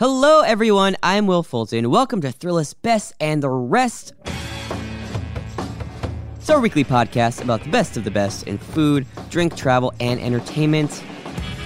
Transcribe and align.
Hello, 0.00 0.40
everyone. 0.40 0.96
I'm 1.02 1.26
Wil 1.26 1.42
Fulton. 1.42 1.90
Welcome 1.90 2.22
to 2.22 2.28
Thrillist 2.28 2.76
Best 2.80 3.12
and 3.20 3.42
the 3.42 3.50
Rest. 3.50 4.14
It's 6.36 6.48
our 6.48 6.58
weekly 6.58 6.84
podcast 6.84 7.44
about 7.44 7.62
the 7.62 7.68
best 7.68 7.98
of 7.98 8.04
the 8.04 8.10
best 8.10 8.46
in 8.46 8.56
food, 8.56 9.06
drink, 9.28 9.56
travel, 9.56 9.92
and 10.00 10.18
entertainment. 10.18 11.04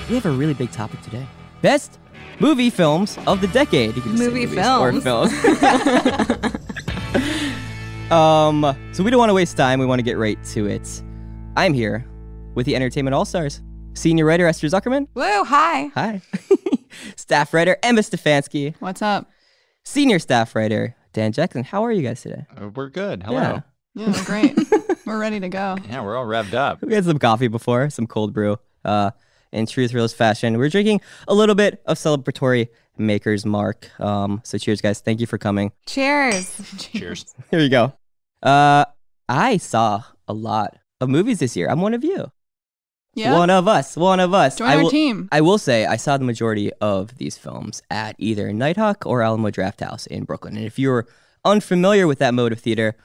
We 0.08 0.16
have 0.16 0.26
a 0.26 0.32
really 0.32 0.52
big 0.52 0.72
topic 0.72 1.00
today. 1.02 1.24
Best 1.62 2.00
movie 2.40 2.70
films 2.70 3.20
of 3.28 3.40
the 3.40 3.46
decade. 3.46 3.94
You 3.94 4.02
can 4.02 4.16
just 4.16 4.24
say 4.24 4.30
Movie 4.30 4.46
movies 4.46 4.66
or 4.66 5.00
films. 5.00 5.32
films. 5.40 5.70
um, 8.10 8.76
so 8.94 9.04
we 9.04 9.12
don't 9.12 9.20
want 9.20 9.30
to 9.30 9.34
waste 9.34 9.56
time. 9.56 9.78
We 9.78 9.86
want 9.86 10.00
to 10.00 10.04
get 10.04 10.18
right 10.18 10.42
to 10.46 10.66
it. 10.66 11.04
I'm 11.56 11.72
here 11.72 12.04
with 12.56 12.66
the 12.66 12.74
Entertainment 12.74 13.14
All 13.14 13.26
Stars. 13.26 13.62
Senior 13.92 14.24
writer 14.24 14.48
Esther 14.48 14.66
Zuckerman. 14.66 15.06
Woo, 15.14 15.44
hi. 15.44 15.86
Hi. 15.94 16.20
Staff 17.16 17.54
writer 17.54 17.76
Emma 17.82 18.00
Stefansky. 18.00 18.74
What's 18.80 19.02
up? 19.02 19.30
Senior 19.84 20.18
staff 20.18 20.54
writer 20.54 20.96
Dan 21.12 21.32
Jackson. 21.32 21.64
How 21.64 21.84
are 21.84 21.92
you 21.92 22.02
guys 22.02 22.22
today? 22.22 22.46
Uh, 22.60 22.68
we're 22.68 22.88
good. 22.88 23.22
Hello. 23.22 23.40
Yeah. 23.40 23.60
Yeah, 23.94 24.12
we're 24.12 24.24
great. 24.24 24.58
we're 25.06 25.18
ready 25.20 25.38
to 25.40 25.48
go. 25.48 25.76
Yeah. 25.88 26.02
we're 26.02 26.16
all 26.16 26.26
revved 26.26 26.54
up. 26.54 26.82
We 26.82 26.94
had 26.94 27.04
some 27.04 27.18
coffee 27.18 27.46
before, 27.48 27.88
some 27.90 28.06
cold 28.08 28.32
brew. 28.32 28.58
Uh, 28.84 29.12
in 29.52 29.66
true 29.66 29.86
Thrillist 29.86 30.16
fashion, 30.16 30.58
we're 30.58 30.68
drinking 30.68 31.00
a 31.28 31.34
little 31.34 31.54
bit 31.54 31.80
of 31.86 31.96
celebratory 31.96 32.68
Maker's 32.98 33.46
Mark. 33.46 33.88
Um, 34.00 34.40
so 34.44 34.58
cheers, 34.58 34.80
guys. 34.80 35.00
Thank 35.00 35.20
you 35.20 35.26
for 35.28 35.38
coming. 35.38 35.70
Cheers. 35.86 36.60
Cheers. 36.78 37.34
Here 37.52 37.60
you 37.60 37.68
go. 37.68 37.92
Uh, 38.42 38.84
I 39.28 39.58
saw 39.58 40.02
a 40.26 40.32
lot 40.34 40.76
of 41.00 41.08
movies 41.08 41.38
this 41.38 41.56
year. 41.56 41.68
I'm 41.68 41.80
one 41.80 41.94
of 41.94 42.02
you. 42.02 42.32
Yeah. 43.14 43.38
One 43.38 43.50
of 43.50 43.68
us. 43.68 43.96
One 43.96 44.20
of 44.20 44.34
us. 44.34 44.56
Join 44.56 44.68
I 44.68 44.76
our 44.76 44.82
will, 44.82 44.90
team. 44.90 45.28
I 45.30 45.40
will 45.40 45.58
say 45.58 45.86
I 45.86 45.96
saw 45.96 46.16
the 46.16 46.24
majority 46.24 46.72
of 46.80 47.16
these 47.18 47.38
films 47.38 47.82
at 47.90 48.16
either 48.18 48.50
Nitehawk 48.50 49.06
or 49.06 49.22
Alamo 49.22 49.50
Drafthouse 49.50 50.06
in 50.06 50.24
Brooklyn. 50.24 50.56
And 50.56 50.66
if 50.66 50.78
you're 50.78 51.06
unfamiliar 51.44 52.06
with 52.06 52.18
that 52.18 52.34
mode 52.34 52.52
of 52.52 52.60
theater, 52.60 52.96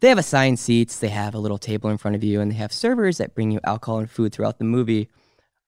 they 0.00 0.08
have 0.10 0.18
assigned 0.18 0.58
seats, 0.58 0.98
they 0.98 1.08
have 1.08 1.34
a 1.34 1.38
little 1.38 1.58
table 1.58 1.88
in 1.88 1.96
front 1.96 2.14
of 2.14 2.22
you, 2.22 2.40
and 2.40 2.50
they 2.50 2.56
have 2.56 2.72
servers 2.72 3.16
that 3.18 3.34
bring 3.34 3.50
you 3.50 3.60
alcohol 3.64 3.98
and 3.98 4.10
food 4.10 4.32
throughout 4.32 4.58
the 4.58 4.64
movie. 4.64 5.08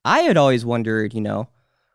I 0.05 0.21
had 0.21 0.37
always 0.37 0.67
wondered, 0.67 1.15
you 1.15 1.21
know, 1.23 1.49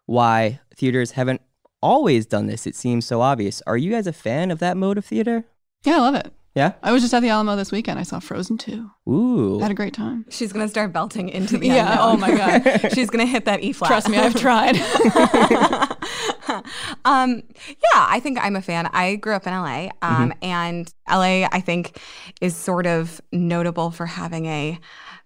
why 0.06 0.60
theaters 0.76 1.12
haven't 1.12 1.42
always 1.82 2.26
done 2.26 2.48
this. 2.48 2.66
It 2.66 2.76
seems 2.76 3.06
so 3.06 3.22
obvious. 3.22 3.62
Are 3.68 3.78
you 3.78 3.92
guys 3.92 4.08
a 4.08 4.14
fan 4.14 4.50
of 4.50 4.60
that 4.60 4.78
mode 4.78 4.98
of 4.98 5.06
theater? 5.06 5.46
Yeah, 5.84 5.98
I 5.98 6.00
love 6.00 6.16
it. 6.16 6.34
Yeah? 6.56 6.74
I 6.84 6.92
was 6.92 7.02
just 7.02 7.14
at 7.16 7.22
the 7.22 7.30
Alamo 7.30 7.56
this 7.56 7.72
weekend. 7.72 7.98
I 8.00 8.04
saw 8.04 8.20
Frozen 8.20 8.60
2. 8.60 8.92
Ooh. 9.10 9.60
Had 9.60 9.72
a 9.72 9.74
great 9.74 9.94
time. 9.94 10.26
She's 10.30 10.54
going 10.54 10.64
to 10.64 10.70
start 10.70 10.94
belting 10.94 11.30
into 11.30 11.58
the 11.58 11.66
Yeah, 11.68 11.92
unknown. 11.94 12.14
oh 12.14 12.18
my 12.18 12.36
God. 12.36 12.92
She's 12.94 13.10
going 13.10 13.26
to 13.26 13.32
hit 13.32 13.46
that 13.46 13.64
E 13.64 13.74
flat. 13.74 13.88
Trust 13.88 14.08
me, 14.10 14.18
I've 14.20 14.36
tried. 14.36 14.76
um, 17.06 17.44
yeah, 17.68 18.06
I 18.10 18.20
think 18.20 18.38
I'm 18.42 18.56
a 18.56 18.62
fan. 18.62 18.88
I 18.94 19.16
grew 19.16 19.34
up 19.34 19.46
in 19.48 19.54
LA, 19.54 19.90
um, 20.02 20.30
Mm-hmm. 20.32 20.32
and 20.44 20.94
LA, 21.10 21.48
I 21.52 21.62
think, 21.62 22.00
is 22.42 22.56
sort 22.56 22.86
of 22.86 23.20
notable 23.32 23.92
for 23.92 24.06
having 24.06 24.46
a 24.46 24.80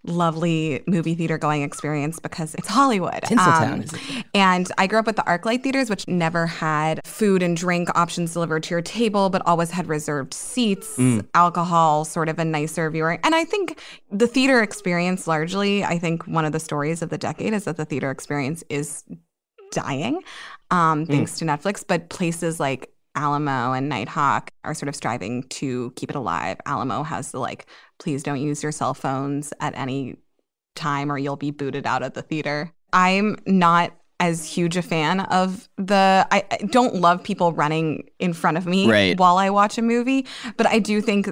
lovely 0.04 0.82
movie 0.88 1.16
theater 1.16 1.38
going 1.38 1.64
experience 1.64 2.18
because 2.20 2.56
it's 2.56 2.68
Hollywood. 2.68 3.24
Um, 3.30 3.38
Tinseltown, 3.38 3.84
isn't? 3.84 4.26
And 4.34 4.72
I 4.78 4.88
grew 4.88 5.00
up 5.00 5.06
with 5.06 5.18
the 5.18 5.24
ArcLight 5.24 5.64
theaters, 5.64 5.90
which 5.90 6.08
never 6.08 6.46
had 6.46 7.02
food 7.06 7.44
and 7.44 7.58
drink 7.58 7.90
options 7.98 8.32
delivered 8.34 8.64
to 8.64 8.70
your 8.70 8.82
table, 8.82 9.30
but 9.30 9.42
always 9.46 9.72
had 9.72 9.88
reserved 9.88 10.34
seats, 10.34 10.98
alcohol, 11.34 12.06
sort 12.06 12.30
of 12.30 12.40
a 12.40 12.46
nicer 12.46 12.90
viewing. 12.90 13.20
And 13.24 13.36
I 13.36 13.44
think 13.44 13.80
the 14.10 14.28
theater 14.28 14.62
experience 14.62 15.28
largely, 15.28 15.84
I 15.84 16.00
think 16.00 16.26
one 16.26 16.46
of 16.46 16.54
the 16.54 16.60
stories 16.60 17.02
of 17.02 17.10
the 17.10 17.18
decade 17.18 17.54
is 17.54 17.66
that 17.66 17.76
the 17.76 17.86
theater 17.86 18.10
experience 18.10 18.64
is 18.70 19.04
dying 19.72 20.22
um, 20.72 21.06
thanks 21.06 21.38
to 21.40 21.46
Netflix, 21.46 21.84
but 21.88 22.10
places 22.10 22.60
like 22.60 22.92
Alamo 23.16 23.72
and 23.74 23.92
Nitehawk 23.92 24.50
are 24.64 24.74
sort 24.74 24.90
of 24.90 24.96
striving 24.96 25.44
to 25.44 25.92
keep 25.96 26.10
it 26.10 26.16
alive. 26.16 26.58
Alamo 26.66 27.04
has 27.04 27.32
the 27.32 27.40
like, 27.40 27.66
please 28.00 28.22
don't 28.24 28.40
use 28.42 28.62
your 28.62 28.72
cell 28.72 28.94
phones 28.94 29.54
at 29.60 29.76
any 29.76 30.18
time 30.76 31.12
or 31.12 31.18
you'll 31.18 31.36
be 31.36 31.50
booted 31.52 31.88
out 31.88 32.04
of 32.04 32.14
the 32.14 32.22
theater. 32.22 32.72
I'm 32.94 33.38
not 33.48 33.92
as 34.20 34.46
huge 34.46 34.78
a 34.78 34.82
fan 34.82 35.22
of 35.22 35.68
the 35.78 36.28
I, 36.32 36.44
I 36.52 36.58
don't 36.58 36.96
love 36.96 37.24
people 37.24 37.54
running 37.54 38.10
in 38.20 38.34
front 38.34 38.58
of 38.58 38.66
me 38.66 38.90
Right. 38.90 39.18
while 39.20 39.38
I 39.38 39.50
watch 39.50 39.78
a 39.78 39.82
movie, 39.82 40.26
but 40.58 40.66
I 40.68 40.80
do 40.80 41.02
think 41.02 41.30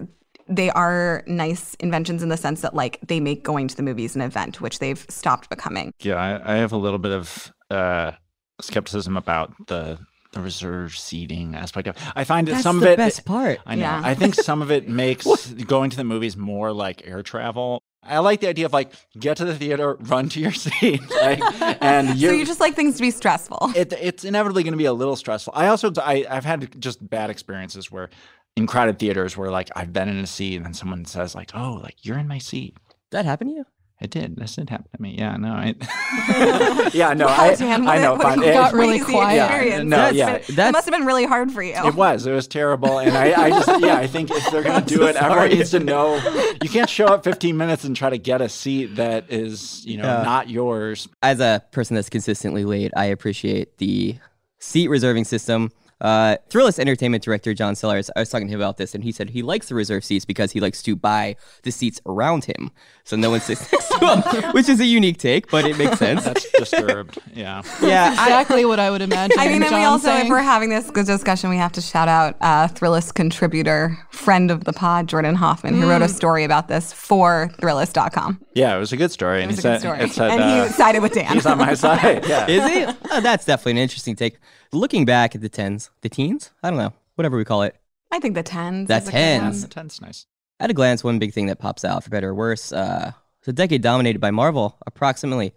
they 0.48 0.70
are 0.72 1.24
nice 1.26 1.74
inventions 1.80 2.22
in 2.22 2.30
the 2.30 2.38
sense 2.38 2.62
that 2.62 2.76
like 2.76 3.00
they 3.08 3.20
make 3.20 3.44
going 3.44 3.68
to 3.68 3.76
the 3.76 3.82
movies 3.84 4.16
an 4.16 4.22
event, 4.22 4.62
which 4.62 4.78
they've 4.80 5.04
stopped 5.10 5.50
becoming. 5.50 5.92
Yeah, 6.00 6.16
I, 6.16 6.54
I 6.54 6.58
have 6.58 6.72
a 6.72 6.78
little 6.78 7.00
bit 7.00 7.12
of 7.12 7.52
uh, 7.72 8.12
skepticism 8.62 9.18
about 9.18 9.54
the 9.68 10.00
the 10.32 10.42
reserved 10.42 10.98
seating 10.98 11.56
aspect 11.56 11.88
of. 11.88 11.96
I 12.14 12.26
find 12.26 12.46
that 12.48 12.52
That's 12.54 12.64
some 12.64 12.78
of 12.78 12.84
it. 12.84 12.98
best 12.98 13.24
part. 13.24 13.60
I 13.66 13.76
know. 13.76 13.84
Yeah. 13.84 14.02
I 14.04 14.16
think 14.16 14.36
some 14.36 14.62
of 14.62 14.70
it 14.70 14.90
makes 15.04 15.26
going 15.54 15.90
to 15.92 15.98
the 15.98 16.04
movies 16.04 16.36
more 16.36 16.74
like 16.74 17.08
air 17.08 17.24
travel. 17.24 17.82
I 18.04 18.20
like 18.20 18.42
the 18.42 18.50
idea 18.50 18.66
of 18.66 18.74
like 18.74 18.92
get 19.18 19.38
to 19.38 19.46
the 19.46 19.56
theater, 19.56 19.96
run 20.02 20.28
to 20.30 20.40
your 20.42 20.52
seat, 20.66 21.02
like, 21.10 21.40
and 21.82 22.18
you. 22.18 22.28
so 22.30 22.34
you 22.36 22.46
just 22.46 22.60
like 22.60 22.76
things 22.76 22.96
to 22.98 23.02
be 23.02 23.12
stressful. 23.12 23.72
it, 23.76 23.94
it's 23.94 24.26
inevitably 24.26 24.64
going 24.64 24.74
to 24.74 24.78
be 24.78 24.86
a 24.86 24.94
little 24.94 25.16
stressful. 25.16 25.54
I 25.56 25.68
also 25.68 25.92
I, 26.02 26.26
I've 26.30 26.46
had 26.46 26.80
just 26.82 27.08
bad 27.10 27.30
experiences 27.30 27.90
where 27.90 28.10
in 28.58 28.68
crowded 28.68 29.00
theaters 29.00 29.38
where 29.38 29.50
like 29.52 29.70
I've 29.76 29.94
been 29.94 30.10
in 30.10 30.18
a 30.18 30.28
seat 30.28 30.58
and 30.58 30.66
then 30.66 30.74
someone 30.74 31.06
says 31.06 31.34
like, 31.34 31.52
"Oh, 31.56 31.80
like 31.82 32.06
you're 32.06 32.20
in 32.20 32.28
my 32.28 32.38
seat." 32.40 32.76
Did 33.10 33.20
that 33.20 33.26
happen 33.26 33.48
to 33.48 33.54
you? 33.54 33.66
It 34.06 34.12
did. 34.12 34.36
This 34.36 34.56
did 34.56 34.70
happen 34.70 34.86
to 34.96 35.02
me. 35.02 35.16
Yeah, 35.18 35.36
no, 35.36 35.50
I. 35.50 35.74
yeah, 36.94 37.14
no, 37.14 37.26
I, 37.26 37.56
I 37.60 37.98
know. 37.98 38.14
what 38.14 38.22
a 38.22 38.24
fine. 38.24 38.40
got 38.40 38.72
It, 38.72 38.78
really 38.78 39.00
crazy 39.00 39.14
quiet. 39.14 39.44
experience. 39.46 39.90
No, 39.90 39.98
That's 39.98 40.16
yeah. 40.16 40.26
been- 40.26 40.34
That's- 40.34 40.56
that 40.58 40.72
must 40.74 40.86
have 40.86 40.94
been 40.94 41.08
really 41.08 41.26
hard 41.26 41.52
for 41.52 41.64
you. 41.64 41.74
it 41.74 41.96
was. 41.96 42.28
It 42.28 42.32
was 42.32 42.48
terrible, 42.48 43.00
and 43.00 43.18
I, 43.18 43.34
I 43.46 43.50
just, 43.50 43.82
yeah, 43.82 43.98
I 43.98 44.06
think 44.06 44.30
if 44.30 44.52
they're 44.52 44.62
gonna 44.62 44.86
do 44.86 44.98
so 44.98 45.06
it, 45.08 45.16
everyone 45.16 45.50
needs 45.50 45.72
to 45.72 45.80
know. 45.80 46.18
You 46.62 46.70
can't 46.70 46.90
show 46.90 47.06
up 47.08 47.24
15 47.24 47.58
minutes 47.58 47.84
and 47.84 47.96
try 47.96 48.12
to 48.12 48.20
get 48.20 48.42
a 48.42 48.48
seat 48.50 48.96
that 48.98 49.26
is, 49.34 49.84
you 49.88 49.98
know, 49.98 50.04
Yeah. 50.04 50.22
not 50.22 50.50
yours. 50.52 51.08
as 51.24 51.40
a 51.40 51.64
person 51.72 51.96
that's 51.96 52.10
consistently 52.10 52.64
late, 52.64 52.92
I 52.96 53.06
appreciate 53.06 53.80
the 53.80 54.18
seat 54.60 54.88
reserving 54.90 55.26
system. 55.26 55.72
Uh, 56.02 56.36
Thrillist 56.50 56.78
Entertainment 56.78 57.24
Director 57.24 57.54
John 57.54 57.74
Sellers, 57.74 58.12
I 58.16 58.20
was 58.20 58.30
talking 58.30 58.48
to 58.48 58.54
him 58.54 58.60
about 58.60 58.76
this, 58.78 58.94
and 58.94 59.04
he 59.04 59.14
said 59.14 59.30
he 59.30 59.42
likes 59.42 59.70
the 59.70 59.76
reserve 59.76 60.04
seats 60.04 60.26
because 60.26 60.52
he 60.52 60.60
likes 60.60 60.84
to 60.84 60.96
buy 60.96 61.38
the 61.64 61.72
seats 61.72 62.02
around 62.06 62.44
him, 62.46 62.72
so 63.06 63.16
no 63.16 63.30
one 63.30 63.40
sits 63.40 63.72
next 63.72 63.88
to 63.88 64.42
him, 64.42 64.52
which 64.52 64.68
is 64.68 64.82
a 64.82 64.86
unique 64.86 65.18
take, 65.18 65.50
but 65.50 65.66
it 65.66 65.78
makes 65.78 65.98
sense. 65.98 66.26
That's 66.26 66.52
disturbed. 66.52 67.18
Yeah. 67.34 67.62
yeah, 67.82 68.14
I, 68.18 68.26
exactly 68.26 68.66
what 68.66 68.80
I 68.80 68.92
would 68.92 69.02
imagine. 69.02 69.40
I 69.40 69.46
mean, 69.46 69.56
and 69.56 69.64
we 69.64 69.70
John 69.70 69.86
also, 69.86 70.12
if 70.14 70.28
we're 70.28 70.40
having 70.40 70.70
this 70.70 70.92
good 70.92 71.06
discussion, 71.06 71.50
we 71.50 71.58
have 71.58 71.72
to 71.74 71.82
shout 71.82 72.10
out 72.10 72.36
uh, 72.42 72.68
Thrillist 72.68 73.14
contributor, 73.14 73.98
friend 74.12 74.52
of 74.52 74.66
the 74.66 74.74
pod, 74.74 75.08
Jordan 75.08 75.36
Hoffman, 75.36 75.76
who 75.76 75.90
wrote 75.90 76.02
a 76.02 76.10
story 76.10 76.44
about 76.44 76.68
this 76.68 76.92
for 76.92 77.50
Thrillist.com. 77.62 78.42
Yeah, 78.54 78.76
it 78.76 78.80
was 78.80 78.92
a 78.92 78.98
good 78.98 79.12
story. 79.12 79.40
It 79.40 79.44
and 79.44 79.52
was 79.52 79.64
he 79.64 79.68
a 79.68 79.72
good 79.72 79.82
said, 79.82 79.96
story. 79.96 80.10
Said, 80.10 80.32
and 80.32 80.42
uh, 80.42 80.66
he 80.66 80.74
sided 80.74 81.02
with 81.02 81.14
Dan. 81.14 81.34
he's 81.34 81.46
on 81.46 81.58
my 81.58 81.74
side. 81.74 82.26
Yeah. 82.36 82.48
is 82.48 82.70
he? 82.70 82.86
Oh, 83.12 83.22
that's 83.22 83.46
definitely 83.46 83.74
an 83.74 83.78
interesting 83.80 84.16
take. 84.16 84.38
Looking 84.72 85.06
back 85.06 85.36
at 85.36 85.42
the 85.42 85.50
tens, 85.50 85.90
the 86.02 86.10
teens, 86.10 86.52
I 86.62 86.70
don't 86.70 86.80
know, 86.80 86.94
whatever 87.16 87.38
we 87.38 87.46
call 87.46 87.64
it. 87.64 87.76
I 88.12 88.20
think 88.20 88.36
the 88.36 88.44
tens. 88.44 88.88
That's 88.88 89.08
is 89.08 89.10
a 89.10 89.12
good 89.12 89.72
tens. 89.72 90.02
nice. 90.02 90.26
At 90.60 90.70
a 90.70 90.74
glance, 90.74 91.04
one 91.04 91.20
big 91.20 91.34
thing 91.34 91.48
that 91.48 91.60
pops 91.60 91.84
out, 91.84 92.04
for 92.04 92.10
better 92.10 92.30
or 92.30 92.36
worse, 92.36 92.72
uh, 92.72 93.12
it's 93.40 93.48
a 93.48 93.54
decade 93.54 93.82
dominated 93.82 94.20
by 94.20 94.32
Marvel. 94.32 94.78
Approximately 94.88 95.54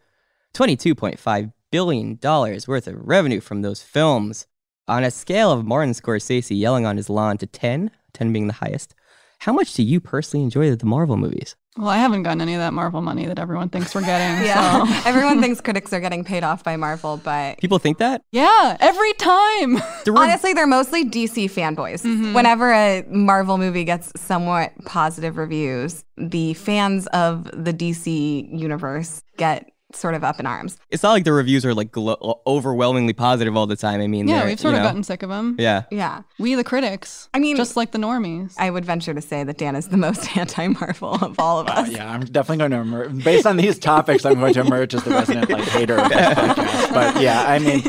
$22.5 0.55 1.53
billion 1.71 2.19
worth 2.23 2.87
of 2.89 2.95
revenue 2.97 3.41
from 3.41 3.63
those 3.63 3.83
films. 3.83 4.47
On 4.89 5.05
a 5.05 5.11
scale 5.11 5.53
of 5.53 5.67
Martin 5.67 5.93
Scorsese 5.93 6.59
yelling 6.59 6.87
on 6.87 6.97
his 6.97 7.11
lawn 7.11 7.39
to 7.39 7.47
10, 7.47 7.91
10 8.15 8.33
being 8.33 8.47
the 8.47 8.55
highest, 8.55 8.95
how 9.41 9.53
much 9.53 9.75
do 9.75 9.83
you 9.83 10.01
personally 10.01 10.43
enjoy 10.43 10.75
the 10.75 10.87
Marvel 10.87 11.17
movies? 11.17 11.57
Well, 11.79 11.89
I 11.89 11.97
haven't 11.99 12.25
gotten 12.25 12.41
any 12.41 12.55
of 12.55 12.59
that 12.61 12.73
Marvel 12.73 13.01
money 13.01 13.27
that 13.27 13.39
everyone 13.39 13.69
thinks 13.69 13.95
we're 13.95 14.03
getting. 14.03 14.19
Yeah. 14.49 14.85
So. 14.85 15.09
Everyone 15.09 15.41
thinks 15.41 15.61
critics 15.61 15.93
are 15.93 16.01
getting 16.01 16.25
paid 16.25 16.43
off 16.45 16.65
by 16.65 16.77
Marvel, 16.77 17.19
but 17.19 17.59
People 17.59 17.79
think 17.79 17.99
that? 17.99 18.23
Yeah, 18.33 18.77
every 18.81 19.13
time. 19.15 19.81
The 20.05 20.13
rev- 20.13 20.23
honestly, 20.23 20.55
they're 20.55 20.67
mostly 20.67 21.05
DC 21.05 21.51
fanboys. 21.51 22.03
Mm-hmm. 22.03 22.33
Whenever 22.33 22.73
a 22.73 23.05
Marvel 23.09 23.59
movie 23.59 23.85
gets 23.85 24.13
somewhat 24.17 24.73
positive 24.85 25.37
reviews, 25.37 26.05
the 26.17 26.55
fans 26.55 27.07
of 27.09 27.45
the 27.53 27.73
DC 27.75 28.59
universe 28.59 29.23
get 29.37 29.71
sort 29.95 30.15
of 30.15 30.23
up 30.23 30.39
in 30.39 30.45
arms. 30.47 30.77
it's 30.91 31.03
not 31.03 31.13
like 31.13 31.25
the 31.25 31.33
reviews 31.33 31.65
are 31.65 31.73
like 31.73 31.91
glo- 31.91 32.41
overwhelmingly 32.47 33.15
positive 33.15 33.57
all 33.57 33.67
the 33.67 33.75
time. 33.77 34.01
I 34.03 34.07
mean, 34.07 34.29
Yeah, 34.29 34.45
we've 34.45 34.61
sort 34.61 34.75
of 34.75 34.81
know, 34.81 34.87
gotten 34.87 35.03
sick 35.03 35.23
of 35.23 35.31
them. 35.31 35.57
Yeah. 35.59 35.85
Yeah. 35.91 36.23
We, 36.39 36.55
the 36.57 36.65
critics. 36.65 37.29
I 37.33 37.39
mean- 37.39 37.57
just 37.57 37.75
like 37.77 37.93
the 37.93 37.99
normies. 37.99 38.55
I 38.59 38.69
would 38.71 38.85
venture 38.85 39.15
to 39.15 39.21
say 39.23 39.45
that 39.45 39.57
Dan 39.57 39.77
is 39.77 39.89
the 39.89 39.97
most 39.97 40.37
anti-Marvel 40.37 41.15
of 41.25 41.39
all 41.41 41.61
of 41.61 41.69
Uh, 41.69 41.73
us. 41.73 41.89
yeah, 41.91 42.11
I'm 42.13 42.21
definitely 42.21 42.59
going 42.59 42.71
to 42.73 42.77
emerge. 42.79 43.25
Based 43.25 43.47
on 43.47 43.57
these 43.57 43.79
topics, 43.79 44.27
I'm 44.27 44.39
going 44.41 44.53
to 44.55 44.61
emerge 44.61 44.95
as 44.95 45.05
the 45.05 45.11
resident 45.11 45.49
like 45.49 45.65
hater 45.65 45.99
of 45.99 46.09
this 46.11 46.19
podcast. 46.19 46.93
But 46.93 47.23
yeah, 47.23 47.45
I 47.47 47.59
mean, 47.59 47.83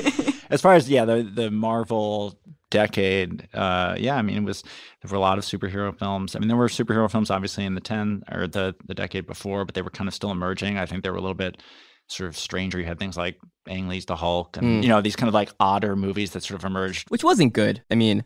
as 0.49 0.61
far 0.61 0.75
as 0.75 0.89
yeah, 0.89 1.03
the 1.05 1.23
the 1.23 1.51
Marvel 1.51 2.39
decade, 2.69 3.47
uh, 3.53 3.95
yeah, 3.97 4.15
I 4.15 4.21
mean, 4.21 4.37
it 4.37 4.43
was 4.43 4.63
there 5.01 5.09
were 5.11 5.17
a 5.17 5.19
lot 5.19 5.37
of 5.37 5.43
superhero 5.43 5.97
films. 5.97 6.35
I 6.35 6.39
mean, 6.39 6.47
there 6.47 6.57
were 6.57 6.67
superhero 6.67 7.09
films 7.11 7.29
obviously 7.31 7.65
in 7.65 7.75
the 7.75 7.81
ten 7.81 8.23
or 8.31 8.47
the 8.47 8.75
the 8.85 8.93
decade 8.93 9.25
before, 9.27 9.65
but 9.65 9.75
they 9.75 9.81
were 9.81 9.89
kind 9.89 10.07
of 10.07 10.13
still 10.13 10.31
emerging. 10.31 10.77
I 10.77 10.85
think 10.85 11.03
they 11.03 11.09
were 11.09 11.17
a 11.17 11.21
little 11.21 11.33
bit 11.35 11.61
sort 12.09 12.27
of 12.29 12.37
stranger. 12.37 12.79
You 12.79 12.85
had 12.85 12.99
things 12.99 13.15
like 13.17 13.37
Ang 13.67 13.87
Lee's 13.87 14.05
The 14.05 14.15
Hulk, 14.15 14.57
and 14.57 14.65
Mm. 14.65 14.83
you 14.83 14.89
know 14.89 15.01
these 15.01 15.15
kind 15.15 15.27
of 15.27 15.33
like 15.33 15.51
odder 15.59 15.95
movies 15.95 16.31
that 16.31 16.43
sort 16.43 16.59
of 16.59 16.65
emerged. 16.65 17.09
Which 17.09 17.23
wasn't 17.23 17.53
good. 17.53 17.81
I 17.89 17.95
mean, 17.95 18.23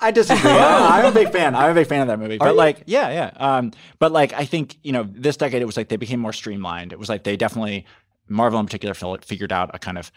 I 0.00 0.10
disagree. 0.10 0.50
I- 0.50 1.00
I'm 1.00 1.06
a 1.06 1.12
big 1.12 1.30
fan. 1.30 1.54
I'm 1.54 1.70
a 1.72 1.74
big 1.74 1.86
fan 1.88 2.02
of 2.02 2.08
that 2.08 2.18
movie. 2.18 2.38
But 2.38 2.50
you? 2.50 2.56
like, 2.56 2.82
yeah, 2.86 3.10
yeah. 3.10 3.30
Um, 3.36 3.72
but 3.98 4.12
like, 4.12 4.32
I 4.34 4.44
think 4.44 4.76
you 4.82 4.92
know, 4.92 5.06
this 5.10 5.36
decade 5.36 5.62
it 5.62 5.64
was 5.66 5.76
like 5.76 5.88
they 5.88 5.96
became 5.96 6.20
more 6.20 6.32
streamlined. 6.32 6.92
It 6.92 6.98
was 6.98 7.08
like 7.08 7.24
they 7.24 7.36
definitely 7.36 7.86
Marvel 8.28 8.60
in 8.60 8.66
particular 8.66 8.94
figured 9.22 9.52
out 9.52 9.70
a 9.74 9.78
kind 9.78 9.98
of 9.98 10.12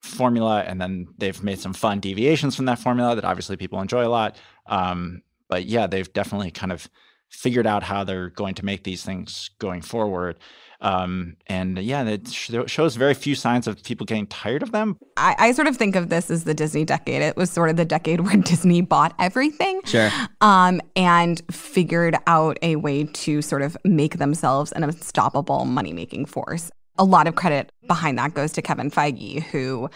formula, 0.00 0.62
and 0.66 0.80
then 0.80 1.08
they've 1.18 1.42
made 1.42 1.60
some 1.60 1.72
fun 1.72 2.00
deviations 2.00 2.56
from 2.56 2.64
that 2.64 2.78
formula 2.78 3.14
that 3.14 3.24
obviously 3.24 3.56
people 3.56 3.80
enjoy 3.80 4.06
a 4.06 4.08
lot. 4.08 4.36
Um, 4.66 5.22
but 5.48 5.66
yeah, 5.66 5.86
they've 5.86 6.10
definitely 6.12 6.50
kind 6.50 6.72
of 6.72 6.88
figured 7.28 7.66
out 7.66 7.82
how 7.82 8.04
they're 8.04 8.30
going 8.30 8.54
to 8.54 8.64
make 8.64 8.84
these 8.84 9.02
things 9.04 9.50
going 9.58 9.80
forward. 9.82 10.38
Um, 10.82 11.36
and 11.46 11.78
yeah, 11.78 12.04
it 12.04 12.28
sh- 12.28 12.50
shows 12.66 12.96
very 12.96 13.14
few 13.14 13.34
signs 13.34 13.66
of 13.66 13.82
people 13.82 14.04
getting 14.04 14.26
tired 14.26 14.62
of 14.62 14.72
them. 14.72 14.98
I, 15.16 15.36
I 15.38 15.52
sort 15.52 15.68
of 15.68 15.76
think 15.76 15.96
of 15.96 16.08
this 16.08 16.30
as 16.30 16.44
the 16.44 16.54
Disney 16.54 16.84
decade. 16.84 17.22
It 17.22 17.36
was 17.36 17.50
sort 17.50 17.70
of 17.70 17.76
the 17.76 17.84
decade 17.84 18.20
where 18.26 18.36
Disney 18.36 18.80
bought 18.80 19.14
everything. 19.18 19.80
sure. 19.84 20.10
um, 20.40 20.80
and 20.96 21.40
figured 21.50 22.16
out 22.26 22.58
a 22.62 22.76
way 22.76 23.04
to 23.04 23.40
sort 23.42 23.62
of 23.62 23.76
make 23.84 24.18
themselves 24.18 24.72
an 24.72 24.82
unstoppable 24.84 25.64
money 25.64 25.92
making 25.92 26.26
force. 26.26 26.70
A 26.98 27.04
lot 27.04 27.26
of 27.26 27.36
credit 27.36 27.72
behind 27.86 28.18
that 28.18 28.34
goes 28.34 28.52
to 28.52 28.62
Kevin 28.62 28.90
Feige, 28.90 29.42
who 29.44 29.88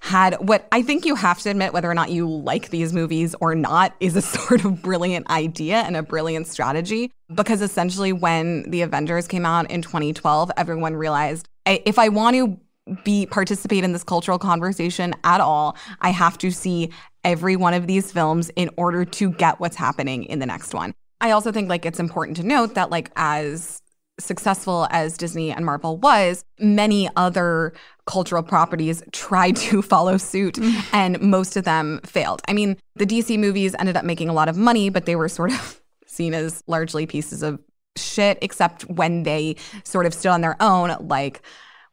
had 0.00 0.34
what 0.40 0.66
I 0.72 0.82
think 0.82 1.04
you 1.04 1.14
have 1.14 1.40
to 1.40 1.50
admit, 1.50 1.72
whether 1.72 1.90
or 1.90 1.94
not 1.94 2.10
you 2.10 2.28
like 2.28 2.70
these 2.70 2.92
movies 2.92 3.34
or 3.40 3.54
not, 3.54 3.94
is 4.00 4.16
a 4.16 4.22
sort 4.36 4.64
of 4.64 4.82
brilliant 4.82 5.28
idea 5.30 5.76
and 5.76 5.96
a 5.96 6.02
brilliant 6.02 6.46
strategy. 6.46 7.12
Because 7.34 7.62
essentially, 7.62 8.12
when 8.12 8.70
the 8.70 8.82
Avengers 8.82 9.26
came 9.26 9.44
out 9.44 9.70
in 9.70 9.82
2012, 9.82 10.50
everyone 10.56 10.94
realized 10.94 11.48
if 11.66 11.98
I 11.98 12.08
want 12.08 12.36
to 12.36 12.60
be 13.04 13.26
participate 13.26 13.82
in 13.82 13.92
this 13.92 14.04
cultural 14.04 14.38
conversation 14.38 15.14
at 15.24 15.40
all, 15.40 15.76
I 16.00 16.10
have 16.10 16.38
to 16.38 16.50
see 16.52 16.90
every 17.24 17.56
one 17.56 17.74
of 17.74 17.86
these 17.86 18.12
films 18.12 18.50
in 18.54 18.70
order 18.76 19.04
to 19.04 19.30
get 19.32 19.58
what's 19.58 19.76
happening 19.76 20.24
in 20.24 20.38
the 20.38 20.46
next 20.46 20.72
one. 20.72 20.94
I 21.20 21.32
also 21.32 21.50
think 21.50 21.68
like 21.68 21.84
it's 21.84 21.98
important 21.98 22.36
to 22.36 22.44
note 22.44 22.74
that 22.74 22.90
like 22.90 23.10
as 23.16 23.82
successful 24.18 24.86
as 24.90 25.16
Disney 25.16 25.50
and 25.50 25.64
Marvel 25.64 25.96
was, 25.96 26.44
many 26.58 27.08
other 27.16 27.72
cultural 28.06 28.42
properties 28.42 29.02
tried 29.12 29.56
to 29.56 29.82
follow 29.92 30.16
suit 30.16 30.58
and 30.92 31.20
most 31.20 31.56
of 31.56 31.64
them 31.64 32.00
failed. 32.04 32.40
I 32.48 32.52
mean, 32.52 32.76
the 32.94 33.06
DC 33.06 33.38
movies 33.38 33.74
ended 33.78 33.96
up 33.96 34.04
making 34.04 34.28
a 34.28 34.32
lot 34.32 34.48
of 34.48 34.56
money, 34.56 34.90
but 34.90 35.06
they 35.06 35.16
were 35.16 35.28
sort 35.28 35.52
of 35.52 35.80
seen 36.06 36.32
as 36.34 36.62
largely 36.66 37.06
pieces 37.06 37.42
of 37.42 37.58
shit 37.96 38.38
except 38.42 38.82
when 38.84 39.22
they 39.24 39.56
sort 39.84 40.06
of 40.06 40.14
stood 40.14 40.30
on 40.30 40.40
their 40.40 40.56
own 40.60 40.94
like 41.08 41.42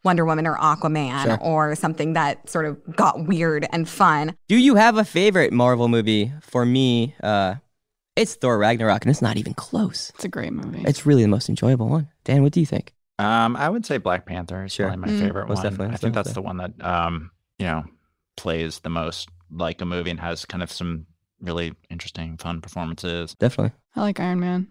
Wonder 0.03 0.25
Woman 0.25 0.45
or 0.45 0.55
Aquaman 0.57 1.23
Sure. 1.23 1.37
or 1.41 1.75
something 1.75 2.11
that 2.13 2.49
sort 2.49 2.65
of 2.65 2.77
got 2.95 3.25
weird 3.25 3.65
and 3.71 3.87
fun. 3.87 4.35
Do 4.49 4.57
you 4.57 4.75
have 4.75 4.97
a 4.97 5.05
favorite 5.05 5.53
Marvel 5.53 5.87
movie? 5.87 6.31
For 6.41 6.65
me, 6.65 7.15
uh, 7.23 7.55
it's 8.17 8.35
Thor 8.35 8.57
Ragnarok, 8.57 9.03
and 9.03 9.09
it's 9.11 9.21
not 9.21 9.37
even 9.37 9.53
close. 9.53 10.11
It's 10.15 10.25
a 10.25 10.27
great 10.27 10.51
movie. 10.53 10.83
It's 10.85 11.05
really 11.05 11.21
the 11.21 11.29
most 11.29 11.47
enjoyable 11.49 11.87
one. 11.87 12.09
Dan, 12.25 12.43
what 12.43 12.51
do 12.51 12.59
you 12.59 12.65
think? 12.65 12.93
Um, 13.23 13.55
I 13.55 13.69
would 13.69 13.85
say 13.85 13.97
Black 13.97 14.25
Panther 14.25 14.65
is 14.65 14.73
Sure. 14.73 14.87
probably 14.87 15.01
my 15.01 15.07
Mm. 15.17 15.19
favorite 15.19 15.47
Most 15.47 15.57
one. 15.57 15.63
definitely, 15.63 15.93
I 15.93 15.97
think 15.97 16.13
that's 16.15 16.29
definitely. 16.29 16.33
the 16.33 16.41
one 16.41 16.57
that 16.77 16.85
um, 16.85 17.31
you 17.59 17.65
know, 17.65 17.83
plays 18.37 18.79
the 18.79 18.89
most 18.89 19.29
like 19.51 19.81
a 19.81 19.85
movie 19.85 20.09
and 20.09 20.19
has 20.19 20.45
kind 20.45 20.61
of 20.63 20.71
some 20.71 21.05
really 21.41 21.73
interesting, 21.89 22.37
fun 22.37 22.61
performances. 22.61 23.35
Definitely 23.35 23.73
I 23.95 24.01
like 24.01 24.19
Iron 24.19 24.39
Man. 24.39 24.67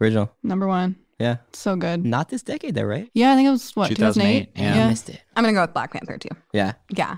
original. 0.00 0.30
Number 0.42 0.66
one. 0.66 0.96
Yeah, 1.18 1.36
So 1.52 1.76
good. 1.76 2.04
not 2.06 2.30
this 2.30 2.42
decade 2.42 2.74
though, 2.74 2.84
right? 2.84 3.10
Yeah, 3.12 3.32
I 3.32 3.36
think 3.36 3.46
it 3.46 3.50
was 3.50 3.76
what 3.76 3.88
2008, 3.88 4.54
2008. 4.54 4.62
yeah. 4.76 4.84
I 4.84 4.88
missed 4.88 5.10
it. 5.10 5.20
I'm 5.36 5.44
gonna 5.44 5.52
go 5.52 5.60
with 5.62 5.74
Black 5.74 5.92
Panther 5.92 6.16
too. 6.16 6.30
Yeah, 6.54 6.72
Yeah. 6.96 7.16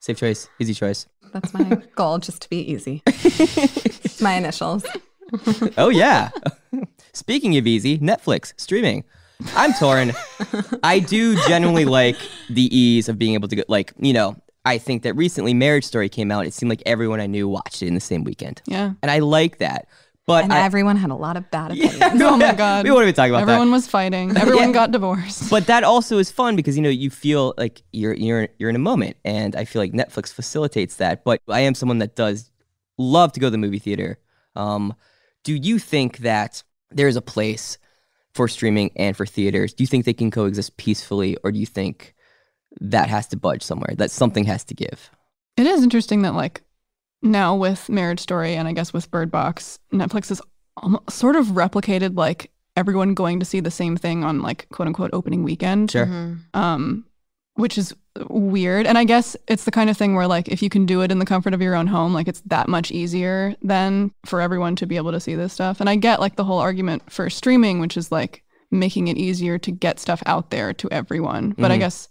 safe 0.00 0.16
choice, 0.18 0.48
easy 0.58 0.74
choice. 0.74 1.06
That's 1.32 1.52
my 1.52 1.82
goal, 1.96 2.18
just 2.18 2.42
to 2.42 2.48
be 2.48 2.58
easy. 2.58 3.02
My 4.20 4.34
initials. 4.34 4.84
Oh 5.78 5.88
yeah. 5.88 6.30
Speaking 7.12 7.56
of 7.56 7.66
easy, 7.66 7.98
Netflix 7.98 8.52
streaming. 8.56 9.04
I'm 9.56 9.72
torn. 9.74 10.12
I 10.82 10.98
do 11.00 11.36
genuinely 11.46 11.84
like 11.84 12.16
the 12.48 12.74
ease 12.76 13.08
of 13.08 13.18
being 13.18 13.34
able 13.34 13.48
to 13.48 13.56
go. 13.56 13.62
Like 13.68 13.92
you 13.98 14.12
know, 14.12 14.36
I 14.64 14.78
think 14.78 15.02
that 15.02 15.14
recently 15.14 15.54
Marriage 15.54 15.84
Story 15.84 16.08
came 16.08 16.30
out. 16.30 16.46
It 16.46 16.54
seemed 16.54 16.70
like 16.70 16.82
everyone 16.86 17.20
I 17.20 17.26
knew 17.26 17.48
watched 17.48 17.82
it 17.82 17.86
in 17.88 17.94
the 17.94 18.00
same 18.00 18.24
weekend, 18.24 18.62
Yeah. 18.66 18.92
and 19.02 19.10
I 19.10 19.18
like 19.20 19.58
that. 19.58 19.86
But 20.26 20.44
And 20.44 20.54
I, 20.54 20.60
everyone 20.64 20.96
had 20.96 21.10
a 21.10 21.14
lot 21.14 21.36
of 21.36 21.50
bad 21.50 21.72
opinions. 21.72 22.20
Oh 22.22 22.36
my 22.38 22.54
god. 22.56 22.84
we 22.84 22.90
won't 22.90 23.02
even 23.02 23.14
talk 23.14 23.28
about 23.28 23.44
that. 23.44 23.52
Everyone 23.52 23.70
was 23.72 23.86
fighting. 23.86 24.34
Everyone 24.36 24.72
got 24.72 24.90
divorced. 24.90 25.50
but 25.50 25.66
that 25.66 25.84
also 25.84 26.16
is 26.18 26.30
fun 26.30 26.56
because 26.56 26.76
you 26.76 26.82
know 26.82 26.88
you 26.88 27.10
feel 27.10 27.52
like 27.58 27.82
you're 27.92 28.14
you're 28.14 28.48
you're 28.58 28.70
in 28.70 28.76
a 28.76 28.80
moment, 28.80 29.16
and 29.24 29.54
I 29.54 29.64
feel 29.66 29.82
like 29.82 29.92
Netflix 29.92 30.32
facilitates 30.32 30.96
that. 30.96 31.24
But 31.24 31.40
I 31.48 31.60
am 31.60 31.74
someone 31.74 31.98
that 31.98 32.16
does 32.16 32.50
love 32.98 33.32
to 33.32 33.40
go 33.40 33.48
to 33.48 33.50
the 33.50 33.58
movie 33.58 33.78
theater. 33.80 34.18
Um, 34.56 34.94
do 35.44 35.54
you 35.54 35.78
think 35.78 36.18
that 36.18 36.62
there 36.90 37.08
is 37.08 37.16
a 37.16 37.22
place 37.22 37.78
for 38.34 38.48
streaming 38.48 38.90
and 38.96 39.16
for 39.16 39.26
theaters? 39.26 39.72
Do 39.74 39.82
you 39.84 39.86
think 39.86 40.04
they 40.04 40.12
can 40.12 40.30
coexist 40.30 40.76
peacefully, 40.76 41.36
or 41.44 41.52
do 41.52 41.58
you 41.58 41.66
think 41.66 42.14
that 42.80 43.08
has 43.08 43.28
to 43.28 43.36
budge 43.36 43.62
somewhere? 43.62 43.94
That 43.96 44.10
something 44.10 44.44
has 44.44 44.64
to 44.64 44.74
give? 44.74 45.10
It 45.56 45.66
is 45.66 45.82
interesting 45.84 46.22
that 46.22 46.34
like 46.34 46.62
now 47.22 47.54
with 47.54 47.88
Marriage 47.88 48.20
Story 48.20 48.54
and 48.56 48.66
I 48.66 48.72
guess 48.72 48.92
with 48.92 49.10
Bird 49.10 49.30
Box, 49.30 49.78
Netflix 49.92 50.28
has 50.30 50.42
almost 50.76 51.10
sort 51.10 51.36
of 51.36 51.46
replicated 51.48 52.16
like 52.16 52.50
everyone 52.76 53.14
going 53.14 53.38
to 53.38 53.46
see 53.46 53.60
the 53.60 53.70
same 53.70 53.96
thing 53.96 54.24
on 54.24 54.42
like 54.42 54.68
quote 54.70 54.88
unquote 54.88 55.10
opening 55.12 55.44
weekend. 55.44 55.92
Sure. 55.92 56.06
Mhm. 56.06 56.38
Um, 56.54 57.06
which 57.54 57.78
is 57.78 57.94
weird. 58.28 58.86
And 58.86 58.96
I 58.98 59.04
guess 59.04 59.36
it's 59.48 59.64
the 59.64 59.70
kind 59.70 59.88
of 59.90 59.96
thing 59.96 60.14
where 60.14 60.26
like 60.26 60.48
if 60.48 60.62
you 60.62 60.68
can 60.68 60.86
do 60.86 61.00
it 61.02 61.10
in 61.12 61.18
the 61.18 61.24
comfort 61.26 61.54
of 61.54 61.62
your 61.62 61.74
own 61.74 61.86
home, 61.86 62.12
like 62.12 62.28
it's 62.28 62.40
that 62.46 62.68
much 62.68 62.90
easier 62.90 63.54
than 63.62 64.12
for 64.26 64.40
everyone 64.40 64.76
to 64.76 64.86
be 64.86 64.96
able 64.96 65.12
to 65.12 65.20
see 65.20 65.34
this 65.34 65.52
stuff. 65.52 65.80
And 65.80 65.88
I 65.88 65.96
get 65.96 66.20
like 66.20 66.36
the 66.36 66.44
whole 66.44 66.58
argument 66.58 67.10
for 67.10 67.28
streaming, 67.30 67.80
which 67.80 67.96
is 67.96 68.10
like 68.12 68.42
making 68.70 69.08
it 69.08 69.16
easier 69.16 69.58
to 69.58 69.70
get 69.70 70.00
stuff 70.00 70.22
out 70.26 70.50
there 70.50 70.72
to 70.74 70.88
everyone. 70.90 71.54
But 71.56 71.70
I 71.70 71.76
Mhm. 71.76 71.80
guess 71.80 72.08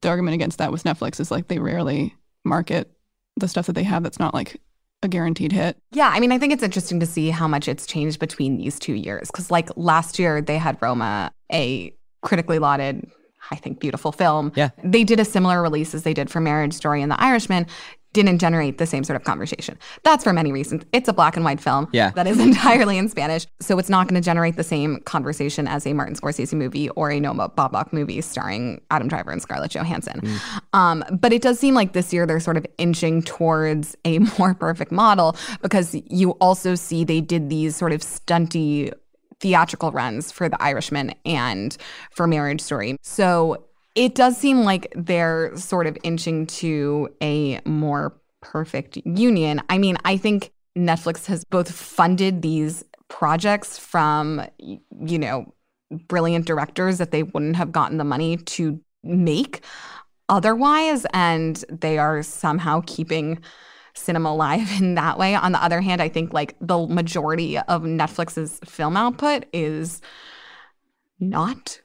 the 0.00 0.08
argument 0.08 0.34
against 0.34 0.58
that 0.58 0.72
with 0.72 0.84
Netflix 0.84 1.20
is 1.20 1.30
like 1.30 1.48
they 1.48 1.58
rarely 1.58 2.14
market 2.44 2.90
the 3.36 3.48
stuff 3.48 3.66
that 3.66 3.74
they 3.74 3.82
have 3.82 4.02
that's 4.02 4.18
not 4.20 4.32
like 4.32 4.56
a 5.02 5.08
guaranteed 5.08 5.52
hit. 5.52 5.76
Yeah, 5.92 6.08
I 6.14 6.20
mean, 6.20 6.32
I 6.32 6.38
think 6.38 6.54
it's 6.54 6.62
interesting 6.62 7.00
to 7.00 7.06
see 7.06 7.28
how 7.28 7.46
much 7.46 7.68
it's 7.68 7.86
changed 7.86 8.18
between 8.18 8.56
these 8.56 8.78
two 8.78 8.94
years. 8.94 9.26
Because, 9.30 9.50
like, 9.50 9.68
last 9.76 10.18
year 10.18 10.40
they 10.40 10.56
had 10.56 10.78
Roma, 10.80 11.32
a 11.52 11.94
critically 12.22 12.58
lauded, 12.58 13.06
I 13.50 13.56
think, 13.56 13.80
beautiful 13.80 14.12
film. 14.12 14.52
Yeah. 14.54 14.70
They 14.82 15.04
did 15.04 15.20
a 15.20 15.24
similar 15.24 15.62
release 15.62 15.94
as 15.94 16.02
they 16.02 16.14
did 16.14 16.30
for 16.30 16.40
Marriage 16.40 16.72
Story 16.74 17.02
and 17.02 17.10
The 17.10 17.20
Irishman, 17.20 17.66
didn't 18.12 18.38
generate 18.38 18.78
the 18.78 18.86
same 18.86 19.02
sort 19.02 19.16
of 19.16 19.24
conversation. 19.24 19.76
That's 20.04 20.22
for 20.22 20.32
many 20.32 20.52
reasons. 20.52 20.84
It's 20.92 21.08
a 21.08 21.12
black 21.12 21.34
and 21.34 21.44
white 21.44 21.60
film 21.60 21.88
Yeah. 21.92 22.10
that 22.10 22.28
is 22.28 22.38
entirely 22.48 22.96
in 22.96 23.08
Spanish. 23.08 23.44
So 23.60 23.76
it's 23.76 23.88
not 23.88 24.06
going 24.06 24.14
to 24.14 24.24
generate 24.24 24.54
the 24.54 24.62
same 24.62 25.00
conversation 25.00 25.66
as 25.66 25.84
a 25.84 25.92
Martin 25.92 26.14
Scorsese 26.14 26.54
movie 26.54 26.88
or 26.90 27.10
a 27.10 27.18
Noah 27.18 27.50
Baumbach 27.50 27.92
movie 27.92 28.20
starring 28.20 28.80
Adam 28.92 29.08
Driver 29.08 29.32
and 29.32 29.42
Scarlett 29.42 29.72
Johansson. 29.72 30.20
Um, 30.72 31.02
but 31.10 31.32
it 31.32 31.42
does 31.42 31.58
seem 31.58 31.74
like 31.74 31.92
this 31.92 32.12
year 32.12 32.24
they're 32.24 32.38
sort 32.38 32.56
of 32.56 32.64
inching 32.78 33.20
towards 33.20 33.96
a 34.04 34.18
more 34.38 34.54
perfect 34.54 34.92
model 34.92 35.36
because 35.60 35.96
you 36.08 36.30
also 36.40 36.76
see 36.76 37.02
they 37.02 37.20
did 37.20 37.50
these 37.50 37.74
sort 37.74 37.90
of 37.90 38.00
stunty 38.00 38.92
theatrical 39.44 39.92
runs 39.92 40.32
for 40.32 40.48
The 40.48 40.60
Irishman 40.62 41.14
and 41.26 41.76
for 42.12 42.26
Marriage 42.26 42.62
Story. 42.62 42.96
So 43.02 43.66
it 43.94 44.14
does 44.14 44.38
seem 44.38 44.64
like 44.64 44.90
they're 44.96 45.54
sort 45.54 45.86
of 45.86 45.98
inching 46.02 46.46
to 46.46 47.10
a 47.22 47.60
more 47.66 48.18
perfect 48.40 48.96
union. 49.04 49.60
I 49.68 49.76
mean, 49.76 49.98
I 50.06 50.16
think 50.16 50.50
Netflix 50.76 51.26
has 51.26 51.44
both 51.44 51.70
funded 51.70 52.40
these 52.40 52.84
projects 53.08 53.78
from, 53.78 54.40
you 54.58 55.18
know, 55.18 55.52
brilliant 56.08 56.46
directors 56.46 56.96
that 56.96 57.10
they 57.10 57.22
wouldn't 57.22 57.56
have 57.56 57.70
gotten 57.70 57.98
the 57.98 58.04
money 58.04 58.38
to 58.38 58.80
make 59.02 59.62
otherwise, 60.30 61.06
and 61.12 61.62
they 61.68 61.98
are 61.98 62.22
somehow 62.22 62.82
keeping 62.86 63.38
cinema 63.94 64.34
live 64.34 64.70
in 64.80 64.94
that 64.94 65.18
way. 65.18 65.34
On 65.34 65.52
the 65.52 65.62
other 65.62 65.80
hand, 65.80 66.02
I 66.02 66.08
think 66.08 66.32
like 66.32 66.56
the 66.60 66.86
majority 66.86 67.58
of 67.58 67.82
Netflix's 67.82 68.60
film 68.64 68.96
output 68.96 69.44
is 69.52 70.00
not 71.20 71.80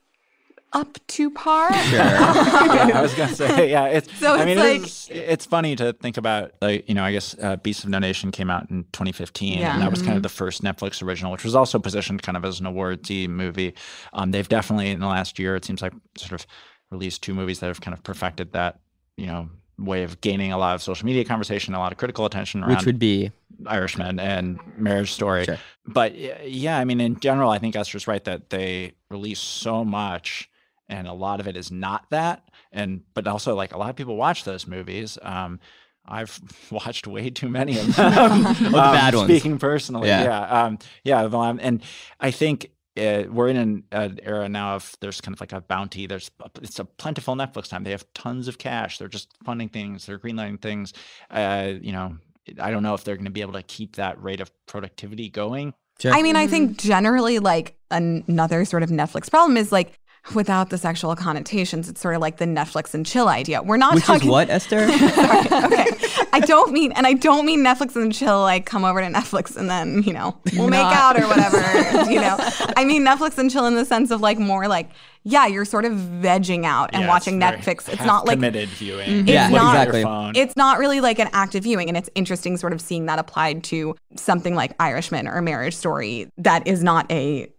up 0.72 1.00
to 1.08 1.32
par. 1.32 1.70
yeah, 1.92 2.92
I 2.94 3.01
was 3.01 3.13
gonna 3.16 3.34
say, 3.34 3.72
yeah. 3.72 3.86
It's. 3.86 4.16
So 4.20 4.36
I 4.36 4.46
mean, 4.46 4.58
it's 4.60 4.60
like- 4.60 4.82
is- 4.88 5.10
it's 5.12 5.46
funny 5.46 5.75
to 5.78 5.94
think 5.94 6.18
about. 6.18 6.51
Like, 6.62 6.88
you 6.88 6.94
know, 6.96 7.04
I 7.04 7.12
guess 7.12 7.36
uh, 7.42 7.56
Beasts 7.58 7.84
of 7.84 7.89
No 7.89 7.98
Nation 8.00 8.32
came 8.32 8.50
out 8.51 8.70
in 8.70 8.84
2015, 8.92 9.58
Yeah. 9.60 9.74
and 9.74 9.82
that 9.82 9.89
was 9.89 10.01
kind 10.04 10.16
of 10.18 10.22
the 10.24 10.30
first 10.30 10.62
Netflix 10.63 11.01
original, 11.01 11.32
which 11.32 11.44
was 11.44 11.56
also 11.56 11.80
positioned 11.80 12.22
kind 12.22 12.38
of 12.38 12.46
as 12.46 12.60
an 12.60 12.68
awardsy 12.68 13.28
movie. 13.28 13.74
Um, 14.13 14.32
they've 14.32 14.48
definitely 14.48 14.92
in 14.92 15.00
the 15.00 15.08
last 15.08 15.39
year, 15.39 15.56
it 15.56 15.66
seems 15.66 15.82
like, 15.82 15.94
sort 16.18 16.34
of 16.39 16.46
released 16.92 17.24
two 17.24 17.34
movies 17.34 17.60
that 17.60 17.68
have 17.68 17.82
kind 17.82 17.94
of 17.96 18.04
perfected 18.04 18.51
that, 18.54 18.80
you 19.18 19.25
know, 19.28 19.50
way 19.79 20.03
of 20.03 20.21
gaining 20.21 20.51
a 20.51 20.57
lot 20.57 20.75
of 20.75 20.81
social 20.81 21.05
media 21.05 21.24
conversation, 21.25 21.74
a 21.74 21.79
lot 21.79 21.91
of 21.91 21.98
critical 21.98 22.25
attention 22.25 22.62
around 22.63 22.77
Which 22.77 22.86
would 22.86 23.00
be 23.00 23.31
Irishman 23.65 24.19
and 24.19 24.59
Marriage 24.77 25.12
Story. 25.12 25.45
Sure. 25.45 25.57
But 25.86 26.15
yeah, 26.48 26.77
I 26.77 26.86
mean, 26.86 27.01
in 27.01 27.19
general, 27.19 27.50
I 27.50 27.57
think 27.59 27.75
Esther's 27.75 28.07
right 28.07 28.24
that 28.25 28.50
they 28.50 28.93
release 29.09 29.39
so 29.39 29.83
much, 29.83 30.50
and 30.88 31.07
a 31.07 31.13
lot 31.13 31.39
of 31.39 31.48
it 31.48 31.55
is 31.57 31.71
not 31.71 32.09
that. 32.12 32.43
And 32.71 33.01
but 33.13 33.27
also, 33.27 33.55
like 33.55 33.74
a 33.74 33.77
lot 33.77 33.89
of 33.89 33.95
people 33.95 34.15
watch 34.15 34.43
those 34.43 34.67
movies. 34.67 35.17
Um, 35.21 35.59
I've 36.05 36.39
watched 36.71 37.07
way 37.07 37.29
too 37.29 37.50
many 37.50 37.77
of 37.79 37.95
them. 37.95 38.43
the 38.43 38.69
bad 38.71 39.15
ones. 39.15 39.29
Speaking 39.29 39.57
personally, 39.57 40.07
Yeah. 40.07 40.24
yeah, 40.24 40.63
um, 40.63 40.79
yeah. 41.03 41.21
um, 41.24 41.59
and 41.62 41.81
I 42.19 42.31
think 42.31 42.71
uh, 43.00 43.24
we're 43.32 43.48
in 43.48 43.58
an, 43.58 43.84
an 43.91 44.20
era 44.24 44.50
now 44.50 44.75
of 44.75 44.96
there's 45.00 45.22
kind 45.22 45.34
of 45.36 45.39
like 45.39 45.53
a 45.53 45.62
bounty. 45.62 46.08
There's 46.08 46.29
it's 46.62 46.79
a 46.79 46.86
plentiful 46.86 47.36
Netflix 47.36 47.70
time. 47.70 47.84
They 47.84 47.91
have 47.91 48.06
tons 48.13 48.48
of 48.48 48.58
cash. 48.58 48.98
They're 48.98 49.08
just 49.08 49.32
funding 49.44 49.70
things. 49.70 50.06
They're 50.06 50.20
greenlighting 50.20 50.62
things. 50.62 50.94
Uh, 51.29 51.74
you 51.82 51.91
know, 51.91 52.18
I 52.60 52.72
don't 52.72 52.84
know 52.84 52.94
if 52.94 53.03
they're 53.03 53.15
going 53.15 53.25
to 53.25 53.32
be 53.32 53.41
able 53.41 53.53
to 53.53 53.63
keep 53.63 53.96
that 53.96 54.22
rate 54.22 54.41
of 54.41 54.51
productivity 54.65 55.29
going. 55.29 55.74
Sure. 56.00 56.13
I 56.13 56.22
mean, 56.22 56.36
I 56.36 56.48
think 56.48 56.77
generally, 56.77 57.39
like 57.39 57.75
another 57.91 58.63
sort 58.65 58.84
of 58.84 58.89
Netflix 58.89 59.29
problem 59.29 59.58
is 59.58 59.72
like 59.72 59.99
without 60.34 60.70
the 60.70 60.78
sexual 60.78 61.16
connotations, 61.16 61.90
it's 61.90 62.02
sort 62.02 62.16
of 62.16 62.22
like 62.22 62.38
the 62.38 62.46
Netflix 62.46 62.94
and 62.94 63.06
chill 63.06 63.28
idea. 63.28 63.62
We're 63.64 63.78
not 63.78 63.96
which 63.96 64.04
talking. 64.06 64.28
is 64.28 64.32
what 64.32 64.50
Esther? 64.50 64.88
Sorry, 64.98 65.40
okay. 65.64 65.88
I 66.32 66.40
don't 66.42 66.72
mean, 66.72 66.92
and 66.92 67.08
I 67.08 67.14
don't 67.14 67.46
mean 67.46 67.62
Netflix 67.64 67.96
and 67.96 68.14
chill, 68.14 68.42
like 68.42 68.66
come 68.66 68.86
over 68.86 69.02
to 69.02 69.08
Netflix 69.08 69.56
and 69.58 69.70
then, 69.70 70.04
you 70.04 70.14
know, 70.14 70.38
we'll 70.56 70.70
make 70.70 70.80
out 70.86 71.20
or 71.20 71.28
whatever, 71.28 71.58
you 72.12 72.20
know. 72.22 72.38
I 72.78 72.86
mean 72.86 73.06
Netflix 73.06 73.38
and 73.38 73.50
chill 73.50 73.66
in 73.66 73.76
the 73.76 73.86
sense 73.86 74.12
of 74.12 74.22
like 74.22 74.38
more 74.38 74.68
like, 74.68 74.90
yeah, 75.24 75.48
you're 75.48 75.66
sort 75.66 75.86
of 75.86 75.94
vegging 75.94 76.64
out 76.66 76.92
and 76.94 77.04
Yeah, 77.04 77.08
watching 77.10 77.40
very 77.40 77.58
Netflix. 77.58 77.90
It's 77.92 78.04
not 78.06 78.26
like, 78.26 78.38
committed 78.38 78.70
viewing. 78.70 79.22
It's 79.22 79.30
Yeah, 79.30 79.50
not- 79.50 79.88
exactly. 79.88 80.42
It's 80.42 80.56
not 80.56 80.80
really 80.80 81.02
like 81.02 81.20
an 81.20 81.30
active 81.34 81.64
viewing. 81.64 81.88
And 81.90 81.98
it's 81.98 82.10
interesting 82.16 82.56
sort 82.58 82.72
of 82.74 82.80
seeing 82.82 83.06
that 83.08 83.20
applied 83.20 83.64
to 83.66 83.96
something 84.16 84.56
like 84.56 84.74
Irishman 84.80 85.28
or 85.28 85.42
Marriage 85.42 85.76
Story 85.76 86.30
that 86.38 86.66
is 86.68 86.84
not 86.84 87.12
a 87.12 87.52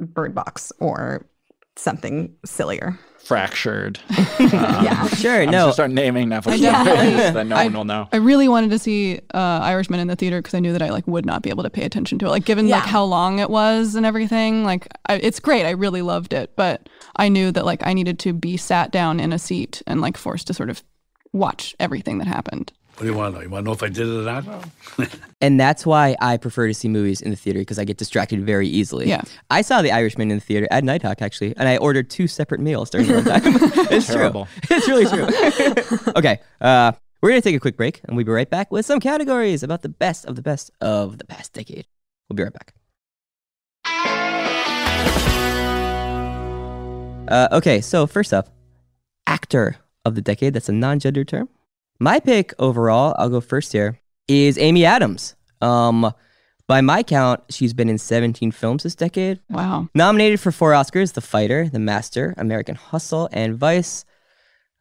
bird 0.00 0.34
box 0.34 0.72
or 0.80 1.24
something 1.76 2.34
sillier. 2.44 2.98
fractured. 3.18 3.98
Yeah. 4.38 5.06
sure, 5.08 5.42
I'm 5.42 5.50
no. 5.50 5.66
just 5.66 5.76
start 5.76 5.90
naming 5.90 6.28
Netflix 6.28 6.62
I 6.62 6.84
movies 6.84 7.32
that 7.32 7.46
no 7.46 7.56
I- 7.56 7.64
one 7.64 7.72
will 7.72 7.84
know. 7.84 8.08
I 8.12 8.16
really 8.16 8.48
wanted 8.48 8.70
to 8.70 8.78
see 8.78 9.20
uh, 9.32 9.38
Irishman 9.62 9.98
in 10.00 10.08
the 10.08 10.16
theater 10.16 10.40
because 10.40 10.52
I 10.54 10.60
knew 10.60 10.72
that 10.72 10.82
I 10.82 10.90
like 10.90 11.06
would 11.06 11.24
not 11.24 11.42
be 11.42 11.48
able 11.50 11.62
to 11.62 11.70
pay 11.70 11.84
attention 11.84 12.18
to 12.18 12.26
it. 12.26 12.28
Like 12.28 12.44
given 12.44 12.68
like 12.68 12.82
how 12.82 13.04
long 13.04 13.38
it 13.38 13.48
was 13.48 13.94
and 13.94 14.04
everything, 14.04 14.64
like 14.64 14.88
I, 15.06 15.14
it's 15.16 15.40
great. 15.40 15.64
I 15.64 15.70
really 15.70 16.02
loved 16.02 16.32
it, 16.34 16.52
but 16.56 16.88
I 17.16 17.28
knew 17.30 17.50
that 17.52 17.64
like 17.64 17.86
I 17.86 17.94
needed 17.94 18.18
to 18.20 18.32
be 18.34 18.56
sat 18.58 18.90
down 18.90 19.18
in 19.20 19.32
a 19.32 19.38
seat 19.38 19.80
and 19.86 20.00
like 20.02 20.16
forced 20.18 20.46
to 20.48 20.54
sort 20.54 20.68
of 20.68 20.82
watch 21.32 21.74
everything 21.80 22.18
that 22.18 22.26
happened. 22.26 22.72
What 22.94 23.00
do 23.00 23.06
you 23.06 23.14
want 23.14 23.34
to 23.34 23.40
know? 23.40 23.44
You 23.44 23.50
want 23.50 23.64
to 23.64 23.66
know 23.66 23.72
if 23.72 23.82
I 23.82 23.88
did 23.88 24.06
it 24.06 24.20
or 24.20 24.22
not? 24.22 24.68
And 25.40 25.58
that's 25.58 25.84
why 25.84 26.16
I 26.20 26.36
prefer 26.36 26.68
to 26.68 26.74
see 26.74 26.86
movies 26.88 27.20
in 27.20 27.30
the 27.30 27.36
theater 27.36 27.58
because 27.58 27.76
I 27.76 27.84
get 27.84 27.96
distracted 27.96 28.46
very 28.46 28.68
easily. 28.68 29.08
Yeah. 29.08 29.22
I 29.50 29.62
saw 29.62 29.82
The 29.82 29.90
Irishman 29.90 30.30
in 30.30 30.36
the 30.38 30.44
theater 30.44 30.68
at 30.70 30.84
Nitehawk 30.84 31.20
actually, 31.20 31.56
and 31.56 31.68
I 31.68 31.76
ordered 31.76 32.08
two 32.08 32.28
separate 32.28 32.60
meals 32.60 32.90
during 32.90 33.08
the 33.08 33.22
time. 33.22 33.42
it's 33.90 34.06
Terrible. 34.06 34.46
true. 34.62 34.76
It's 34.76 34.88
really 34.88 35.06
true. 35.06 36.12
okay, 36.16 36.40
uh, 36.60 36.92
we're 37.20 37.30
gonna 37.30 37.40
take 37.40 37.56
a 37.56 37.60
quick 37.60 37.76
break, 37.76 38.00
and 38.04 38.16
we'll 38.16 38.24
be 38.24 38.30
right 38.30 38.48
back 38.48 38.70
with 38.70 38.86
some 38.86 39.00
categories 39.00 39.64
about 39.64 39.82
the 39.82 39.88
best 39.88 40.24
of 40.26 40.36
the 40.36 40.42
best 40.42 40.70
of 40.80 41.18
the 41.18 41.24
past 41.24 41.52
decade. 41.52 41.86
We'll 42.28 42.36
be 42.36 42.44
right 42.44 42.52
back. 42.52 42.74
Uh, 47.26 47.48
okay, 47.52 47.80
so 47.80 48.06
first 48.06 48.32
up, 48.32 48.50
actor 49.26 49.78
of 50.04 50.14
the 50.14 50.20
decade. 50.22 50.54
That's 50.54 50.68
a 50.68 50.72
non-gender 50.72 51.24
term. 51.24 51.48
My 52.00 52.20
pick 52.20 52.52
overall, 52.58 53.14
I'll 53.18 53.28
go 53.28 53.40
first 53.40 53.72
here, 53.72 54.00
is 54.26 54.58
Amy 54.58 54.84
Adams. 54.84 55.36
Um, 55.60 56.12
by 56.66 56.80
my 56.80 57.02
count, 57.02 57.42
she's 57.50 57.74
been 57.74 57.88
in 57.88 57.98
17 57.98 58.50
films 58.50 58.82
this 58.82 58.94
decade. 58.94 59.40
Wow. 59.50 59.88
Nominated 59.94 60.40
for 60.40 60.50
four 60.50 60.72
Oscars 60.72 61.12
The 61.12 61.20
Fighter, 61.20 61.68
The 61.68 61.78
Master, 61.78 62.34
American 62.36 62.74
Hustle, 62.74 63.28
and 63.32 63.56
Vice. 63.56 64.04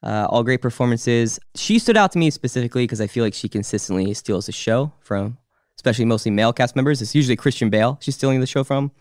Uh, 0.02 0.28
all 0.30 0.44
great 0.44 0.62
performances. 0.62 1.40
She 1.56 1.80
stood 1.80 1.98
out 1.98 2.12
to 2.14 2.20
me 2.20 2.30
specifically 2.30 2.84
because 2.84 3.00
I 3.00 3.08
feel 3.08 3.24
like 3.24 3.34
she 3.34 3.48
consistently 3.48 4.14
steals 4.14 4.48
the 4.48 4.52
show 4.52 4.92
from, 5.00 5.38
especially 5.78 6.06
mostly 6.06 6.32
male 6.32 6.52
cast 6.52 6.76
members. 6.76 7.02
It's 7.02 7.16
usually 7.16 7.36
Christian 7.36 7.70
Bale 7.70 7.98
she's 8.02 8.16
stealing 8.16 8.40
the 8.40 8.48
show 8.48 8.64
from. 8.64 8.92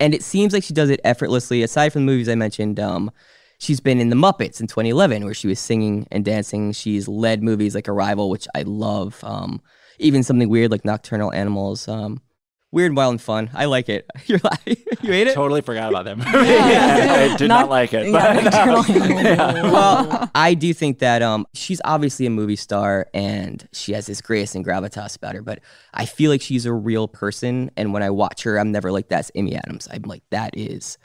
And 0.00 0.14
it 0.14 0.22
seems 0.22 0.52
like 0.52 0.62
she 0.62 0.72
does 0.72 0.90
it 0.90 1.00
effortlessly. 1.04 1.62
Aside 1.62 1.92
from 1.92 2.06
the 2.06 2.12
movies 2.12 2.28
I 2.28 2.34
mentioned, 2.34 2.78
um, 2.78 3.10
she's 3.58 3.80
been 3.80 4.00
in 4.00 4.08
The 4.10 4.16
Muppets 4.16 4.60
in 4.60 4.66
2011, 4.66 5.24
where 5.24 5.34
she 5.34 5.48
was 5.48 5.58
singing 5.60 6.06
and 6.10 6.24
dancing. 6.24 6.72
She's 6.72 7.08
led 7.08 7.42
movies 7.42 7.74
like 7.74 7.88
Arrival, 7.88 8.30
which 8.30 8.46
I 8.54 8.62
love. 8.62 9.22
Um, 9.24 9.60
even 9.98 10.22
something 10.22 10.48
weird 10.48 10.70
like 10.70 10.84
Nocturnal 10.84 11.32
Animals. 11.32 11.88
Um, 11.88 12.22
weird, 12.70 12.94
wild, 12.94 13.12
and 13.12 13.20
fun. 13.20 13.50
I 13.54 13.64
like 13.64 13.88
it. 13.88 14.06
You're 14.26 14.38
laughing. 14.44 14.76
you 15.02 15.10
hate 15.12 15.26
it? 15.26 15.34
Totally 15.34 15.60
forgot 15.62 15.90
about 15.90 16.04
that 16.04 16.18
movie. 16.18 16.30
I 16.34 17.36
did 17.36 17.48
not, 17.48 17.60
Not- 17.62 17.70
like 17.70 17.94
it. 17.94 18.06
yeah, 18.08 18.34
But, 18.34 18.44
Nocturnal 18.44 18.84
yeah. 19.24 19.62
well, 19.72 20.30
I 20.34 20.54
do 20.54 20.72
think 20.74 20.98
that 21.00 21.22
um, 21.22 21.46
she's 21.54 21.80
obviously 21.84 22.26
a 22.26 22.30
movie 22.30 22.56
star 22.56 23.08
and 23.14 23.66
she 23.72 23.92
has 23.94 24.06
this 24.06 24.20
grace 24.20 24.54
and 24.54 24.64
gravitas 24.64 25.16
about 25.16 25.34
her, 25.34 25.42
but 25.42 25.60
I 25.94 26.04
feel 26.04 26.30
like 26.30 26.42
she's 26.42 26.66
a 26.66 26.72
real 26.72 27.08
person. 27.08 27.70
And 27.76 27.92
when 27.92 28.02
I 28.02 28.10
watch 28.10 28.42
her, 28.44 28.58
I'm 28.58 28.70
never 28.70 28.92
like, 28.92 29.08
that's 29.08 29.30
Amy 29.34 29.56
Adams. 29.56 29.88
I'm 29.90 30.02
like, 30.02 30.22
that 30.30 30.56
is 30.56 30.98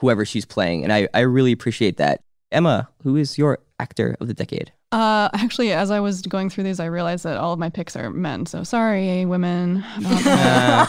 whoever 0.00 0.24
she's 0.24 0.44
playing. 0.44 0.82
And 0.82 0.92
I, 0.92 1.08
I 1.14 1.20
really 1.20 1.52
appreciate 1.52 1.98
that. 1.98 2.22
Emma, 2.50 2.88
who 3.02 3.16
is 3.16 3.38
your 3.38 3.58
actor 3.78 4.16
of 4.20 4.26
the 4.26 4.34
decade? 4.34 4.72
Uh, 4.92 5.28
actually, 5.34 5.72
as 5.72 5.92
I 5.92 6.00
was 6.00 6.20
going 6.22 6.50
through 6.50 6.64
these, 6.64 6.80
I 6.80 6.86
realized 6.86 7.22
that 7.24 7.36
all 7.36 7.52
of 7.52 7.60
my 7.60 7.68
picks 7.68 7.94
are 7.94 8.10
men. 8.10 8.44
So 8.46 8.64
sorry, 8.64 9.24
women. 9.24 9.84
about 9.98 10.24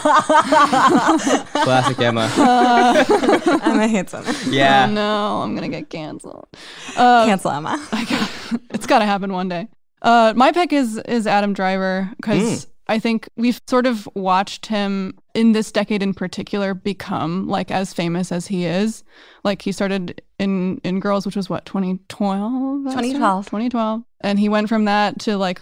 Classic 1.52 1.98
Emma. 2.00 2.28
Emma 3.62 3.86
hates 3.86 4.12
him. 4.12 4.24
Yeah. 4.52 4.86
Oh 4.88 4.92
no, 4.92 5.42
I'm 5.42 5.54
gonna 5.54 5.68
get 5.68 5.88
canceled. 5.88 6.48
Uh, 6.96 7.26
Cancel 7.26 7.52
Emma. 7.52 7.88
I 7.92 8.04
got, 8.04 8.60
it's 8.70 8.86
got 8.86 8.98
to 9.00 9.04
happen 9.04 9.32
one 9.32 9.48
day. 9.48 9.68
Uh, 10.00 10.32
my 10.34 10.50
pick 10.50 10.72
is 10.72 10.96
is 10.98 11.28
Adam 11.28 11.52
Driver 11.52 12.10
because 12.16 12.66
I 12.88 12.98
think 12.98 13.28
we've 13.36 13.60
sort 13.68 13.86
of 13.86 14.08
watched 14.14 14.66
him 14.66 15.18
in 15.34 15.52
this 15.52 15.70
decade 15.70 16.02
in 16.02 16.14
particular 16.14 16.74
become 16.74 17.48
like 17.48 17.70
as 17.70 17.92
famous 17.92 18.32
as 18.32 18.46
he 18.46 18.64
is. 18.64 19.04
Like 19.44 19.62
he 19.62 19.72
started 19.72 20.20
in 20.38 20.78
in 20.84 21.00
Girls, 21.00 21.24
which 21.24 21.36
was 21.36 21.48
what 21.48 21.64
2012. 21.64 22.84
2012. 22.84 23.46
2012, 23.46 24.02
and 24.20 24.38
he 24.38 24.48
went 24.48 24.68
from 24.68 24.86
that 24.86 25.20
to 25.20 25.36
like 25.36 25.60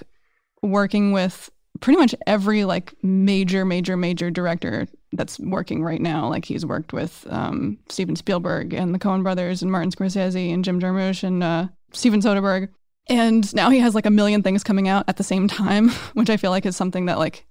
working 0.63 1.13
with 1.13 1.51
pretty 1.81 1.99
much 1.99 2.15
every 2.27 2.65
like 2.65 2.95
major 3.03 3.65
major 3.65 3.97
major 3.97 4.31
director 4.31 4.87
that's 5.13 5.39
working 5.41 5.83
right 5.83 6.01
now 6.01 6.29
like 6.29 6.45
he's 6.45 6.65
worked 6.67 6.93
with 6.93 7.27
um, 7.31 7.79
steven 7.89 8.15
spielberg 8.15 8.75
and 8.75 8.95
the 8.95 8.99
coen 8.99 9.23
brothers 9.23 9.63
and 9.63 9.73
martin 9.73 9.91
scorsese 9.91 10.53
and 10.53 10.65
jim 10.65 10.81
jarmusch 10.81 11.23
and 11.25 11.43
uh, 11.43 11.67
steven 11.93 12.21
soderbergh 12.21 12.69
and 13.11 13.53
now 13.55 13.69
he 13.69 13.79
has 13.81 13.95
like 13.95 14.07
a 14.07 14.11
million 14.11 14.43
things 14.43 14.65
coming 14.65 14.89
out 14.89 15.05
at 15.09 15.17
the 15.19 15.23
same 15.25 15.47
time 15.49 15.89
which 16.15 16.31
i 16.31 16.37
feel 16.37 16.51
like 16.51 16.65
is 16.65 16.77
something 16.77 17.07
that 17.07 17.19
like 17.19 17.45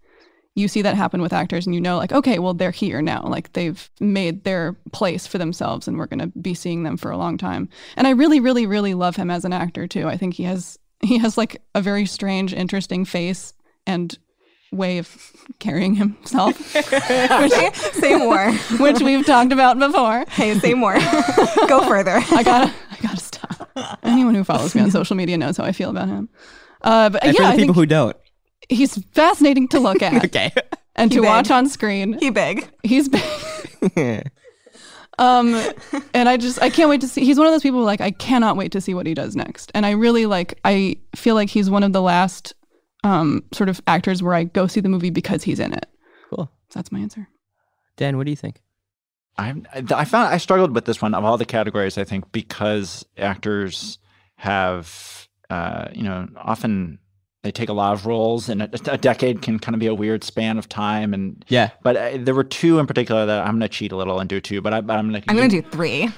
you 0.56 0.68
see 0.68 0.82
that 0.82 0.96
happen 0.96 1.22
with 1.22 1.32
actors 1.32 1.66
and 1.68 1.76
you 1.76 1.80
know 1.82 1.98
like 1.98 2.12
okay 2.12 2.40
well 2.40 2.54
they're 2.54 2.72
here 2.72 3.02
now 3.02 3.22
like 3.24 3.54
they've 3.54 3.90
made 4.00 4.44
their 4.44 4.76
place 4.92 5.28
for 5.28 5.38
themselves 5.38 5.88
and 5.88 5.98
we're 5.98 6.08
going 6.08 6.20
to 6.20 6.28
be 6.40 6.54
seeing 6.54 6.84
them 6.84 6.98
for 6.98 7.12
a 7.12 7.18
long 7.18 7.38
time 7.38 7.70
and 7.96 8.08
i 8.08 8.10
really 8.10 8.40
really 8.40 8.66
really 8.66 8.94
love 8.94 9.16
him 9.16 9.30
as 9.30 9.46
an 9.46 9.54
actor 9.54 9.86
too 9.88 10.08
i 10.08 10.18
think 10.18 10.34
he 10.34 10.44
has 10.44 10.78
he 11.02 11.18
has 11.18 11.38
like 11.38 11.62
a 11.76 11.82
very 11.82 12.06
strange 12.06 12.54
interesting 12.54 13.06
face 13.06 13.54
and 13.86 14.18
way 14.72 14.98
of 14.98 15.32
carrying 15.60 15.96
himself 15.96 16.58
say, 16.72 17.70
say 17.94 18.16
more. 18.16 18.52
which 18.80 19.00
we've 19.02 19.26
talked 19.26 19.52
about 19.52 19.80
before 19.80 20.26
Hey, 20.30 20.54
say 20.60 20.74
more. 20.74 20.94
Go 21.68 21.88
further. 21.88 22.22
i 22.32 22.44
gotta 22.44 22.74
i 22.74 22.74
gotta 22.74 22.74
stop 22.74 22.89
anyone 24.04 24.36
who 24.36 24.44
follows 24.44 24.74
me 24.76 24.82
on 24.82 24.92
social 24.92 25.16
media 25.16 25.38
knows 25.38 25.58
how 25.58 25.64
i 25.64 25.72
feel 25.72 25.90
about 25.90 26.08
him 26.08 26.30
uh, 26.82 27.10
but 27.10 27.24
And 27.24 27.34
yeah 27.34 27.38
for 27.40 27.44
the 27.44 27.48
I 27.50 27.52
people 27.58 27.74
think 27.74 27.76
who 27.76 27.86
don't. 27.86 28.18
he's 28.70 28.98
fascinating 29.14 29.68
to 29.70 29.80
look 29.80 30.02
at 30.02 30.26
Okay. 30.26 30.52
and 30.96 31.12
He 31.12 31.18
to 31.18 31.22
big. 31.22 31.28
watch 31.30 31.52
on 31.52 31.68
screen 31.68 32.14
He 32.20 32.30
big. 32.30 32.70
he's 32.84 33.10
big 33.10 34.30
Um, 35.18 35.54
and 36.14 36.30
I 36.30 36.38
just 36.38 36.62
I 36.62 36.70
can't 36.70 36.90
wait 36.90 37.02
to 37.02 37.08
see. 37.08 37.26
He's 37.26 37.38
one 37.38 37.46
of 37.46 37.52
those 37.54 37.62
people 37.62 37.80
who, 37.80 37.86
like 37.86 38.00
I 38.00 38.12
cannot 38.12 38.56
wait 38.56 38.72
to 38.72 38.80
see 38.80 38.94
what 38.94 39.06
he 39.06 39.14
does 39.14 39.36
next. 39.36 39.70
And 39.76 39.86
I 39.86 39.92
really 39.92 40.26
like. 40.26 40.58
I 40.64 40.96
feel 41.14 41.36
like 41.36 41.50
he's 41.50 41.70
one 41.70 41.84
of 41.84 41.92
the 41.92 42.02
last 42.02 42.54
um 43.04 43.44
sort 43.52 43.68
of 43.68 43.82
actors 43.86 44.24
where 44.24 44.34
I 44.34 44.46
go 44.46 44.66
see 44.68 44.80
the 44.80 44.88
movie 44.88 45.10
because 45.10 45.44
he's 45.44 45.60
in 45.60 45.74
it. 45.74 45.88
cool. 46.30 46.50
So 46.70 46.80
that's 46.80 46.90
my 46.94 47.00
answer. 47.00 47.28
Dan, 47.98 48.16
what 48.16 48.28
do 48.28 48.32
you 48.32 48.38
think? 48.38 48.62
I'm, 49.40 49.68
I 49.74 50.06
found 50.06 50.34
I 50.34 50.38
struggled 50.38 50.76
with 50.76 50.86
this 50.86 51.02
one 51.02 51.14
of 51.14 51.24
all 51.26 51.38
the 51.38 51.46
categories. 51.46 51.98
I 51.98 52.04
think 52.04 52.32
because 52.32 53.06
actors 53.18 53.98
have, 54.36 55.28
uh, 55.50 55.88
you 55.94 56.04
know, 56.04 56.28
often 56.38 57.00
they 57.44 57.52
take 57.52 57.70
a 57.70 57.74
lot 57.74 57.94
of 57.94 58.06
roles, 58.06 58.50
and 58.50 58.62
a, 58.62 58.70
a 58.92 58.98
decade 58.98 59.42
can 59.42 59.60
kind 59.60 59.74
of 59.74 59.80
be 59.80 59.88
a 59.88 59.94
weird 59.94 60.24
span 60.24 60.58
of 60.58 60.68
time. 60.68 61.14
And 61.14 61.44
Yeah. 61.48 61.70
but 61.84 61.96
uh, 61.96 62.18
there 62.20 62.36
were 62.36 62.44
two 62.44 62.80
in 62.80 62.88
particular 62.88 63.26
that 63.26 63.42
I'm 63.46 63.52
going 63.52 63.62
to 63.62 63.70
cheat 63.70 63.92
a 63.92 63.96
little 63.96 64.20
and 64.20 64.30
do 64.30 64.42
two. 64.42 64.62
But, 64.62 64.74
I, 64.74 64.82
but 64.82 64.98
I'm 64.98 65.10
going 65.10 65.22
to 65.22 65.30
I'm 65.30 65.38
gonna 65.38 65.48
do 65.50 65.62
three. 65.62 66.10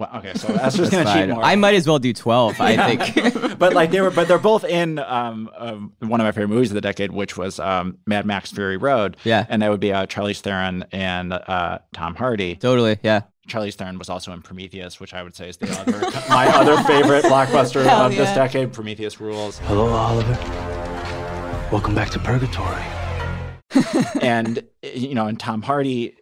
Well, 0.00 0.08
okay, 0.14 0.32
so 0.32 0.48
Esther's 0.54 0.88
gonna 0.88 1.12
cheat 1.12 1.28
more. 1.28 1.44
I 1.44 1.56
might 1.56 1.74
as 1.74 1.86
well 1.86 1.98
do 1.98 2.14
12, 2.14 2.58
I 2.58 2.96
think. 2.96 3.58
but 3.58 3.74
like 3.74 3.90
they 3.90 4.00
were, 4.00 4.10
but 4.10 4.28
they're 4.28 4.38
both 4.38 4.64
in 4.64 4.98
um, 4.98 5.50
um, 5.58 5.92
one 5.98 6.22
of 6.22 6.24
my 6.24 6.32
favorite 6.32 6.48
movies 6.48 6.70
of 6.70 6.74
the 6.74 6.80
decade, 6.80 7.12
which 7.12 7.36
was 7.36 7.60
um, 7.60 7.98
Mad 8.06 8.24
Max 8.24 8.50
Fury 8.50 8.78
Road. 8.78 9.18
Yeah. 9.24 9.44
and 9.50 9.60
that 9.60 9.70
would 9.70 9.78
be 9.78 9.92
uh, 9.92 10.06
Charlize 10.06 10.40
Theron 10.40 10.86
and 10.90 11.34
uh, 11.34 11.80
Tom 11.92 12.14
Hardy. 12.14 12.56
totally, 12.56 12.98
yeah. 13.02 13.24
Charlize 13.46 13.74
Theron 13.74 13.98
was 13.98 14.08
also 14.08 14.32
in 14.32 14.40
Prometheus, 14.40 15.00
which 15.00 15.12
I 15.12 15.22
would 15.22 15.36
say 15.36 15.50
is 15.50 15.58
the 15.58 15.70
other 15.78 16.00
my 16.30 16.46
other 16.48 16.82
favorite 16.84 17.26
blockbuster 17.26 17.84
Hell 17.84 18.06
of 18.06 18.16
this 18.16 18.34
decade. 18.34 18.72
Prometheus 18.72 19.20
rules. 19.20 19.58
Hello, 19.58 19.88
Oliver. 19.88 20.32
Welcome 21.70 21.94
back 21.94 22.08
to 22.10 22.18
Purgatory. 22.20 22.82
and 24.22 24.64
you 24.82 25.14
know, 25.14 25.26
and 25.26 25.38
Tom 25.38 25.60
Hardy. 25.60 26.16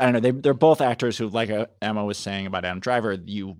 I 0.00 0.04
don't 0.04 0.14
know. 0.14 0.20
They 0.20 0.30
they're 0.30 0.54
both 0.54 0.80
actors 0.80 1.18
who, 1.18 1.28
like 1.28 1.50
uh, 1.50 1.66
Emma 1.82 2.04
was 2.04 2.18
saying 2.18 2.46
about 2.46 2.64
Adam 2.64 2.80
Driver, 2.80 3.18
you 3.24 3.58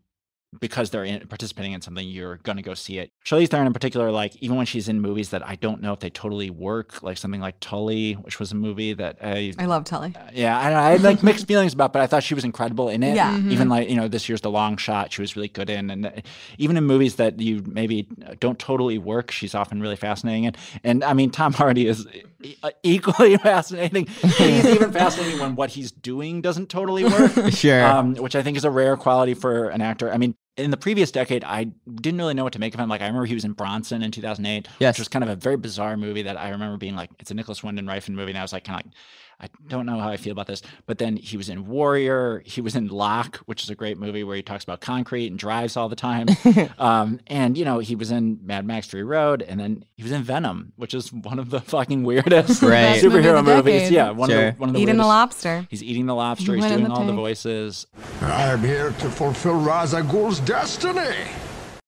because 0.61 0.91
they're 0.91 1.05
in, 1.05 1.27
participating 1.27 1.73
in 1.73 1.81
something, 1.81 2.09
you're 2.09 2.37
going 2.39 2.57
to 2.57 2.63
go 2.63 2.75
see 2.75 2.99
it. 2.99 3.11
Charlize 3.25 3.49
Theron, 3.49 3.67
in 3.67 3.73
particular, 3.73 4.11
like 4.11 4.37
even 4.37 4.57
when 4.57 4.67
she's 4.67 4.89
in 4.89 5.01
movies 5.01 5.31
that 5.31 5.47
I 5.47 5.57
don't 5.57 5.83
know 5.83 5.93
if 5.93 6.01
they 6.01 6.11
totally 6.11 6.51
work, 6.51 7.03
like 7.03 7.19
something 7.19 7.41
like 7.41 7.57
Tully, 7.61 8.15
which 8.15 8.39
was 8.39 8.53
a 8.53 8.55
movie 8.55 8.93
that 8.95 9.19
I 9.23 9.53
I 9.59 9.67
love 9.67 9.85
Tully. 9.85 10.15
yeah, 10.33 10.59
I, 10.59 10.65
don't 10.65 10.73
know, 10.73 10.79
I 10.79 10.91
had 10.91 11.03
like 11.03 11.23
mixed 11.23 11.47
feelings 11.47 11.75
about, 11.75 11.93
but 11.93 12.03
I 12.03 12.07
thought 12.07 12.23
she 12.23 12.35
was 12.35 12.45
incredible 12.45 12.89
in 12.89 13.03
it. 13.03 13.17
Yeah. 13.17 13.39
Even 13.39 13.69
like 13.69 13.89
you 13.89 13.97
know 13.97 14.09
this 14.09 14.29
year's 14.29 14.41
The 14.41 14.51
Long 14.51 14.77
Shot, 14.77 15.13
she 15.13 15.21
was 15.21 15.37
really 15.37 15.49
good 15.49 15.71
in, 15.71 15.91
and 15.91 16.07
uh, 16.07 16.11
even 16.59 16.77
in 16.77 16.85
movies 16.85 17.17
that 17.17 17.41
you 17.41 17.63
maybe 17.67 18.09
don't 18.41 18.59
totally 18.59 18.99
work, 18.99 19.31
she's 19.31 19.55
often 19.55 19.81
really 19.81 19.97
fascinating. 19.97 20.47
And 20.47 20.57
and 20.85 21.05
I 21.05 21.13
mean, 21.13 21.31
Tom 21.31 21.53
Hardy 21.53 21.87
is 21.87 22.07
uh, 22.07 22.11
equally 22.83 23.37
fascinating. 23.39 24.07
He's 24.07 24.65
even 24.67 24.93
fascinating 24.93 25.39
when 25.41 25.57
what 25.57 25.71
he's 25.71 25.91
doing 25.93 26.41
doesn't 26.43 26.69
totally 26.69 27.05
work. 27.05 27.33
Sure. 27.53 27.85
Um, 27.85 28.15
which 28.17 28.37
I 28.37 28.43
think 28.43 28.57
is 28.57 28.65
a 28.65 28.71
rare 28.71 28.97
quality 28.97 29.35
for 29.35 29.69
an 29.71 29.81
actor. 29.81 30.13
I 30.13 30.19
mean, 30.19 30.35
in 30.57 30.71
the 30.71 30.77
previous 30.77 31.11
decade, 31.11 31.45
I 31.45 31.65
didn't 31.65 32.19
really 32.19 32.35
know 32.35 32.45
what 32.45 32.53
to 32.55 32.59
make 32.59 32.73
of 32.75 32.81
him. 32.81 32.89
Like, 32.89 33.01
I 33.03 33.07
remember 33.07 33.27
he 33.27 33.35
was 33.35 33.45
in 33.45 33.53
Bronson 33.53 34.03
in 34.03 34.11
2008, 34.11 34.69
Yes. 34.79 34.95
which 34.95 35.01
was 35.01 35.09
kind 35.09 35.23
of 35.23 35.29
a 35.29 35.37
very 35.37 35.57
bizarre 35.57 35.97
movie 35.97 36.23
that 36.23 36.39
I 36.39 36.51
remember 36.51 36.77
being 36.77 36.97
like, 36.97 37.11
it's 37.19 37.31
a 37.31 37.35
Nicolas 37.35 37.63
Winding 37.63 37.85
Refn 37.87 38.11
movie. 38.11 38.31
And 38.31 38.39
I 38.39 38.43
was 38.43 38.53
like, 38.53 38.65
kind 38.65 38.81
of 38.81 38.87
like, 38.87 38.95
I 39.39 39.49
don't 39.69 39.85
know 39.85 39.99
how 39.99 40.09
I 40.09 40.17
feel 40.17 40.33
about 40.33 40.47
this. 40.47 40.63
But 40.87 40.97
then 40.97 41.17
he 41.19 41.37
was 41.37 41.49
in 41.51 41.67
Warrior. 41.67 42.43
He 42.47 42.63
was 42.63 42.75
in 42.75 42.89
Locke, 42.89 43.37
which 43.47 43.63
is 43.63 43.69
a 43.71 43.75
great 43.75 43.99
movie 43.99 44.25
where 44.25 44.35
he 44.35 44.43
talks 44.43 44.65
about 44.65 44.81
concrete 44.81 45.27
and 45.27 45.39
drives 45.39 45.77
all 45.77 45.91
the 45.91 45.97
time. 45.97 46.27
um, 46.79 47.21
and, 47.27 47.59
you 47.59 47.65
know, 47.67 47.79
he 47.79 47.95
was 47.95 48.11
in 48.11 48.39
Mad 48.43 48.67
Max 48.67 48.87
Fury 48.87 49.05
Road. 49.05 49.43
And 49.43 49.61
then 49.61 49.85
he 49.97 50.03
was 50.03 50.13
in 50.13 50.23
Venom, 50.23 50.73
which 50.77 50.95
is 50.95 51.13
one 51.13 51.39
of 51.39 51.51
the 51.51 51.61
fucking 51.61 52.03
weirdest 52.05 52.63
Right. 52.63 52.71
Best 52.95 53.05
movie 53.05 53.19
superhero 53.19 53.45
movies. 53.45 53.75
decade. 53.83 53.93
Yeah, 53.93 54.11
one 54.11 54.31
Sure. 54.31 54.49
of 54.49 54.55
the, 54.55 54.61
one 54.61 54.69
of 54.71 54.75
the 54.75 54.81
Eating 54.81 54.97
the 54.97 55.07
lobster. 55.07 55.67
He's 55.69 55.83
eating 55.83 56.07
the 56.07 56.15
lobster. 56.15 56.55
He's 56.55 56.65
doing 56.65 56.85
the 56.85 56.91
all 56.91 57.05
the 57.05 57.13
voices. 57.13 57.87
I 58.23 58.53
am 58.53 58.61
here 58.63 58.91
to 58.91 59.11
fulfill 59.11 59.61
Ra's 59.61 59.93
al 59.93 60.03
Ghul's 60.05 60.41
destiny. 60.41 61.15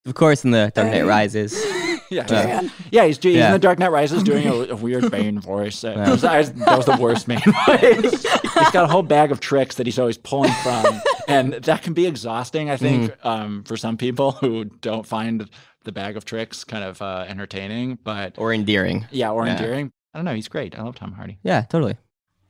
Of 0.05 0.15
course, 0.15 0.43
in 0.45 0.51
the 0.51 0.71
Dark 0.73 0.91
Knight 0.91 1.05
Rises. 1.05 1.53
Yeah, 2.11 2.23
he's, 2.61 2.71
yeah, 2.89 3.05
he's, 3.05 3.17
he's 3.21 3.35
Yeah. 3.35 3.45
in 3.47 3.51
the 3.53 3.59
Dark 3.59 3.77
Knight 3.77 3.91
Rises 3.91 4.23
doing 4.23 4.47
a, 4.47 4.53
a 4.71 4.75
weird 4.75 5.11
Bane 5.11 5.39
voice. 5.39 5.83
Uh, 5.83 5.89
it 6.07 6.09
was- 6.09 6.23
I- 6.23 6.41
that 6.41 6.75
was 6.75 6.87
the 6.87 6.97
worst 6.99 7.27
Bane 7.27 7.37
voice. 7.67 8.23
he's 8.23 8.71
got 8.71 8.85
a 8.85 8.87
whole 8.87 9.03
bag 9.03 9.31
of 9.31 9.39
tricks 9.39 9.75
that 9.75 9.85
he's 9.85 9.99
always 9.99 10.17
pulling 10.17 10.51
from, 10.63 10.85
and 11.27 11.53
that 11.53 11.83
can 11.83 11.93
be 11.93 12.07
exhausting. 12.07 12.67
I 12.71 12.77
think 12.77 13.13
um, 13.23 13.63
for 13.63 13.77
some 13.77 13.95
people 13.95 14.31
who 14.31 14.65
don't 14.65 15.05
find 15.05 15.47
the 15.83 15.91
bag 15.91 16.17
of 16.17 16.25
tricks 16.25 16.63
kind 16.63 16.83
of 16.83 16.99
uh, 16.99 17.25
entertaining, 17.27 17.99
but 18.03 18.39
Or 18.39 18.51
endearing. 18.53 19.05
yeah, 19.11 19.29
or 19.29 19.45
Yeah. 19.45 19.51
endearing. 19.57 19.91
I 20.15 20.17
don't 20.17 20.25
know. 20.25 20.33
He's 20.33 20.47
great. 20.47 20.79
I 20.79 20.81
love 20.81 20.95
Tom 20.95 21.11
Hardy. 21.11 21.37
Yeah, 21.43 21.61
totally. 21.61 21.95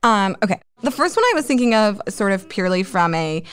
Um, 0.03 0.37
okay. 0.41 0.61
The 0.83 0.91
first 0.91 1.17
one 1.17 1.25
I 1.25 1.33
was 1.35 1.45
thinking 1.45 1.75
of 1.75 2.01
sort 2.07 2.31
of 2.31 2.47
purely 2.47 2.83
from 2.83 3.13
a 3.13 3.43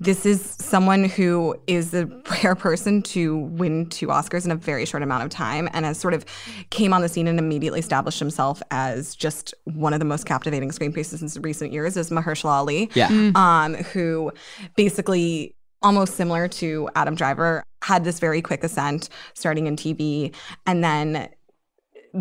this 0.00 0.24
is 0.24 0.56
someone 0.58 1.04
who 1.04 1.56
is 1.66 1.92
a 1.92 2.06
rare 2.42 2.54
person 2.54 3.02
to 3.02 3.38
win 3.38 3.86
two 3.86 4.08
Oscars 4.08 4.44
in 4.44 4.50
a 4.50 4.56
very 4.56 4.86
short 4.86 5.02
amount 5.02 5.24
of 5.24 5.30
time 5.30 5.68
and 5.72 5.84
has 5.84 5.98
sort 5.98 6.14
of 6.14 6.24
came 6.70 6.92
on 6.92 7.02
the 7.02 7.08
scene 7.08 7.26
and 7.26 7.38
immediately 7.38 7.80
established 7.80 8.18
himself 8.18 8.62
as 8.70 9.16
just 9.16 9.54
one 9.64 9.92
of 9.92 9.98
the 9.98 10.04
most 10.04 10.24
captivating 10.24 10.70
screen 10.70 10.92
pieces 10.92 11.36
in 11.36 11.42
recent 11.42 11.72
years 11.72 11.96
is 11.96 12.10
Mahershala 12.10 12.50
Ali. 12.50 12.90
Yeah. 12.94 13.08
Um, 13.34 13.74
who 13.74 14.32
basically 14.76 15.54
almost 15.82 16.14
similar 16.14 16.48
to 16.48 16.88
Adam 16.94 17.14
Driver 17.14 17.64
had 17.82 18.04
this 18.04 18.18
very 18.18 18.42
quick 18.42 18.64
ascent 18.64 19.08
starting 19.34 19.66
in 19.66 19.76
TV 19.76 20.34
and 20.66 20.82
then 20.82 21.28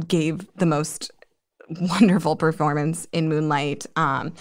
gave 0.07 0.48
the 0.55 0.65
most 0.65 1.11
wonderful 1.70 2.35
performance 2.35 3.07
in 3.11 3.29
Moonlight. 3.29 3.85
Um, 3.96 4.33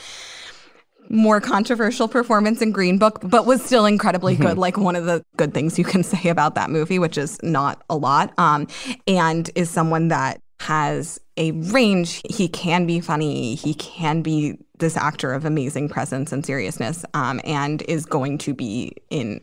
more 1.08 1.40
controversial 1.40 2.08
performance 2.08 2.62
in 2.62 2.72
Green 2.72 2.98
Book, 2.98 3.20
but 3.22 3.46
was 3.46 3.64
still 3.64 3.86
incredibly 3.86 4.36
good. 4.36 4.58
Like 4.58 4.76
one 4.76 4.96
of 4.96 5.04
the 5.04 5.24
good 5.36 5.54
things 5.54 5.78
you 5.78 5.84
can 5.84 6.02
say 6.04 6.28
about 6.28 6.54
that 6.54 6.70
movie, 6.70 6.98
which 6.98 7.18
is 7.18 7.42
not 7.42 7.82
a 7.88 7.96
lot, 7.96 8.32
um, 8.38 8.66
and 9.06 9.50
is 9.54 9.70
someone 9.70 10.08
that 10.08 10.40
has 10.60 11.20
a 11.36 11.52
range. 11.52 12.22
He 12.28 12.48
can 12.48 12.86
be 12.86 13.00
funny. 13.00 13.54
He 13.54 13.74
can 13.74 14.22
be 14.22 14.58
this 14.78 14.96
actor 14.96 15.32
of 15.32 15.44
amazing 15.44 15.88
presence 15.88 16.32
and 16.32 16.44
seriousness, 16.44 17.04
um, 17.14 17.40
and 17.44 17.82
is 17.82 18.06
going 18.06 18.38
to 18.38 18.54
be 18.54 18.92
in 19.10 19.40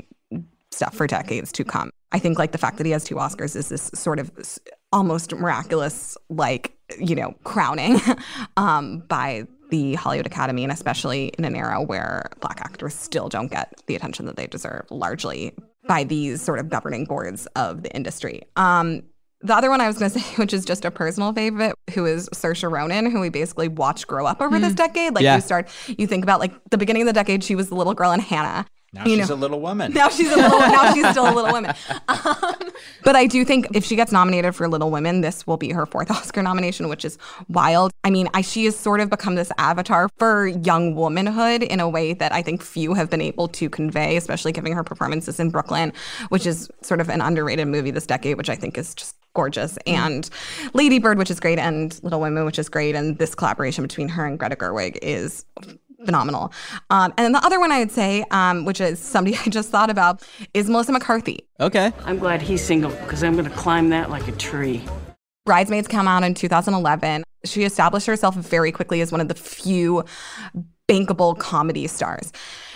stuff 0.71 0.95
for 0.95 1.07
decades 1.07 1.51
to 1.53 1.63
come. 1.63 1.91
I 2.11 2.19
think 2.19 2.37
like 2.37 2.51
the 2.51 2.57
fact 2.57 2.77
that 2.77 2.85
he 2.85 2.91
has 2.91 3.03
two 3.03 3.15
Oscars 3.15 3.55
is 3.55 3.69
this 3.69 3.89
sort 3.93 4.19
of 4.19 4.31
almost 4.91 5.33
miraculous, 5.33 6.17
like 6.29 6.75
you 6.99 7.15
know, 7.15 7.33
crowning 7.43 7.99
um, 8.57 8.99
by 9.07 9.47
the 9.73 9.95
Hollywood 9.95 10.27
Academy, 10.27 10.61
and 10.63 10.71
especially 10.71 11.31
in 11.39 11.45
an 11.45 11.55
era 11.55 11.81
where 11.81 12.29
Black 12.41 12.61
actors 12.61 12.93
still 12.93 13.27
don't 13.27 13.49
get 13.49 13.73
the 13.87 13.95
attention 13.95 14.27
that 14.27 14.35
they 14.35 14.45
deserve, 14.45 14.85
largely 14.91 15.51
by 15.87 16.03
these 16.03 16.43
sort 16.43 16.59
of 16.59 16.69
governing 16.69 17.05
boards 17.05 17.47
of 17.55 17.81
the 17.81 17.91
industry. 17.95 18.43
Um, 18.55 19.01
the 19.41 19.55
other 19.55 19.71
one 19.71 19.81
I 19.81 19.87
was 19.87 19.97
going 19.97 20.11
to 20.11 20.19
say, 20.19 20.35
which 20.35 20.53
is 20.53 20.63
just 20.63 20.85
a 20.85 20.91
personal 20.91 21.33
favorite, 21.33 21.73
who 21.95 22.05
is 22.05 22.29
Saoirse 22.29 22.69
Ronan, 22.71 23.09
who 23.09 23.19
we 23.19 23.29
basically 23.29 23.67
watched 23.67 24.05
grow 24.05 24.27
up 24.27 24.41
over 24.41 24.59
this 24.59 24.75
decade. 24.75 25.15
Like 25.15 25.23
Yeah. 25.23 25.35
you 25.35 25.41
start, 25.41 25.67
you 25.87 26.05
think 26.05 26.23
about 26.23 26.39
like 26.39 26.53
the 26.69 26.77
beginning 26.77 27.01
of 27.01 27.07
the 27.07 27.13
decade, 27.13 27.43
she 27.43 27.55
was 27.55 27.69
the 27.69 27.75
little 27.75 27.95
girl 27.95 28.11
in 28.11 28.19
Hanna. 28.19 28.67
Now 28.93 29.05
You 29.05 29.15
she's 29.17 29.29
know. 29.29 29.35
a 29.35 29.37
little 29.37 29.59
woman. 29.59 29.91
Now 29.93 30.09
she's 30.09 30.31
a 30.31 30.35
little. 30.35 30.59
now 30.59 30.93
she's 30.93 31.07
still 31.09 31.27
a 31.27 31.33
Little 31.33 31.51
woman. 31.53 31.73
Um, 32.07 32.55
but 33.03 33.15
I 33.15 33.25
do 33.25 33.43
think 33.43 33.67
if 33.73 33.83
she 33.83 33.95
gets 33.95 34.11
nominated 34.11 34.53
for 34.55 34.67
Little 34.67 34.91
Women, 34.91 35.21
this 35.21 35.47
will 35.47 35.57
be 35.57 35.69
her 35.71 35.85
fourth 35.85 36.11
Oscar 36.17 36.43
nomination, 36.43 36.89
which 36.89 37.03
is 37.03 37.17
wild. 37.49 37.91
I 38.03 38.11
mean, 38.11 38.29
I, 38.33 38.41
she 38.41 38.65
has 38.65 38.75
sort 38.77 38.99
of 38.99 39.09
become 39.09 39.35
this 39.35 39.51
avatar 39.57 40.09
for 40.19 40.45
young 40.47 40.93
womanhood 40.95 41.63
in 41.63 41.79
a 41.79 41.89
way 41.89 42.13
that 42.13 42.31
I 42.31 42.41
think 42.43 42.61
few 42.61 42.93
have 42.93 43.09
been 43.09 43.21
able 43.21 43.47
to 43.49 43.69
convey, 43.69 44.15
especially 44.15 44.51
giving 44.51 44.73
her 44.73 44.83
performances 44.83 45.39
in 45.39 45.49
Brooklyn, 45.49 45.91
which 46.29 46.45
is 46.45 46.69
sort 46.81 47.01
of 47.01 47.09
an 47.09 47.19
underrated 47.21 47.67
movie 47.67 47.91
this 47.91 48.05
decade, 48.05 48.37
which 48.37 48.49
I 48.49 48.55
think 48.55 48.77
is 48.77 48.93
just 48.93 49.15
gorgeous. 49.33 49.77
And 49.87 50.29
Lady 50.75 50.99
Bird, 50.99 51.17
which 51.17 51.31
is 51.31 51.39
great, 51.39 51.57
and 51.57 51.99
Little 52.03 52.21
Women, 52.21 52.45
which 52.45 52.59
is 52.59 52.69
great, 52.69 52.93
and 52.93 53.17
this 53.17 53.33
collaboration 53.33 53.83
between 53.83 54.07
her 54.09 54.25
and 54.27 54.37
Greta 54.37 54.55
Gerwig 54.55 54.99
is 55.01 55.43
phenomenal. 56.05 56.51
Um, 56.89 57.13
and 57.17 57.25
then 57.25 57.31
the 57.31 57.43
other 57.45 57.59
one 57.59 57.71
I 57.71 57.79
would 57.79 57.91
say, 57.91 58.23
um, 58.31 58.65
which 58.65 58.79
is 58.81 58.99
somebody 58.99 59.37
I 59.45 59.49
just 59.49 59.69
thought 59.69 59.89
about, 59.89 60.21
is 60.53 60.69
Melissa 60.69 60.91
McCarthy. 60.91 61.47
Okay. 61.59 61.91
I'm 62.05 62.19
glad 62.19 62.41
he's 62.41 62.63
single 62.63 62.91
because 62.91 63.23
I'm 63.23 63.33
going 63.33 63.45
to 63.49 63.55
climb 63.55 63.89
that 63.89 64.09
like 64.09 64.27
a 64.27 64.33
tree. 64.33 64.83
Bridesmaids 65.45 65.87
came 65.87 66.07
out 66.07 66.23
in 66.23 66.33
2011. 66.33 67.23
She 67.45 67.63
established 67.63 68.07
herself 68.07 68.35
very 68.35 68.71
quickly 68.71 69.01
as 69.01 69.11
one 69.11 69.19
of 69.19 69.27
the 69.27 69.33
few 69.35 70.05
bankable 70.87 71.37
comedy 71.37 71.87
stars. 71.87 72.31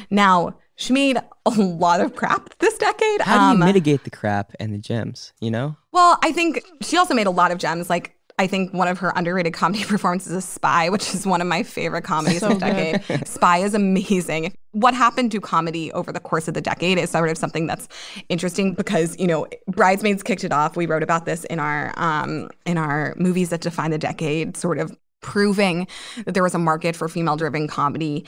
Now, 0.10 0.58
she 0.76 0.94
made 0.94 1.18
a 1.46 1.50
lot 1.50 2.02
of 2.02 2.16
crap 2.16 2.58
this 2.60 2.78
decade. 2.78 3.22
How 3.22 3.52
do 3.52 3.58
you 3.58 3.64
Um, 3.64 3.68
mitigate 3.68 4.04
the 4.04 4.10
crap 4.10 4.52
and 4.60 4.74
the 4.74 4.78
gems, 4.78 5.34
you 5.40 5.50
know? 5.50 5.76
Well, 5.92 6.20
I 6.22 6.32
think 6.32 6.62
she 6.82 6.98
also 6.98 7.14
made 7.14 7.28
a 7.28 7.32
lot 7.32 7.52
of 7.52 7.58
gems. 7.58 7.90
Like 7.90 8.17
I 8.40 8.46
think 8.46 8.72
one 8.72 8.88
of 8.88 9.00
her 9.00 9.12
underrated 9.16 9.54
comedy 9.54 9.84
performances 9.88 10.32
is 10.32 10.46
Spy, 10.46 10.90
which 10.90 11.14
is 11.14 11.26
one 11.26 11.42
of 11.42 11.48
my 11.48 11.64
favorite 11.64 12.04
comedies 12.04 12.42
So 12.42 12.52
of 12.52 12.60
the 12.60 12.60
decade. 12.60 13.28
Spy 13.28 13.60
is 13.60 13.74
amazing. 13.74 14.56
What 14.72 14.94
happened 14.94 15.32
to 15.32 15.42
comedy 15.42 15.92
over 15.94 16.12
the 16.12 16.20
course 16.20 16.48
of 16.48 16.54
the 16.54 16.62
decade 16.62 17.00
is 17.00 17.10
sort 17.10 17.30
of 17.30 17.38
something 17.38 17.66
that's 17.66 17.88
interesting 18.30 18.74
because 18.74 19.18
you 19.20 19.26
know 19.26 19.48
Bridesmaids 19.68 20.22
kicked 20.22 20.44
it 20.44 20.52
off. 20.52 20.78
We 20.78 20.86
wrote 20.86 21.04
about 21.04 21.26
this 21.26 21.46
in 21.46 21.60
our 21.60 21.94
um, 21.98 22.50
in 22.66 22.78
our 22.78 23.16
movies 23.18 23.50
that 23.50 23.62
define 23.62 23.92
the 23.92 23.98
decade, 23.98 24.56
sort 24.56 24.78
of 24.78 24.96
proving 25.22 25.88
that 26.26 26.34
there 26.34 26.44
was 26.44 26.54
a 26.54 26.60
market 26.60 26.96
for 26.96 27.10
female-driven 27.10 27.68
comedy. 27.68 28.24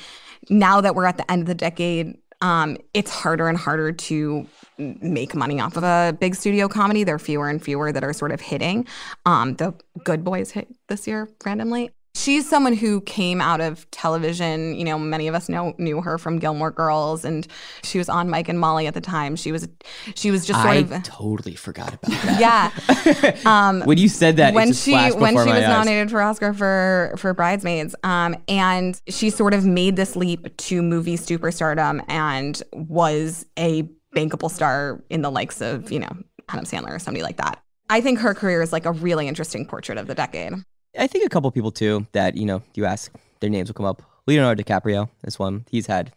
Now 0.50 0.82
that 0.82 0.96
we're 0.96 1.06
at 1.06 1.18
the 1.18 1.32
end 1.32 1.44
of 1.44 1.48
the 1.48 1.54
decade, 1.54 2.18
um, 2.42 2.78
it's 2.94 3.12
harder 3.12 3.48
and 3.48 3.58
harder 3.58 3.92
to 3.92 4.48
make 4.78 5.36
money 5.36 5.60
off 5.60 5.76
of 5.76 5.84
a 5.84 6.16
big 6.20 6.36
studio 6.36 6.68
comedy. 6.68 7.04
There 7.04 7.16
are 7.16 7.20
fewer 7.20 7.50
and 7.50 7.62
fewer 7.62 7.92
that 7.92 8.04
are 8.04 8.14
sort 8.14 8.32
of 8.32 8.40
hitting. 8.42 8.88
Um, 9.26 9.56
the 9.56 9.74
Good 10.04 10.24
Boys 10.24 10.52
hit 10.52 10.74
this 10.88 11.08
year 11.08 11.30
randomly. 11.46 11.92
She's 12.16 12.50
someone 12.50 12.74
who 12.74 13.02
came 13.02 13.40
out 13.40 13.62
of 13.62 13.90
television. 13.92 14.76
You 14.76 14.84
know, 14.84 15.00
many 15.00 15.28
of 15.28 15.36
us 15.36 15.48
know 15.48 15.74
knew 15.78 16.02
her 16.02 16.18
from 16.18 16.40
Gilmore 16.40 16.72
Girls, 16.72 17.24
and 17.24 17.48
she 17.84 17.98
was 17.98 18.10
on 18.10 18.30
Mike 18.30 18.50
and 18.50 18.60
Molly 18.60 18.88
at 18.88 18.94
the 18.94 19.02
time. 19.02 19.36
She 19.36 19.52
was, 19.52 19.68
she 20.16 20.32
was 20.32 20.46
just 20.46 20.62
sort 20.62 20.74
I 20.74 20.78
of, 20.78 21.04
totally 21.04 21.56
forgot 21.56 21.94
about 21.94 22.12
that. 22.12 22.40
yeah. 22.40 23.36
Um, 23.46 23.82
when 23.82 23.98
you 23.98 24.10
said 24.10 24.38
that, 24.38 24.54
when 24.54 24.74
she 24.74 24.92
when 24.94 25.34
she 25.34 25.38
was 25.38 25.48
eyes. 25.48 25.68
nominated 25.68 26.12
for 26.12 26.22
Oscar 26.22 26.54
for 26.54 27.14
for 27.18 27.34
Bridesmaids, 27.34 27.96
um, 28.04 28.36
and 28.48 29.00
she 29.08 29.30
sort 29.30 29.54
of 29.54 29.66
made 29.66 29.96
this 29.96 30.16
leap 30.16 30.56
to 30.58 30.82
movie 30.82 31.16
superstardom 31.16 32.04
and 32.08 32.62
was 32.74 33.46
a 33.58 33.84
bankable 34.16 34.52
star 34.52 35.04
in 35.10 35.22
the 35.22 35.32
likes 35.32 35.62
of 35.62 35.92
you 35.92 36.00
know 36.00 36.10
Adam 36.50 36.66
Sandler 36.66 36.92
or 36.92 37.00
somebody 37.00 37.24
like 37.24 37.38
that. 37.38 37.64
I 37.90 38.02
think 38.02 38.20
her 38.20 38.34
career 38.34 38.62
is 38.62 38.72
like 38.72 38.86
a 38.86 38.92
really 38.92 39.28
interesting 39.28 39.66
portrait 39.66 39.98
of 39.98 40.08
the 40.08 40.16
decade. 40.16 40.54
I 40.98 41.08
think 41.08 41.26
a 41.26 41.30
couple 41.30 41.50
people 41.52 41.72
too 41.72 42.08
that 42.14 42.36
you 42.36 42.46
know 42.46 42.62
you 42.76 42.86
ask 42.86 43.12
their 43.40 43.50
names 43.50 43.70
will 43.70 43.74
come 43.76 43.86
up. 43.86 44.02
Leonardo 44.28 44.62
DiCaprio 44.64 45.10
is 45.24 45.40
one. 45.40 45.66
He's 45.70 45.88
had 45.88 46.14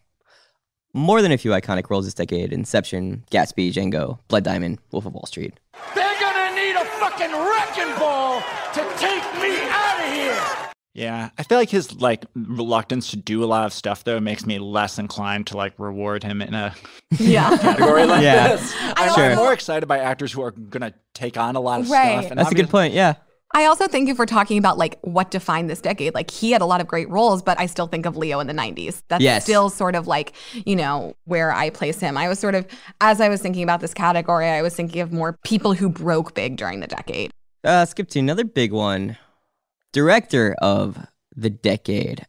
more 0.93 1.21
than 1.21 1.31
a 1.31 1.37
few 1.37 1.51
iconic 1.51 1.89
roles 1.89 2.05
this 2.05 2.13
decade: 2.13 2.51
Inception, 2.53 3.23
Gatsby, 3.31 3.71
Django, 3.71 4.19
Blood 4.27 4.43
Diamond, 4.43 4.79
Wolf 4.91 5.05
of 5.05 5.13
Wall 5.13 5.25
Street. 5.25 5.59
They're 5.95 6.19
gonna 6.19 6.55
need 6.55 6.75
a 6.75 6.85
fucking 6.85 7.31
wrecking 7.31 7.99
ball 7.99 8.41
to 8.73 8.81
take 8.97 9.23
me 9.41 9.57
out 9.69 9.99
of 10.05 10.13
here. 10.13 10.69
Yeah, 10.95 11.29
I 11.39 11.43
feel 11.43 11.57
like 11.57 11.71
his 11.71 11.99
like 11.99 12.25
reluctance 12.35 13.09
to 13.11 13.17
do 13.17 13.43
a 13.43 13.45
lot 13.47 13.65
of 13.65 13.73
stuff 13.73 14.03
though 14.03 14.19
makes 14.19 14.45
me 14.45 14.59
less 14.59 14.99
inclined 14.99 15.47
to 15.47 15.57
like 15.57 15.73
reward 15.79 16.23
him 16.23 16.39
in 16.41 16.53
a 16.53 16.75
Yeah. 17.17 17.57
category 17.61 18.05
like 18.05 18.21
Yeah, 18.23 18.49
this. 18.49 18.73
I'm 18.95 19.13
sure. 19.15 19.35
more 19.35 19.53
excited 19.53 19.87
by 19.87 19.99
actors 19.99 20.31
who 20.31 20.43
are 20.43 20.51
gonna 20.51 20.93
take 21.15 21.35
on 21.37 21.55
a 21.55 21.59
lot 21.59 21.79
of 21.81 21.89
Right. 21.89 22.19
stuff. 22.19 22.31
And 22.31 22.39
That's 22.39 22.51
a 22.51 22.55
good 22.55 22.69
point. 22.69 22.93
Yeah. 22.93 23.15
I 23.55 23.65
also 23.65 23.87
think 23.87 24.09
if 24.09 24.17
we're 24.17 24.25
talking 24.25 24.57
about 24.57 24.77
like 24.79 24.97
what 25.01 25.29
defined 25.29 25.69
this 25.69 25.79
decade, 25.79 26.13
like 26.15 26.31
he 26.31 26.51
had 26.51 26.61
a 26.61 26.65
lot 26.65 26.81
of 26.81 26.87
great 26.87 27.07
roles, 27.09 27.43
but 27.43 27.59
I 27.59 27.67
still 27.67 27.85
think 27.87 28.05
of 28.07 28.17
Leo 28.17 28.39
in 28.39 28.47
the 28.47 28.53
90s. 28.53 29.03
That's 29.09 29.23
Yes. 29.23 29.43
still 29.43 29.69
sort 29.69 29.95
of 29.95 30.07
like, 30.07 30.33
you 30.65 30.75
know, 30.75 31.15
where 31.25 31.51
I 31.53 31.69
place 31.69 31.99
him. 31.99 32.17
I 32.17 32.27
was 32.27 32.39
sort 32.39 32.55
of, 32.55 32.65
as 32.99 33.21
I 33.21 33.29
was 33.29 33.41
thinking 33.41 33.61
about 33.63 33.79
this 33.79 33.93
category, 33.93 34.47
I 34.47 34.63
was 34.63 34.75
thinking 34.75 35.01
of 35.01 35.11
more 35.13 35.37
people 35.43 35.73
who 35.73 35.87
broke 35.89 36.33
big 36.33 36.55
during 36.55 36.79
the 36.79 36.87
decade. 36.87 37.31
Uh, 37.63 37.85
skip 37.85 38.09
to 38.09 38.19
another 38.19 38.43
big 38.43 38.71
one. 38.71 39.17
Director 39.91 40.55
of 40.59 40.97
the 41.35 41.51
decade. 41.51 42.25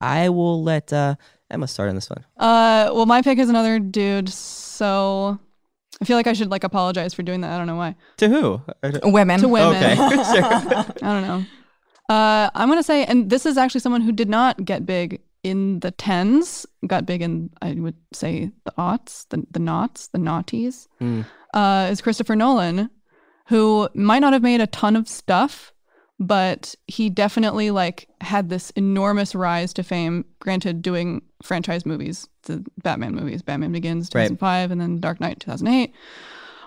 I 0.00 0.28
will 0.28 0.62
let 0.62 0.92
uh, 0.92 1.16
Emma 1.50 1.66
start 1.66 1.88
on 1.88 1.96
this 1.96 2.08
one. 2.08 2.24
Uh, 2.36 2.90
well, 2.94 3.06
my 3.06 3.20
pick 3.22 3.38
is 3.38 3.48
another 3.48 3.78
dude, 3.80 4.28
so 4.28 5.38
I 6.00 6.04
feel 6.04 6.16
like 6.16 6.26
I 6.26 6.32
should 6.32 6.50
like 6.50 6.64
apologize 6.64 7.14
for 7.14 7.22
doing 7.22 7.40
that. 7.40 7.52
I 7.52 7.58
don't 7.58 7.66
know 7.66 7.76
why. 7.76 7.96
To 8.18 8.28
who? 8.28 8.60
Women. 9.10 9.40
To 9.40 9.48
women. 9.48 9.76
Okay, 9.76 9.94
sure. 9.96 10.44
I 10.44 10.84
don't 11.00 11.22
know. 11.22 11.44
Uh, 12.08 12.50
I'm 12.54 12.68
gonna 12.68 12.82
say, 12.82 13.04
and 13.04 13.30
this 13.30 13.46
is 13.46 13.56
actually 13.56 13.80
someone 13.80 14.02
who 14.02 14.12
did 14.12 14.28
not 14.28 14.64
get 14.64 14.86
big 14.86 15.20
in 15.42 15.80
the 15.80 15.90
tens. 15.90 16.66
Got 16.86 17.06
big 17.06 17.22
in, 17.22 17.50
I 17.62 17.72
would 17.72 17.96
say, 18.12 18.50
the 18.64 18.72
aughts, 18.72 19.26
the 19.30 19.44
the 19.50 19.58
knots, 19.58 20.08
the 20.08 20.18
naughties. 20.18 20.86
Hmm. 20.98 21.22
Uh, 21.54 21.88
is 21.90 22.00
Christopher 22.00 22.36
Nolan, 22.36 22.90
who 23.46 23.88
might 23.94 24.18
not 24.18 24.34
have 24.34 24.42
made 24.42 24.60
a 24.60 24.66
ton 24.66 24.96
of 24.96 25.08
stuff, 25.08 25.72
but 26.20 26.74
he 26.86 27.08
definitely 27.08 27.70
like 27.70 28.08
had 28.20 28.50
this 28.50 28.70
enormous 28.70 29.34
rise 29.34 29.72
to 29.74 29.82
fame. 29.82 30.26
Granted, 30.40 30.82
doing 30.82 31.22
franchise 31.42 31.84
movies, 31.86 32.28
the 32.44 32.64
Batman 32.82 33.14
movies, 33.14 33.42
Batman 33.42 33.72
Begins, 33.72 34.08
Right. 34.14 34.28
2005, 34.28 34.70
and 34.70 34.80
then 34.80 34.98
Dark 35.00 35.20
Knight, 35.20 35.40
2008, 35.40 35.92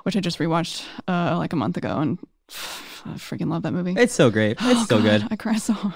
which 0.04 0.16
I 0.16 0.20
just 0.20 0.38
rewatched 0.40 0.86
uh, 1.08 1.36
like 1.38 1.54
a 1.54 1.56
month 1.56 1.78
ago, 1.78 1.98
and 2.00 2.20
I 3.06 3.14
freaking 3.16 3.50
love 3.50 3.64
that 3.64 3.72
movie. 3.74 3.96
It's 3.98 4.14
so 4.14 4.30
great. 4.30 4.52
It's 4.62 4.64
Oh, 4.64 4.86
so 4.90 5.02
good. 5.02 5.28
I 5.32 5.36
cry 5.36 5.56
so 5.58 5.74
hard. 5.74 5.96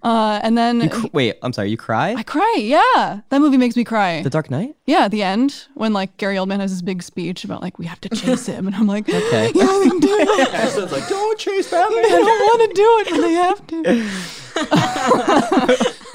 Uh, 0.00 0.38
and 0.44 0.56
then 0.56 0.88
cr- 0.90 1.08
wait, 1.12 1.34
I'm 1.42 1.52
sorry. 1.52 1.70
You 1.70 1.76
cry? 1.76 2.14
I 2.16 2.22
cry. 2.22 2.54
Yeah, 2.58 3.20
that 3.30 3.40
movie 3.40 3.56
makes 3.56 3.74
me 3.74 3.82
cry. 3.82 4.22
the 4.22 4.30
Dark 4.30 4.48
Knight? 4.50 4.76
yeah, 4.86 5.06
at 5.06 5.10
the 5.10 5.24
end 5.24 5.66
when 5.74 5.92
like 5.92 6.16
Gary 6.18 6.36
Oldman 6.36 6.60
has 6.60 6.70
his 6.70 6.82
big 6.82 7.02
speech 7.02 7.42
about 7.44 7.62
like 7.62 7.80
we 7.80 7.86
have 7.86 8.00
to 8.02 8.08
chase 8.10 8.46
him, 8.46 8.66
and 8.68 8.76
I'm 8.76 8.86
like, 8.86 9.08
Okay. 9.12 9.50
yeah, 9.56 9.66
they 9.82 9.88
can 9.88 9.98
do 9.98 10.08
it. 10.10 10.70
So 10.72 10.84
it's 10.84 10.92
like, 10.92 11.08
don't 11.08 11.36
chase 11.38 11.68
Batman. 11.70 12.02
They 12.08 12.08
don't 12.10 12.26
want 12.26 12.70
to 12.70 12.76
do 12.76 12.98
it, 13.00 13.08
but 13.10 13.20
they 13.22 13.32
have 13.32 13.66
to. 13.66 13.82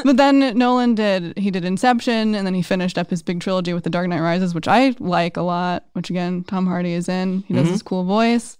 but 0.05 0.17
then 0.17 0.57
Nolan 0.57 0.95
did. 0.95 1.37
He 1.37 1.51
did 1.51 1.65
Inception, 1.65 2.35
and 2.35 2.45
then 2.45 2.53
he 2.53 2.61
finished 2.61 2.97
up 2.97 3.09
his 3.09 3.21
big 3.23 3.39
trilogy 3.41 3.73
with 3.73 3.83
The 3.83 3.89
Dark 3.89 4.07
Knight 4.07 4.21
Rises, 4.21 4.53
which 4.53 4.67
I 4.67 4.95
like 4.99 5.37
a 5.37 5.41
lot. 5.41 5.85
Which 5.93 6.09
again, 6.09 6.43
Tom 6.43 6.65
Hardy 6.67 6.93
is 6.93 7.07
in. 7.09 7.43
He 7.47 7.53
does 7.53 7.69
his 7.69 7.81
cool 7.83 8.03
voice. 8.03 8.57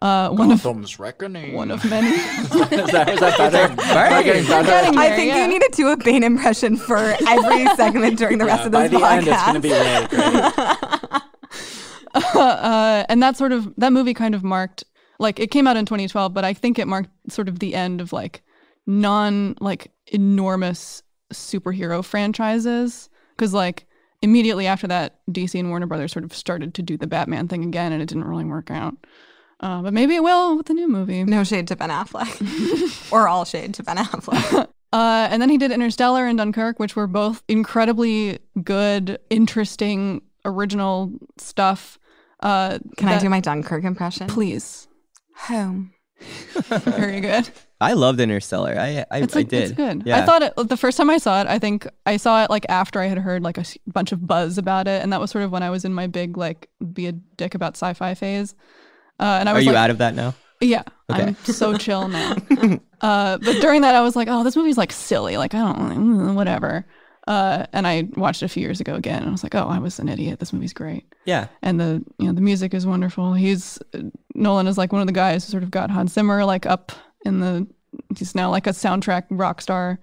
Uh, 0.00 0.30
one 0.30 0.50
of 0.50 0.60
Gotham's 0.64 0.98
reckoning. 0.98 1.52
one 1.52 1.70
of 1.70 1.84
many. 1.88 2.08
is 2.10 2.48
that, 2.50 2.72
is 3.08 3.20
that 3.20 3.38
better? 3.38 3.72
Am 3.82 4.12
I 4.12 4.22
getting 4.24 4.44
better? 4.48 4.66
Getting 4.66 4.98
I 4.98 5.14
think 5.14 5.28
yeah. 5.32 5.42
you 5.42 5.48
need 5.48 5.62
to 5.62 5.70
do 5.74 5.88
a 5.90 5.96
Bane 5.96 6.24
impression 6.24 6.76
for 6.76 6.96
every 6.96 7.66
segment 7.76 8.18
during 8.18 8.38
the 8.38 8.44
rest 8.44 8.62
Yeah, 8.62 8.66
of 8.66 8.72
by 8.72 8.88
this 8.88 9.00
the 9.00 9.06
podcast. 9.06 9.18
end, 9.18 9.28
it's 9.28 9.42
going 9.44 9.54
to 9.54 9.60
be 9.60 9.70
really 9.70 10.06
great. 10.08 11.22
uh, 12.14 13.04
and 13.08 13.22
that 13.22 13.36
sort 13.36 13.52
of 13.52 13.72
that 13.76 13.92
movie 13.92 14.14
kind 14.14 14.34
of 14.34 14.42
marked 14.42 14.84
like 15.18 15.38
it 15.38 15.50
came 15.50 15.66
out 15.66 15.76
in 15.76 15.86
2012 15.86 16.34
but 16.34 16.44
i 16.44 16.52
think 16.52 16.78
it 16.78 16.86
marked 16.88 17.08
sort 17.28 17.48
of 17.48 17.58
the 17.60 17.74
end 17.74 18.00
of 18.00 18.12
like 18.12 18.42
non 18.86 19.54
like 19.60 19.90
enormous 20.06 21.02
superhero 21.32 22.04
franchises 22.04 23.08
because 23.36 23.54
like 23.54 23.86
immediately 24.20 24.66
after 24.66 24.86
that 24.86 25.20
dc 25.30 25.58
and 25.58 25.70
warner 25.70 25.86
brothers 25.86 26.12
sort 26.12 26.24
of 26.24 26.34
started 26.34 26.74
to 26.74 26.82
do 26.82 26.96
the 26.96 27.06
batman 27.06 27.48
thing 27.48 27.64
again 27.64 27.92
and 27.92 28.02
it 28.02 28.06
didn't 28.06 28.24
really 28.24 28.44
work 28.44 28.70
out 28.70 28.94
uh, 29.60 29.80
but 29.80 29.92
maybe 29.94 30.14
it 30.14 30.22
will 30.22 30.56
with 30.56 30.66
the 30.66 30.74
new 30.74 30.88
movie 30.88 31.24
no 31.24 31.44
shade 31.44 31.68
to 31.68 31.76
Ben 31.76 31.88
Affleck, 31.88 33.12
or 33.12 33.28
all 33.28 33.44
shade 33.44 33.74
to 33.74 33.84
Ben 33.84 33.96
Affleck. 33.96 34.68
Uh, 34.92 35.26
and 35.30 35.40
then 35.40 35.48
he 35.48 35.56
did 35.56 35.70
Interstellar 35.70 36.26
and 36.26 36.36
Dunkirk, 36.36 36.78
which 36.78 36.94
were 36.94 37.06
both 37.06 37.42
incredibly 37.48 38.38
good, 38.62 39.18
interesting, 39.30 40.20
original 40.44 41.10
stuff. 41.38 41.98
Uh, 42.40 42.78
Can 42.98 43.08
I 43.08 43.18
do 43.18 43.30
my 43.30 43.40
Dunkirk 43.40 43.84
impression? 43.84 44.26
Please. 44.26 44.88
Home. 45.46 45.94
Very 46.20 47.20
good. 47.20 47.48
I 47.82 47.92
loved 47.94 48.20
Interstellar. 48.20 48.74
I 48.78 49.04
I, 49.10 49.18
It's 49.20 49.36
I 49.36 49.42
did. 49.42 49.62
It's 49.64 49.72
good. 49.72 50.02
Yeah. 50.06 50.18
I 50.18 50.24
thought 50.24 50.42
it 50.42 50.54
the 50.56 50.76
first 50.76 50.96
time 50.96 51.10
I 51.10 51.18
saw 51.18 51.40
it. 51.40 51.46
I 51.46 51.58
think 51.58 51.86
I 52.06 52.16
saw 52.16 52.44
it 52.44 52.50
like 52.50 52.64
after 52.68 53.00
I 53.00 53.06
had 53.06 53.18
heard 53.18 53.42
like 53.42 53.58
a 53.58 53.64
bunch 53.86 54.12
of 54.12 54.26
buzz 54.26 54.58
about 54.58 54.88
it, 54.88 55.02
and 55.02 55.12
that 55.12 55.20
was 55.20 55.30
sort 55.30 55.44
of 55.44 55.50
when 55.50 55.62
I 55.62 55.70
was 55.70 55.84
in 55.84 55.92
my 55.92 56.06
big 56.06 56.36
like 56.36 56.68
be 56.92 57.06
a 57.06 57.12
dick 57.12 57.54
about 57.54 57.74
sci-fi 57.76 58.14
phase. 58.14 58.54
Uh, 59.20 59.38
and 59.40 59.48
I 59.48 59.52
was. 59.52 59.60
Are 59.60 59.64
you 59.64 59.72
like, 59.72 59.82
out 59.84 59.90
of 59.90 59.98
that 59.98 60.14
now? 60.14 60.34
yeah, 60.60 60.82
Okay. 61.10 61.22
I'm 61.24 61.36
so 61.44 61.76
chill 61.76 62.06
now. 62.08 62.36
uh, 63.00 63.38
but 63.38 63.60
during 63.60 63.80
that, 63.82 63.94
I 63.96 64.00
was 64.00 64.14
like, 64.14 64.28
oh, 64.30 64.44
this 64.44 64.54
movie's 64.56 64.78
like 64.78 64.92
silly. 64.92 65.36
Like 65.36 65.54
I 65.54 65.58
don't 65.58 65.76
mm, 65.78 66.34
whatever. 66.34 66.86
Uh, 67.28 67.66
and 67.72 67.86
I 67.86 68.08
watched 68.16 68.42
it 68.42 68.46
a 68.46 68.48
few 68.48 68.62
years 68.62 68.80
ago 68.80 68.94
again, 68.96 69.20
and 69.20 69.28
I 69.28 69.30
was 69.32 69.44
like, 69.44 69.54
oh, 69.54 69.68
I 69.68 69.78
was 69.78 69.98
an 70.00 70.08
idiot. 70.08 70.40
This 70.40 70.52
movie's 70.52 70.72
great 70.72 71.04
Yeah. 71.24 71.46
and 71.62 71.78
the 71.78 72.04
you 72.18 72.26
know 72.26 72.32
the 72.32 72.40
music 72.40 72.74
is 72.74 72.84
wonderful. 72.86 73.34
He's 73.34 73.78
Nolan 74.34 74.66
is 74.66 74.76
like 74.78 74.92
one 74.92 75.00
of 75.00 75.06
the 75.06 75.12
guys 75.12 75.44
who 75.44 75.50
sort 75.50 75.62
of 75.62 75.70
got 75.70 75.90
Hans 75.90 76.12
Zimmer 76.12 76.44
like 76.44 76.66
up 76.66 76.90
in 77.24 77.40
the 77.40 77.66
he's 78.16 78.34
now 78.34 78.50
like 78.50 78.66
a 78.66 78.70
soundtrack 78.70 79.24
rock 79.30 79.60
star. 79.60 80.00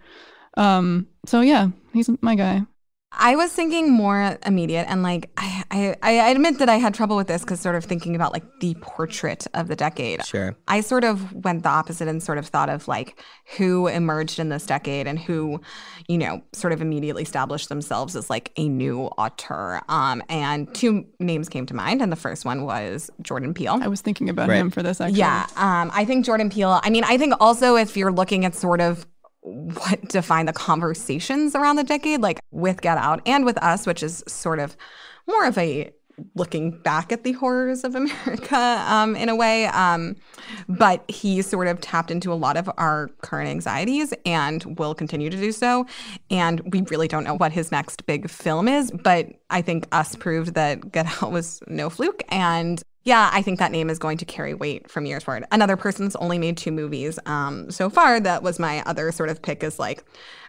Um, 0.58 1.08
so 1.26 1.42
yeah, 1.42 1.70
he's 1.94 2.10
my 2.22 2.36
guy. 2.36 2.62
I 3.12 3.36
was 3.36 3.52
thinking 3.52 3.92
more 3.92 4.38
immediate, 4.46 4.86
and 4.88 5.02
like 5.02 5.32
I, 5.36 5.64
I, 5.72 5.96
I 6.04 6.12
admit 6.30 6.60
that 6.60 6.70
I 6.70 6.76
had 6.76 6.94
trouble 6.94 7.16
with 7.18 7.26
this 7.26 7.42
because 7.42 7.60
sort 7.60 7.76
of 7.76 7.84
thinking 7.84 8.16
about 8.16 8.34
like 8.34 8.44
the 8.60 8.76
portrait 8.82 9.48
of 9.56 9.68
the 9.68 9.76
decade. 9.76 10.24
Sure. 10.26 10.56
I 10.68 10.82
sort 10.82 11.04
of 11.04 11.34
went 11.44 11.64
the 11.64 11.70
opposite 11.70 12.08
and 12.08 12.22
sort 12.22 12.38
of 12.38 12.48
thought 12.48 12.70
of 12.70 12.88
like 12.88 13.20
who 13.58 13.88
emerged 13.88 14.38
in 14.38 14.50
this 14.50 14.66
decade 14.66 15.08
and 15.08 15.18
who, 15.18 15.60
you 16.08 16.20
know, 16.20 16.42
sort 16.54 16.72
of 16.72 16.82
immediately 16.84 17.24
established 17.24 17.68
themselves 17.68 18.16
as 18.16 18.30
like 18.30 18.52
a 18.58 18.70
new 18.70 19.06
auteur. 19.06 19.82
Um, 19.90 20.22
and 20.30 20.74
two 20.76 21.06
names 21.20 21.50
came 21.50 21.66
to 21.66 21.74
mind, 21.74 22.04
and 22.04 22.12
the 22.12 22.16
first 22.16 22.46
one 22.46 22.64
was 22.64 23.10
Jordan 23.24 23.56
Peele. 23.56 23.80
I 23.82 23.88
was 23.88 24.02
thinking 24.02 24.30
about 24.30 24.50
Right. 24.50 24.58
him 24.58 24.70
for 24.70 24.84
this 24.84 25.02
actually. 25.02 25.18
Yeah, 25.20 25.48
um, 25.56 25.90
I 25.96 26.06
think 26.06 26.26
Jordan 26.26 26.52
Peele. 26.52 26.80
I 26.84 26.92
mean, 26.92 27.04
I 27.04 27.18
think 27.18 27.34
also 27.40 27.76
if 27.76 27.98
you're 27.98 28.12
looking 28.12 28.46
at 28.46 28.54
sort 28.54 28.82
of 28.82 29.08
what 29.50 30.02
defined 30.10 30.48
the 30.48 30.54
conversations 30.54 31.56
around 31.56 31.76
the 31.76 31.84
decade, 31.84 32.22
like 32.22 32.40
with 32.52 32.82
Get 32.82 32.98
Out 32.98 33.22
and 33.26 33.46
with 33.46 33.58
Us, 33.64 33.86
which 33.86 34.04
is 34.04 34.24
sort 34.28 34.60
of 34.60 34.76
more 35.28 35.46
of 35.46 35.58
a 35.58 35.92
looking 36.36 36.72
back 36.82 37.12
at 37.12 37.24
the 37.24 37.32
horrors 37.34 37.84
of 37.84 37.96
America 37.96 38.84
um, 38.88 39.16
in 39.16 39.30
a 39.30 39.36
way. 39.36 39.66
Um, 39.68 40.16
but 40.68 41.10
he 41.10 41.42
sort 41.42 41.68
of 41.68 41.80
tapped 41.82 42.12
into 42.12 42.32
a 42.32 42.36
lot 42.36 42.58
of 42.58 42.70
our 42.78 43.10
current 43.22 43.50
anxieties 43.50 44.14
and 44.26 44.78
will 44.78 44.94
continue 44.94 45.30
to 45.30 45.38
do 45.38 45.52
so. 45.52 45.86
And 46.30 46.62
we 46.74 46.82
really 46.90 47.08
don't 47.08 47.24
know 47.24 47.36
what 47.36 47.52
his 47.52 47.72
next 47.72 48.06
big 48.06 48.30
film 48.30 48.68
is, 48.68 48.92
but 48.92 49.28
I 49.50 49.62
think 49.62 49.88
Us 49.92 50.16
proved 50.16 50.56
that 50.56 50.92
Get 50.92 51.06
Out 51.22 51.32
was 51.32 51.62
no 51.68 51.90
fluke. 51.90 52.24
And 52.30 52.82
yeah, 53.04 53.30
I 53.32 53.42
think 53.42 53.60
that 53.60 53.72
name 53.72 53.90
is 53.90 53.98
going 53.98 54.18
to 54.18 54.26
carry 54.26 54.54
weight 54.54 54.90
from 54.90 55.06
years 55.06 55.24
forward. 55.24 55.46
Another 55.52 55.78
person 55.78 56.06
that's 56.06 56.16
only 56.18 56.38
made 56.38 56.58
two 56.58 56.72
movies 56.72 57.18
um, 57.26 57.72
so 57.72 57.90
far. 57.90 58.20
That 58.20 58.44
was 58.44 58.60
my 58.60 58.84
other 58.86 59.12
sort 59.12 59.30
of 59.30 59.42
pick. 59.42 59.64
Is 59.64 59.80
like, 59.80 60.04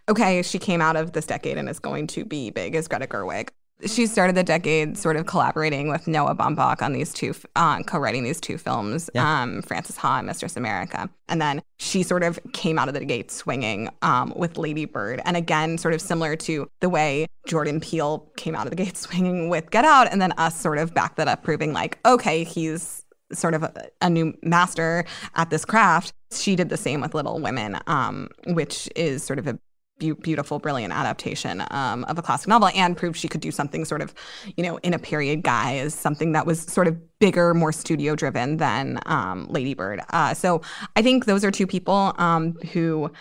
okay, 0.09 0.43
she 0.43 0.59
came 0.59 0.81
out 0.81 0.97
of 0.97 1.13
this 1.13 1.27
decade 1.27 1.59
and 1.59 1.69
is 1.69 1.79
going 1.79 2.07
to 2.09 2.25
be 2.25 2.51
big. 2.51 2.75
Is 2.75 2.89
Greta 2.89 3.07
Gerwig. 3.07 3.51
She 3.87 4.07
started 4.07 4.37
the 4.37 4.43
decade 4.43 4.99
sort 4.99 5.17
of 5.17 5.27
collaborating 5.27 5.89
with 5.89 6.07
Noah 6.07 6.35
Baumbach 6.35 6.83
on 6.83 6.93
these 6.93 7.13
two, 7.13 7.35
uh, 7.57 7.83
co-writing 7.85 8.25
these 8.25 8.41
two 8.41 8.59
films, 8.59 9.09
Yeah. 9.15 9.43
um, 9.43 9.63
Frances 9.63 9.97
Ha 9.97 10.19
and 10.19 10.27
Mistress 10.27 10.57
America. 10.57 11.09
And 11.29 11.41
then 11.41 11.63
she 11.79 12.03
sort 12.03 12.23
of 12.23 12.39
came 12.53 12.79
out 12.79 12.89
of 12.89 12.95
the 12.95 13.05
gate 13.05 13.31
swinging 13.31 13.89
um, 14.03 14.33
with 14.37 14.59
Lady 14.59 14.85
Bird. 14.85 15.23
And 15.25 15.37
again, 15.37 15.79
sort 15.79 15.95
of 15.95 16.01
similar 16.01 16.37
to 16.37 16.69
the 16.81 16.89
way 16.89 17.27
Jordan 17.47 17.81
Peele 17.81 18.31
came 18.37 18.55
out 18.55 18.67
of 18.67 18.71
the 18.71 18.77
gate 18.77 18.97
swinging 18.99 19.49
with 19.49 19.71
Get 19.71 19.85
Out, 19.85 20.09
and 20.11 20.21
then 20.21 20.33
us 20.33 20.61
sort 20.61 20.79
of 20.79 20.93
backed 20.93 21.17
that 21.17 21.29
up, 21.29 21.43
proving 21.43 21.73
like, 21.73 21.99
okay, 22.05 22.45
he's 22.45 23.05
sort 23.33 23.55
of 23.55 23.63
a, 23.63 23.73
a 24.03 24.11
new 24.11 24.37
master 24.43 25.05
at 25.37 25.51
this 25.51 25.65
craft. 25.65 26.13
She 26.33 26.57
did 26.57 26.69
the 26.69 26.77
same 26.77 27.01
with 27.01 27.15
Little 27.15 27.41
Women, 27.41 27.79
um, 27.87 28.29
which 28.49 28.89
is 28.97 29.23
sort 29.23 29.39
of 29.39 29.47
a 29.47 29.59
beau- 30.01 30.15
beautiful, 30.15 30.59
brilliant 30.59 30.93
adaptation 30.93 31.63
um, 31.71 32.05
of 32.05 32.19
a 32.19 32.23
classic 32.23 32.49
novel, 32.49 32.71
and 32.75 32.97
proved 32.97 33.17
she 33.17 33.29
could 33.29 33.41
do 33.41 33.53
something 33.53 33.85
sort 33.85 34.03
of, 34.03 34.13
you 34.57 34.65
know, 34.65 34.79
in 34.79 34.93
a 34.93 34.99
period 34.99 35.43
guise, 35.43 35.95
something 35.95 36.33
that 36.33 36.47
was 36.47 36.61
sort 36.63 36.89
of 36.89 36.97
bigger, 37.21 37.55
more 37.55 37.71
studio 37.71 38.17
driven 38.17 38.57
than 38.57 38.99
um, 39.07 39.47
Lady 39.49 39.75
Bird. 39.75 40.01
Uh, 40.11 40.35
so 40.35 40.63
I 40.97 41.03
think 41.03 41.27
those 41.27 41.45
are 41.45 41.51
two 41.51 41.67
people 41.67 42.15
um, 42.19 42.55
who, 42.73 43.13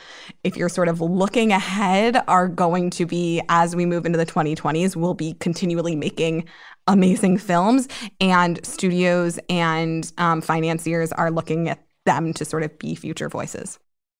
if 0.43 0.57
you're 0.57 0.69
sort 0.69 0.87
of 0.87 1.01
looking 1.01 1.51
ahead, 1.51 2.23
are 2.27 2.47
going 2.47 2.89
to 2.91 3.05
be 3.05 3.41
as 3.49 3.75
we 3.75 3.85
move 3.85 4.05
into 4.05 4.17
the 4.17 4.25
2020s, 4.25 4.95
will 4.95 5.13
be 5.13 5.33
continually 5.33 5.95
making 5.95 6.45
amazing 6.87 7.37
films, 7.37 7.87
and 8.19 8.65
studios 8.65 9.39
and 9.49 10.11
um, 10.17 10.41
financiers 10.41 11.11
are 11.11 11.29
looking 11.29 11.69
at 11.69 11.85
them 12.05 12.33
to 12.33 12.45
sort 12.45 12.63
of 12.63 12.77
be 12.79 12.95
future 12.95 13.29
voices. 13.29 13.77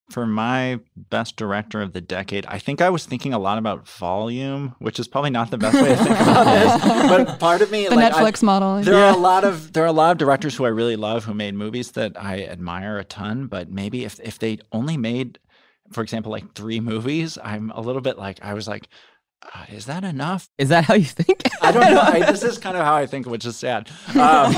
For 0.10 0.26
my 0.26 0.80
best 0.96 1.36
director 1.36 1.82
of 1.84 1.94
the 1.94 2.02
decade, 2.02 2.46
I 2.48 2.58
think 2.58 2.82
I 2.82 2.90
was 2.90 3.06
thinking 3.06 3.32
a 3.32 3.38
lot 3.38 3.60
about 3.60 3.88
volume, 3.88 4.74
which 4.80 5.00
is 5.00 5.08
probably 5.08 5.30
not 5.30 5.52
the 5.52 5.58
best 5.60 5.76
way 5.80 5.90
to 5.90 5.96
think 5.96 6.20
about 6.22 6.46
this. 6.46 6.82
But 7.10 7.40
part 7.40 7.62
of 7.62 7.70
me, 7.70 7.88
The 7.88 7.96
like, 7.96 8.14
I- 8.14 8.20
Netflix 8.24 8.42
model. 8.42 8.82
there 8.82 8.96
yeah. 8.96 9.12
are 9.12 9.14
a 9.14 9.18
lot 9.18 9.44
of 9.44 9.74
there 9.74 9.84
are 9.84 9.88
a 9.88 9.92
lot 9.92 10.12
of 10.12 10.18
directors 10.18 10.56
who 10.56 10.66
I 10.66 10.70
really 10.70 10.96
love 10.96 11.26
who 11.26 11.34
made 11.36 11.54
movies 11.54 11.92
that 11.92 12.14
I 12.20 12.44
admire 12.46 12.98
a 12.98 13.04
ton. 13.04 13.46
But 13.48 13.70
maybe 13.70 14.04
if 14.04 14.20
if 14.22 14.40
they 14.40 14.58
only 14.72 14.98
made, 14.98 15.38
for 15.92 16.02
example, 16.02 16.32
like 16.32 16.56
three 16.56 16.80
movies, 16.80 17.38
I'm 17.44 17.70
a 17.72 17.82
little 17.82 18.02
bit 18.02 18.18
like 18.18 18.44
I 18.44 18.56
was 18.56 18.68
like, 18.68 18.88
uh, 19.54 19.66
is 19.72 19.86
that 19.86 20.04
enough? 20.04 20.50
Is 20.58 20.70
that 20.70 20.86
how 20.86 20.96
you 20.96 21.06
think? 21.06 21.44
I 21.62 21.72
don't 21.72 21.84
know. 21.94 22.02
I, 22.02 22.26
this 22.32 22.42
is 22.44 22.58
kind 22.58 22.76
of 22.76 22.84
how 22.84 22.96
I 22.96 23.06
think, 23.06 23.28
which 23.28 23.46
is 23.46 23.56
sad. 23.58 23.90
Um, 24.16 24.56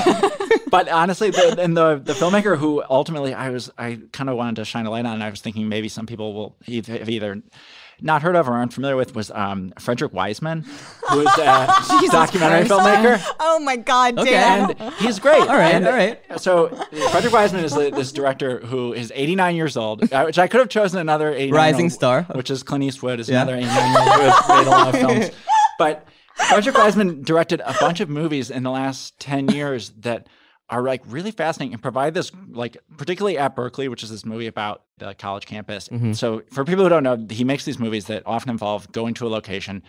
but 0.72 0.88
honestly, 0.88 1.30
the, 1.30 1.54
and 1.60 1.76
the 1.76 2.00
the 2.02 2.14
filmmaker 2.14 2.58
who 2.58 2.82
ultimately 2.90 3.32
I 3.32 3.50
was 3.50 3.70
I 3.78 4.00
kind 4.12 4.28
of 4.28 4.36
wanted 4.36 4.56
to 4.56 4.64
shine 4.64 4.86
a 4.86 4.90
light 4.90 5.06
on, 5.06 5.22
I 5.22 5.30
was 5.30 5.40
thinking 5.40 5.68
maybe 5.68 5.88
some 5.88 6.06
people 6.06 6.34
will 6.34 6.56
either, 6.66 6.94
have 6.98 7.08
either 7.08 7.40
not 8.04 8.20
heard 8.22 8.34
of 8.34 8.48
or 8.48 8.54
aren't 8.54 8.72
familiar 8.72 8.96
with 8.96 9.14
was 9.14 9.30
um, 9.30 9.72
Frederick 9.78 10.12
Wiseman, 10.12 10.64
who 11.10 11.20
is 11.20 11.28
a 11.38 11.68
documentary 12.10 12.66
Christ. 12.66 12.72
filmmaker. 12.72 13.22
Oh 13.38 13.60
my 13.60 13.76
God, 13.76 14.18
Okay. 14.18 14.30
Dan. 14.32 14.72
And 14.76 14.94
he's 14.94 15.20
great. 15.20 15.42
All 15.42 15.56
right, 15.56 15.74
And 15.76 15.86
all 15.86 15.92
right. 15.92 16.18
So 16.40 16.68
Frederick 17.12 17.32
Wiseman 17.32 17.64
is 17.64 17.74
this 17.74 18.10
director 18.10 18.58
who 18.58 18.92
is 18.92 19.12
89 19.14 19.54
years 19.54 19.76
old, 19.76 20.12
uh, 20.12 20.24
which 20.24 20.36
I 20.38 20.48
could 20.48 20.58
have 20.58 20.68
chosen 20.68 20.98
another 20.98 21.30
89 21.32 21.52
Rising 21.54 21.90
star. 21.90 22.22
which 22.34 22.50
is 22.50 22.64
Clint 22.64 22.82
Eastwood, 22.82 23.20
is 23.20 23.28
Yeah. 23.28 23.42
another 23.42 23.56
89 23.58 23.92
year 23.92 24.00
old 24.00 24.08
who 24.14 24.22
has 24.30 24.48
made 24.48 24.66
a 24.66 24.70
lot 24.70 24.88
of 24.94 25.00
films. 25.00 25.30
But 25.78 26.06
Frederick 26.34 26.76
Wiseman 26.76 27.22
directed 27.22 27.60
a 27.64 27.74
bunch 27.78 28.00
of 28.00 28.08
movies 28.08 28.50
in 28.50 28.62
the 28.64 28.70
last 28.70 29.18
10 29.20 29.48
years 29.48 29.90
that 30.00 30.28
are 30.72 30.82
like 30.82 31.02
really 31.06 31.30
fascinating 31.30 31.74
and 31.74 31.82
provide 31.82 32.14
this 32.14 32.32
like 32.48 32.78
particularly 32.96 33.36
at 33.36 33.54
Berkeley, 33.54 33.88
which 33.88 34.02
is 34.02 34.10
this 34.10 34.24
movie 34.24 34.46
about 34.46 34.84
the 34.96 35.12
college 35.14 35.44
campus. 35.44 35.88
Mm-hmm. 35.88 36.14
So 36.14 36.42
for 36.50 36.64
people 36.64 36.82
who 36.84 36.88
don't 36.88 37.02
know, 37.02 37.26
he 37.28 37.44
makes 37.44 37.66
these 37.66 37.78
movies 37.78 38.06
that 38.06 38.22
often 38.24 38.50
involve 38.50 38.90
going 38.90 39.12
to 39.14 39.26
a 39.26 39.28
location, 39.28 39.82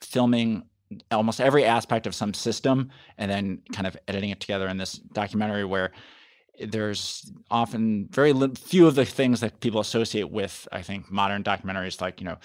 filming 0.00 0.64
almost 1.10 1.38
every 1.38 1.66
aspect 1.66 2.06
of 2.06 2.14
some 2.14 2.32
system, 2.32 2.90
and 3.18 3.30
then 3.30 3.60
kind 3.74 3.86
of 3.86 3.94
editing 4.08 4.30
it 4.30 4.40
together 4.40 4.66
in 4.68 4.78
this 4.78 4.94
documentary 4.94 5.66
where 5.66 5.92
there's 6.60 7.30
often 7.50 8.08
very 8.10 8.32
few 8.54 8.86
of 8.86 8.94
the 8.94 9.04
things 9.04 9.40
that 9.40 9.60
people 9.60 9.80
associate 9.80 10.30
with, 10.30 10.66
I 10.72 10.80
think, 10.80 11.10
modern 11.10 11.44
documentaries, 11.44 12.00
like, 12.00 12.22
you 12.22 12.24
know, 12.24 12.38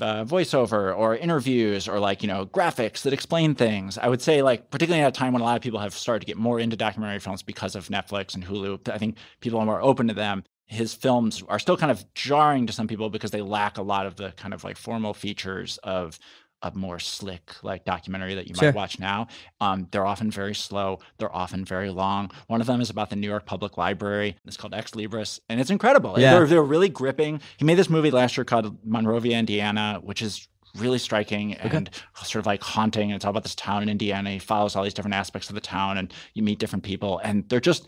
the 0.00 0.24
voiceover 0.24 0.96
or 0.96 1.14
interviews 1.14 1.86
or 1.86 2.00
like, 2.00 2.22
you 2.22 2.28
know, 2.28 2.46
graphics 2.46 3.02
that 3.02 3.12
explain 3.12 3.54
things. 3.54 3.98
I 3.98 4.08
would 4.08 4.22
say, 4.22 4.42
like, 4.42 4.70
particularly 4.70 5.04
at 5.04 5.08
a 5.08 5.12
time 5.18 5.34
when 5.34 5.42
a 5.42 5.44
lot 5.44 5.56
of 5.56 5.62
people 5.62 5.78
have 5.78 5.94
started 5.94 6.20
to 6.20 6.26
get 6.26 6.36
more 6.36 6.58
into 6.58 6.74
documentary 6.74 7.20
films 7.20 7.42
because 7.42 7.76
of 7.76 7.88
Netflix 7.88 8.34
and 8.34 8.44
Hulu, 8.44 8.88
I 8.88 8.98
think 8.98 9.16
people 9.40 9.60
are 9.60 9.66
more 9.66 9.80
open 9.80 10.08
to 10.08 10.14
them. 10.14 10.42
His 10.66 10.94
films 10.94 11.42
are 11.48 11.58
still 11.58 11.76
kind 11.76 11.92
of 11.92 12.04
jarring 12.14 12.66
to 12.66 12.72
some 12.72 12.88
people 12.88 13.10
because 13.10 13.30
they 13.30 13.42
lack 13.42 13.76
a 13.76 13.82
lot 13.82 14.06
of 14.06 14.16
the 14.16 14.32
kind 14.32 14.54
of 14.54 14.64
like 14.64 14.76
formal 14.76 15.14
features 15.14 15.78
of 15.84 16.18
a 16.62 16.70
more 16.74 16.98
slick 16.98 17.54
like 17.62 17.84
documentary 17.84 18.34
that 18.34 18.46
you 18.46 18.54
Sure. 18.54 18.68
might 18.68 18.74
watch 18.74 18.98
now. 18.98 19.28
Um, 19.60 19.88
they're 19.90 20.06
often 20.06 20.30
very 20.30 20.54
slow. 20.54 20.98
They're 21.18 21.34
often 21.34 21.64
very 21.64 21.90
long. 21.90 22.30
One 22.48 22.60
of 22.60 22.66
them 22.66 22.80
is 22.80 22.90
about 22.90 23.10
the 23.10 23.16
New 23.16 23.28
York 23.28 23.46
Public 23.46 23.78
Library. 23.78 24.36
It's 24.46 24.56
called 24.56 24.74
Ex 24.74 24.90
Libris, 24.92 25.40
and 25.48 25.60
it's 25.60 25.70
incredible. 25.70 26.18
Yeah. 26.18 26.34
They're, 26.34 26.46
they're 26.46 26.62
really 26.62 26.88
gripping. 26.88 27.40
He 27.56 27.64
made 27.64 27.76
this 27.78 27.88
movie 27.88 28.10
last 28.10 28.36
year 28.36 28.44
called 28.44 28.78
Monrovia, 28.84 29.38
Indiana, 29.38 30.00
which 30.02 30.20
is 30.22 30.48
really 30.76 30.98
striking 30.98 31.54
and 31.54 31.90
sort 32.22 32.36
of 32.40 32.46
like 32.46 32.62
haunting. 32.62 33.10
And 33.10 33.16
it's 33.16 33.24
all 33.24 33.30
about 33.30 33.42
this 33.42 33.54
town 33.54 33.82
in 33.82 33.88
Indiana. 33.88 34.30
He 34.30 34.38
follows 34.38 34.76
all 34.76 34.84
these 34.84 34.94
different 34.94 35.14
aspects 35.14 35.48
of 35.48 35.54
the 35.54 35.60
town, 35.60 35.98
and 35.98 36.12
you 36.34 36.42
meet 36.42 36.58
different 36.58 36.84
people, 36.84 37.18
and 37.24 37.48
they're 37.48 37.60
just 37.60 37.86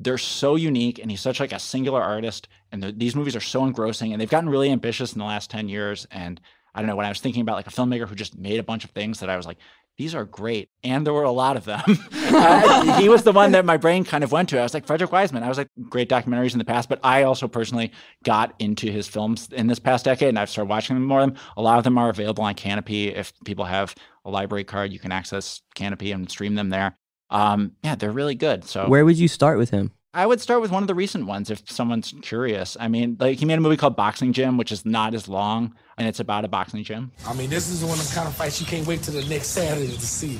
they're 0.00 0.18
so 0.18 0.56
unique 0.56 0.98
and 0.98 1.08
he's 1.08 1.20
such 1.20 1.38
like 1.38 1.52
a 1.52 1.58
singular 1.58 2.02
artist 2.02 2.48
and 2.72 2.82
these 2.98 3.14
movies 3.14 3.36
are 3.36 3.40
so 3.40 3.64
engrossing 3.64 4.12
and 4.12 4.20
they've 4.20 4.28
gotten 4.28 4.50
really 4.50 4.70
ambitious 4.70 5.12
in 5.12 5.20
the 5.20 5.24
last 5.24 5.50
10 5.50 5.68
years 5.68 6.04
and 6.10 6.40
i 6.74 6.80
don't 6.80 6.88
know 6.88 6.96
when 6.96 7.06
i 7.06 7.08
was 7.08 7.20
thinking 7.20 7.42
about 7.42 7.56
like 7.56 7.66
a 7.66 7.70
filmmaker 7.70 8.08
who 8.08 8.14
just 8.14 8.36
made 8.38 8.58
a 8.58 8.62
bunch 8.62 8.84
of 8.84 8.90
things 8.90 9.20
that 9.20 9.30
i 9.30 9.36
was 9.36 9.46
like 9.46 9.58
these 9.96 10.14
are 10.14 10.24
great 10.24 10.70
and 10.82 11.06
there 11.06 11.12
were 11.12 11.22
a 11.22 11.30
lot 11.30 11.56
of 11.56 11.64
them. 11.64 11.82
Uh, 12.26 12.98
he 12.98 13.08
was 13.08 13.22
the 13.22 13.32
one 13.32 13.52
that 13.52 13.64
my 13.64 13.76
brain 13.76 14.02
kind 14.02 14.24
of 14.24 14.32
went 14.32 14.48
to. 14.48 14.58
I 14.58 14.62
was 14.62 14.74
like 14.74 14.86
frederick 14.86 15.12
wiseman. 15.12 15.42
I 15.42 15.48
was 15.48 15.58
like 15.58 15.68
great 15.88 16.08
documentaries 16.08 16.52
in 16.52 16.58
the 16.58 16.64
past 16.64 16.88
but 16.88 16.98
i 17.04 17.22
also 17.22 17.46
personally 17.46 17.92
got 18.24 18.54
into 18.58 18.90
his 18.90 19.06
films 19.06 19.48
in 19.52 19.66
this 19.66 19.78
past 19.78 20.06
decade 20.06 20.30
and 20.30 20.38
i've 20.38 20.50
started 20.50 20.70
watching 20.70 20.96
them 20.96 21.04
more 21.04 21.20
of 21.20 21.28
them. 21.28 21.38
A 21.56 21.62
lot 21.62 21.78
of 21.78 21.84
them 21.84 21.96
are 21.98 22.08
available 22.08 22.42
on 22.42 22.54
Kanopy. 22.54 23.14
If 23.14 23.32
people 23.44 23.66
have 23.66 23.94
a 24.24 24.30
library 24.30 24.64
card 24.64 24.92
you 24.92 24.98
can 24.98 25.12
access 25.12 25.60
Kanopy 25.76 26.12
and 26.12 26.28
stream 26.28 26.54
them 26.54 26.70
there. 26.70 26.96
Um, 27.30 27.72
yeah 27.84 27.94
they're 27.94 28.10
really 28.10 28.34
good 28.34 28.64
so 28.64 28.88
Where 28.88 29.04
would 29.04 29.18
you 29.18 29.28
start 29.28 29.58
with 29.58 29.70
him? 29.70 29.92
I 30.14 30.26
would 30.26 30.40
start 30.40 30.60
with 30.62 30.70
one 30.70 30.82
of 30.82 30.86
the 30.86 30.94
recent 30.94 31.26
ones 31.26 31.50
if 31.50 31.68
someone's 31.68 32.14
curious. 32.22 32.76
I 32.78 32.86
mean, 32.86 33.16
like 33.18 33.38
he 33.38 33.44
made 33.44 33.58
a 33.58 33.60
movie 33.60 33.76
called 33.76 33.96
Boxing 33.96 34.32
Gym, 34.32 34.56
which 34.56 34.70
is 34.70 34.86
not 34.86 35.12
as 35.12 35.28
long, 35.28 35.74
and 35.98 36.06
it's 36.06 36.20
about 36.20 36.44
a 36.44 36.48
boxing 36.48 36.84
gym. 36.84 37.10
I 37.26 37.34
mean, 37.34 37.50
this 37.50 37.68
is 37.68 37.84
one 37.84 37.98
of 37.98 38.08
the 38.08 38.14
kind 38.14 38.28
of 38.28 38.34
fights 38.34 38.60
you 38.60 38.66
can't 38.66 38.86
wait 38.86 39.02
till 39.02 39.14
the 39.20 39.28
next 39.28 39.48
Saturday 39.48 39.88
to 39.88 40.00
see. 40.00 40.38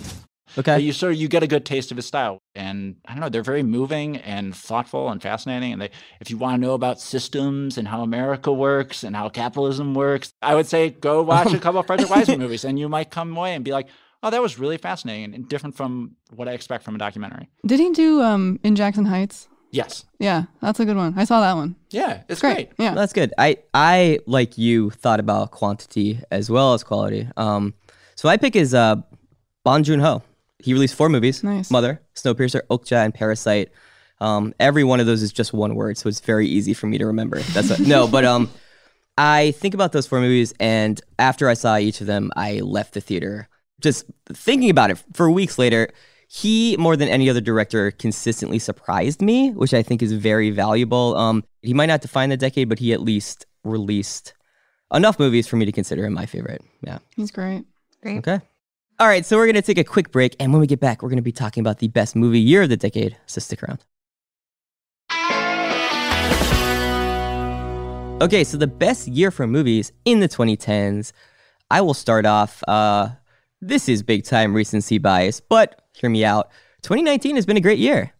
But 0.54 0.68
Okay. 0.68 0.78
you 0.78 0.92
sort 0.92 1.14
of 1.14 1.18
you 1.18 1.26
get 1.26 1.42
a 1.42 1.48
good 1.48 1.64
taste 1.66 1.90
of 1.90 1.96
his 1.96 2.06
style, 2.06 2.38
and 2.54 2.94
I 3.06 3.12
don't 3.12 3.20
know, 3.20 3.28
they're 3.28 3.42
very 3.42 3.64
moving 3.64 4.18
and 4.18 4.54
thoughtful 4.54 5.08
and 5.08 5.20
fascinating. 5.20 5.72
And 5.72 5.82
they, 5.82 5.90
if 6.20 6.30
you 6.30 6.38
want 6.38 6.54
to 6.60 6.64
know 6.64 6.74
about 6.74 7.00
systems 7.00 7.76
and 7.76 7.88
how 7.88 8.02
America 8.02 8.52
works 8.52 9.02
and 9.02 9.16
how 9.16 9.28
capitalism 9.28 9.94
works, 9.94 10.32
I 10.40 10.54
would 10.54 10.66
say 10.68 10.90
go 10.90 11.22
watch 11.34 11.52
a 11.52 11.58
couple 11.58 11.80
of 11.80 11.86
Frederick 11.88 12.10
Wiseman 12.10 12.38
movies, 12.38 12.64
and 12.64 12.78
you 12.78 12.88
might 12.88 13.10
come 13.10 13.36
away 13.36 13.54
and 13.54 13.64
be 13.64 13.72
like, 13.72 13.88
oh, 14.22 14.30
that 14.30 14.40
was 14.40 14.56
really 14.60 14.78
fascinating 14.78 15.34
and 15.34 15.48
different 15.48 15.76
from 15.76 16.12
what 16.32 16.46
I 16.48 16.52
expect 16.52 16.84
from 16.84 16.94
a 16.94 16.98
documentary. 16.98 17.48
Did 17.66 17.80
he 17.80 17.90
do 17.90 18.22
um 18.22 18.60
in 18.62 18.76
Jackson 18.76 19.06
Heights? 19.06 19.48
Yes, 19.74 20.04
Yeah, 20.20 20.44
that's 20.62 20.78
a 20.80 20.84
good 20.84 20.96
one. 20.96 21.14
I 21.16 21.24
saw 21.24 21.40
that 21.40 21.54
one. 21.54 21.74
yeah, 21.90 22.22
it's 22.28 22.40
Great. 22.40 22.54
great. 22.54 22.68
Yeah. 22.78 22.94
That's 22.94 23.12
good. 23.12 23.32
I 23.36 23.58
I 23.74 24.20
like 24.26 24.56
you 24.56 24.90
thought 24.90 25.18
about 25.20 25.50
quantity 25.50 26.20
as 26.30 26.48
well 26.48 26.74
as 26.74 26.84
quality. 26.84 27.26
Um, 27.36 27.74
so 28.14 28.28
my 28.28 28.36
pick 28.36 28.54
is 28.56 28.72
uh, 28.74 28.96
Bong 29.64 29.82
Joon 29.82 30.00
Ho. 30.00 30.22
He 30.60 30.72
released 30.72 30.94
four 30.94 31.08
movies: 31.08 31.42
Nice. 31.42 31.70
Mother, 31.70 32.00
Snowpiercer, 32.14 32.60
Okja, 32.70 33.04
and 33.04 33.12
Parasite. 33.12 33.70
Um, 34.20 34.54
every 34.60 34.84
one 34.84 35.00
of 35.00 35.06
those 35.06 35.22
is 35.22 35.32
just 35.32 35.52
one 35.52 35.74
word, 35.74 35.98
so 35.98 36.08
it's 36.08 36.20
very 36.20 36.46
easy 36.46 36.72
for 36.72 36.86
me 36.86 36.96
to 36.98 37.06
remember. 37.06 37.40
That's 37.40 37.70
a, 37.70 37.82
no, 37.82 38.06
but 38.06 38.24
um, 38.24 38.48
I 39.18 39.50
think 39.58 39.74
about 39.74 39.90
those 39.92 40.06
four 40.06 40.20
movies, 40.20 40.54
and 40.60 41.00
after 41.18 41.48
I 41.48 41.54
saw 41.54 41.76
each 41.78 42.00
of 42.00 42.06
them, 42.06 42.30
I 42.36 42.60
left 42.60 42.94
the 42.94 43.00
theater 43.00 43.48
just 43.80 44.04
thinking 44.32 44.70
about 44.70 44.90
it 44.92 45.02
for 45.12 45.28
weeks 45.30 45.58
later. 45.58 45.88
He, 46.28 46.76
more 46.78 46.96
than 46.96 47.08
any 47.08 47.30
other 47.30 47.40
director, 47.40 47.90
consistently 47.90 48.58
surprised 48.58 49.22
me, 49.22 49.50
which 49.50 49.74
I 49.74 49.82
think 49.82 50.02
is 50.02 50.12
very 50.12 50.50
valuable. 50.50 51.16
Um, 51.16 51.44
he 51.62 51.74
might 51.74 51.86
not 51.86 52.00
define 52.00 52.30
the 52.30 52.36
decade, 52.36 52.68
but 52.68 52.78
he 52.78 52.92
at 52.92 53.00
least 53.00 53.46
released 53.62 54.34
enough 54.92 55.18
movies 55.18 55.46
for 55.46 55.56
me 55.56 55.64
to 55.64 55.72
consider 55.72 56.04
him 56.04 56.12
my 56.12 56.26
favorite. 56.26 56.62
Yeah. 56.82 56.98
He's 57.16 57.30
great. 57.30 57.64
Great. 58.02 58.18
Okay. 58.18 58.40
All 59.00 59.08
right, 59.08 59.26
so 59.26 59.36
we're 59.36 59.46
going 59.46 59.56
to 59.56 59.62
take 59.62 59.78
a 59.78 59.84
quick 59.84 60.12
break. 60.12 60.36
And 60.38 60.52
when 60.52 60.60
we 60.60 60.68
get 60.68 60.78
back, 60.78 61.02
we're 61.02 61.08
going 61.08 61.16
to 61.16 61.22
be 61.22 61.32
talking 61.32 61.60
about 61.60 61.78
the 61.80 61.88
best 61.88 62.14
movie 62.14 62.38
year 62.40 62.62
of 62.62 62.68
the 62.68 62.76
decade. 62.76 63.16
So 63.26 63.40
stick 63.40 63.62
around. 63.62 63.84
Okay, 68.22 68.44
so 68.44 68.56
the 68.56 68.68
best 68.68 69.08
year 69.08 69.32
for 69.32 69.46
movies 69.46 69.92
in 70.04 70.20
the 70.20 70.28
2010s. 70.28 71.12
I 71.70 71.80
will 71.80 71.94
start 71.94 72.24
off. 72.24 72.62
Uh, 72.68 73.08
this 73.60 73.88
is 73.88 74.02
big 74.02 74.24
time 74.24 74.54
recency 74.54 74.98
bias, 74.98 75.40
but 75.40 75.83
hear 75.94 76.10
me 76.10 76.24
out. 76.24 76.50
2019 76.82 77.36
has 77.36 77.46
been 77.46 77.56
a 77.56 77.60
great 77.60 77.78
year. 77.78 78.12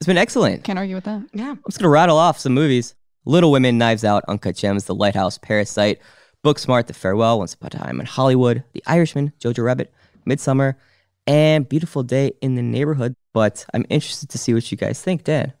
It's 0.00 0.06
been 0.06 0.18
excellent. 0.18 0.64
Can't 0.64 0.78
argue 0.78 0.94
with 0.94 1.04
that. 1.04 1.22
Yeah. 1.32 1.50
I'm 1.50 1.60
just 1.68 1.78
gonna 1.78 1.90
rattle 1.90 2.16
off 2.16 2.38
some 2.38 2.54
movies: 2.54 2.94
Little 3.24 3.52
Women, 3.52 3.78
Knives 3.78 4.04
Out, 4.04 4.24
Uncut 4.28 4.56
Gems, 4.56 4.84
The 4.84 4.94
Lighthouse, 4.94 5.38
Parasite, 5.38 6.00
Booksmart, 6.44 6.86
The 6.86 6.94
Farewell, 6.94 7.38
Once 7.38 7.54
Upon 7.54 7.68
a 7.68 7.70
Time 7.70 8.00
in 8.00 8.06
Hollywood, 8.06 8.64
The 8.72 8.82
Irishman, 8.86 9.32
Jojo 9.38 9.64
Rabbit, 9.64 9.92
Midsommar, 10.26 10.74
and 11.26 11.68
Beautiful 11.68 12.02
Day 12.02 12.32
in 12.40 12.54
the 12.56 12.62
Neighborhood. 12.62 13.14
But 13.32 13.64
I'm 13.72 13.86
interested 13.88 14.28
to 14.30 14.38
see 14.38 14.54
what 14.54 14.70
you 14.70 14.76
guys 14.76 15.00
think, 15.00 15.24
Dan. 15.24 15.52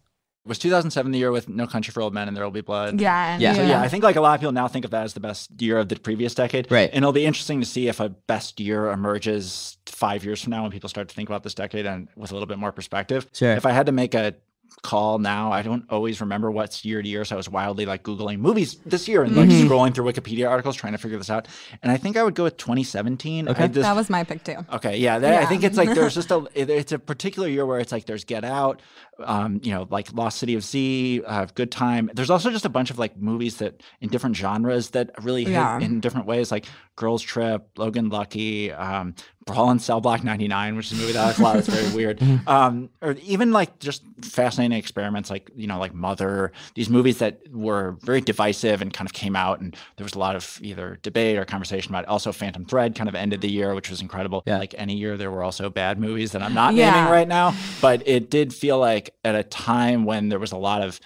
Was 0.44 0.58
2007 0.58 1.12
the 1.12 1.18
year 1.20 1.30
with 1.30 1.48
No 1.48 1.68
Country 1.68 1.92
for 1.92 2.02
Old 2.02 2.12
Men 2.12 2.26
and 2.26 2.36
There 2.36 2.42
Will 2.42 2.50
Be 2.50 2.62
Blood? 2.62 3.00
Yeah. 3.00 3.38
Yeah. 3.38 3.52
So 3.54 3.62
yeah, 3.62 3.80
I 3.80 3.86
think 3.88 4.02
like 4.02 4.16
a 4.16 4.20
lot 4.20 4.34
of 4.34 4.40
people 4.40 4.50
now 4.52 4.66
think 4.66 4.84
of 4.84 4.90
that 4.90 5.04
as 5.04 5.14
the 5.14 5.20
best 5.20 5.50
year 5.62 5.78
of 5.78 5.88
the 5.88 5.94
previous 5.96 6.34
decade. 6.34 6.68
Right. 6.70 6.90
And 6.92 7.04
it'll 7.04 7.12
be 7.12 7.24
interesting 7.24 7.60
to 7.60 7.66
see 7.66 7.86
if 7.86 8.00
a 8.00 8.08
best 8.08 8.58
year 8.58 8.90
emerges 8.90 9.76
five 9.86 10.24
years 10.24 10.42
from 10.42 10.50
now 10.50 10.62
when 10.62 10.72
people 10.72 10.88
start 10.88 11.08
to 11.08 11.14
think 11.14 11.28
about 11.28 11.44
this 11.44 11.54
decade 11.54 11.86
and 11.86 12.08
with 12.16 12.32
a 12.32 12.34
little 12.34 12.48
bit 12.48 12.58
more 12.58 12.72
perspective. 12.72 13.28
Sure. 13.32 13.52
If 13.52 13.64
I 13.66 13.70
had 13.70 13.86
to 13.86 13.92
make 13.92 14.14
a 14.14 14.34
call 14.80 15.18
now, 15.18 15.52
I 15.52 15.60
don't 15.62 15.84
always 15.90 16.20
remember 16.20 16.50
what's 16.50 16.82
year 16.84 17.02
to 17.02 17.08
year. 17.08 17.24
So 17.26 17.36
I 17.36 17.38
was 17.38 17.48
wildly 17.48 17.84
like 17.86 18.02
Googling 18.02 18.38
movies 18.38 18.78
this 18.86 19.06
year 19.06 19.22
and 19.22 19.36
like 19.36 19.48
Mm-hmm. 19.48 19.68
scrolling 19.70 19.94
through 19.94 20.10
Wikipedia 20.10 20.48
articles 20.50 20.74
trying 20.76 20.92
to 20.94 20.98
figure 20.98 21.18
this 21.18 21.28
out. 21.30 21.46
And 21.82 21.92
I 21.92 21.98
think 21.98 22.16
I 22.16 22.22
would 22.24 22.34
go 22.34 22.44
with 22.44 22.56
2017. 22.56 23.48
Okay. 23.50 23.62
I 23.64 23.66
just- 23.68 23.82
That 23.82 23.94
was 23.94 24.08
my 24.10 24.24
pick 24.24 24.42
too. 24.42 24.56
Okay, 24.72 24.96
yeah, 24.96 25.18
that, 25.20 25.42
I 25.42 25.46
think 25.46 25.62
it's 25.62 25.76
like 25.76 25.94
there's 25.94 26.14
just 26.20 26.30
a 26.32 26.48
it- 26.54 26.70
it's 26.70 26.90
a 26.90 26.98
particular 26.98 27.46
year 27.48 27.64
where 27.66 27.78
it's 27.80 27.92
like 27.92 28.06
there's 28.06 28.24
Get 28.24 28.44
Out, 28.44 28.80
um, 29.18 29.60
you 29.62 29.72
know, 29.72 29.86
like 29.90 30.12
Lost 30.12 30.38
City 30.38 30.54
of 30.54 30.64
Z, 30.64 31.22
uh, 31.26 31.46
Good 31.54 31.70
Time. 31.70 32.10
There's 32.14 32.30
also 32.30 32.50
just 32.50 32.64
a 32.64 32.68
bunch 32.70 32.90
of 32.90 32.98
like 32.98 33.16
movies 33.16 33.56
that 33.58 33.80
in 34.00 34.08
different 34.08 34.36
genres 34.36 34.90
that 34.90 35.10
really 35.22 35.44
hit 35.44 35.52
Yeah. 35.52 35.78
in 35.78 36.00
different 36.00 36.26
ways, 36.26 36.50
like 36.50 36.66
Girls 36.96 37.22
Trip, 37.22 37.66
Logan 37.76 38.08
Lucky, 38.08 38.72
um, 38.72 39.14
Brawl 39.44 39.70
in 39.72 39.78
Cell 39.80 40.00
Block 40.00 40.22
99, 40.22 40.76
which 40.76 40.92
is 40.92 40.98
a 40.98 41.00
movie 41.00 41.12
that 41.14 41.20
I 41.24 41.26
like 41.28 41.38
a 41.38 41.42
lot. 41.42 41.56
It's 41.56 41.68
very 41.68 41.94
weird. 41.94 42.20
Um, 42.46 42.90
or 43.00 43.12
even 43.22 43.52
like 43.52 43.78
just 43.78 44.02
fascinating 44.22 44.76
experiments, 44.78 45.30
like 45.30 45.50
you 45.54 45.66
know, 45.66 45.78
like 45.78 45.94
Mother. 45.94 46.52
These 46.74 46.88
movies 46.90 47.18
that 47.18 47.40
were 47.52 47.96
very 48.02 48.20
divisive 48.20 48.82
and 48.82 48.92
kind 48.92 49.08
of 49.08 49.12
came 49.12 49.34
out, 49.36 49.60
and 49.60 49.76
there 49.96 50.04
was 50.04 50.14
a 50.14 50.18
lot 50.18 50.36
of 50.36 50.58
either 50.62 50.98
debate 51.02 51.38
or 51.38 51.44
conversation 51.44 51.90
about. 51.92 52.04
It. 52.04 52.08
Also, 52.08 52.30
Phantom 52.32 52.64
Thread 52.64 52.94
kind 52.94 53.08
of 53.08 53.14
ended 53.14 53.40
the 53.40 53.50
year, 53.50 53.74
which 53.74 53.90
was 53.90 54.00
incredible. 54.00 54.42
Yeah. 54.46 54.58
Like 54.58 54.74
any 54.78 54.96
year, 54.96 55.16
there 55.16 55.30
were 55.30 55.42
also 55.42 55.70
bad 55.70 55.98
movies 55.98 56.32
that 56.32 56.42
I'm 56.42 56.54
not 56.54 56.74
Yeah. 56.74 56.90
naming 56.92 57.10
right 57.12 57.28
now, 57.28 57.54
but 57.80 58.06
it 58.06 58.30
did 58.30 58.52
feel 58.54 58.78
like 58.78 59.01
at 59.24 59.34
a 59.34 59.42
time 59.42 60.04
when 60.04 60.28
there 60.28 60.38
was 60.38 60.52
a 60.52 60.56
lot 60.56 60.82
of 60.82 61.00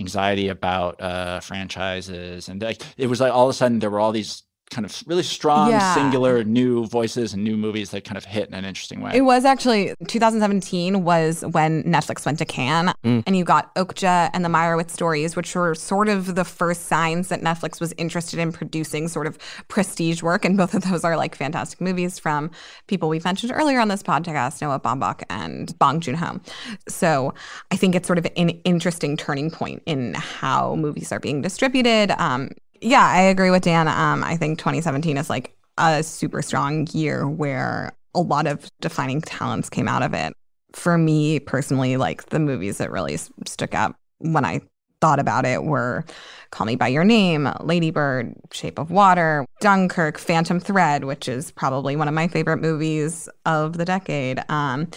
anxiety 0.00 0.48
about 0.48 1.00
uh, 1.00 1.40
franchises, 1.40 2.48
and 2.48 2.62
like 2.62 2.82
it 2.96 3.06
was 3.06 3.20
like 3.20 3.32
all 3.32 3.46
of 3.46 3.50
a 3.50 3.54
sudden 3.54 3.78
there 3.78 3.90
were 3.90 4.00
all 4.00 4.12
these 4.12 4.42
kind 4.70 4.84
of 4.84 5.02
really 5.06 5.22
strong, 5.22 5.70
Yeah. 5.70 5.94
singular 5.94 6.44
new 6.44 6.86
voices 6.86 7.34
and 7.34 7.42
new 7.42 7.56
movies 7.56 7.90
that 7.90 8.04
kind 8.04 8.16
of 8.16 8.24
hit 8.24 8.48
in 8.48 8.54
an 8.54 8.64
interesting 8.64 9.00
way. 9.00 9.10
It 9.14 9.22
was 9.22 9.44
actually 9.44 9.94
2017 10.06 11.02
was 11.04 11.44
when 11.50 11.82
Netflix 11.82 12.24
went 12.24 12.38
to 12.38 12.44
Cannes, 12.44 12.92
and 13.02 13.36
you 13.36 13.44
got 13.44 13.74
Okja 13.74 14.30
and 14.32 14.44
the 14.44 14.48
Meyerowitz 14.48 14.90
stories, 14.90 15.34
which 15.34 15.54
were 15.54 15.74
sort 15.74 16.08
of 16.08 16.34
the 16.36 16.44
first 16.44 16.86
signs 16.86 17.28
that 17.28 17.40
Netflix 17.40 17.80
was 17.80 17.92
interested 17.98 18.38
in 18.38 18.52
producing 18.52 19.08
sort 19.08 19.26
of 19.26 19.38
prestige 19.68 20.22
work. 20.22 20.44
And 20.44 20.56
both 20.56 20.74
of 20.74 20.82
those 20.82 21.04
are 21.04 21.16
like 21.16 21.34
fantastic 21.34 21.80
movies 21.80 22.18
from 22.18 22.50
people 22.86 23.08
we've 23.08 23.24
mentioned 23.24 23.52
earlier 23.54 23.80
on 23.80 23.88
this 23.88 24.02
podcast, 24.02 24.62
Noah 24.62 24.78
Baumbach 24.80 25.22
and 25.28 25.76
Bong 25.78 26.00
Joon 26.00 26.14
Ho. 26.14 26.40
So 26.88 27.34
I 27.70 27.76
think 27.76 27.94
it's 27.94 28.06
sort 28.06 28.18
of 28.18 28.26
an 28.36 28.50
interesting 28.64 29.16
turning 29.16 29.50
point 29.50 29.82
in 29.86 30.14
how 30.14 30.76
movies 30.76 31.10
are 31.12 31.20
being 31.20 31.42
distributed. 31.42 32.12
Um, 32.20 32.50
yeah, 32.80 33.06
I 33.06 33.22
agree 33.22 33.50
with 33.50 33.62
Dan. 33.62 33.88
Um, 33.88 34.24
I 34.24 34.36
think 34.36 34.58
2017 34.58 35.16
is 35.16 35.30
like 35.30 35.54
a 35.78 36.02
super 36.02 36.42
strong 36.42 36.86
year 36.92 37.28
where 37.28 37.92
a 38.14 38.20
lot 38.20 38.46
of 38.46 38.70
defining 38.80 39.20
talents 39.20 39.68
came 39.70 39.88
out 39.88 40.02
of 40.02 40.14
it. 40.14 40.34
For 40.72 40.96
me 40.96 41.40
personally, 41.40 41.96
like 41.96 42.26
the 42.26 42.38
movies 42.38 42.78
that 42.78 42.90
really 42.90 43.16
stuck 43.16 43.74
out 43.74 43.96
when 44.18 44.44
I 44.44 44.60
thought 45.00 45.18
about 45.18 45.44
it 45.44 45.64
were 45.64 46.04
Call 46.50 46.66
Me 46.66 46.76
By 46.76 46.88
Your 46.88 47.04
Name, 47.04 47.48
Lady 47.60 47.90
Bird, 47.90 48.34
Shape 48.52 48.78
of 48.78 48.90
Water, 48.90 49.46
Dunkirk, 49.60 50.18
Phantom 50.18 50.60
Thread, 50.60 51.04
which 51.04 51.28
is 51.28 51.50
probably 51.50 51.96
one 51.96 52.08
of 52.08 52.14
my 52.14 52.28
favorite 52.28 52.58
movies 52.58 53.28
of 53.46 53.78
the 53.78 53.84
decade. 53.84 54.40
Um, 54.48 54.88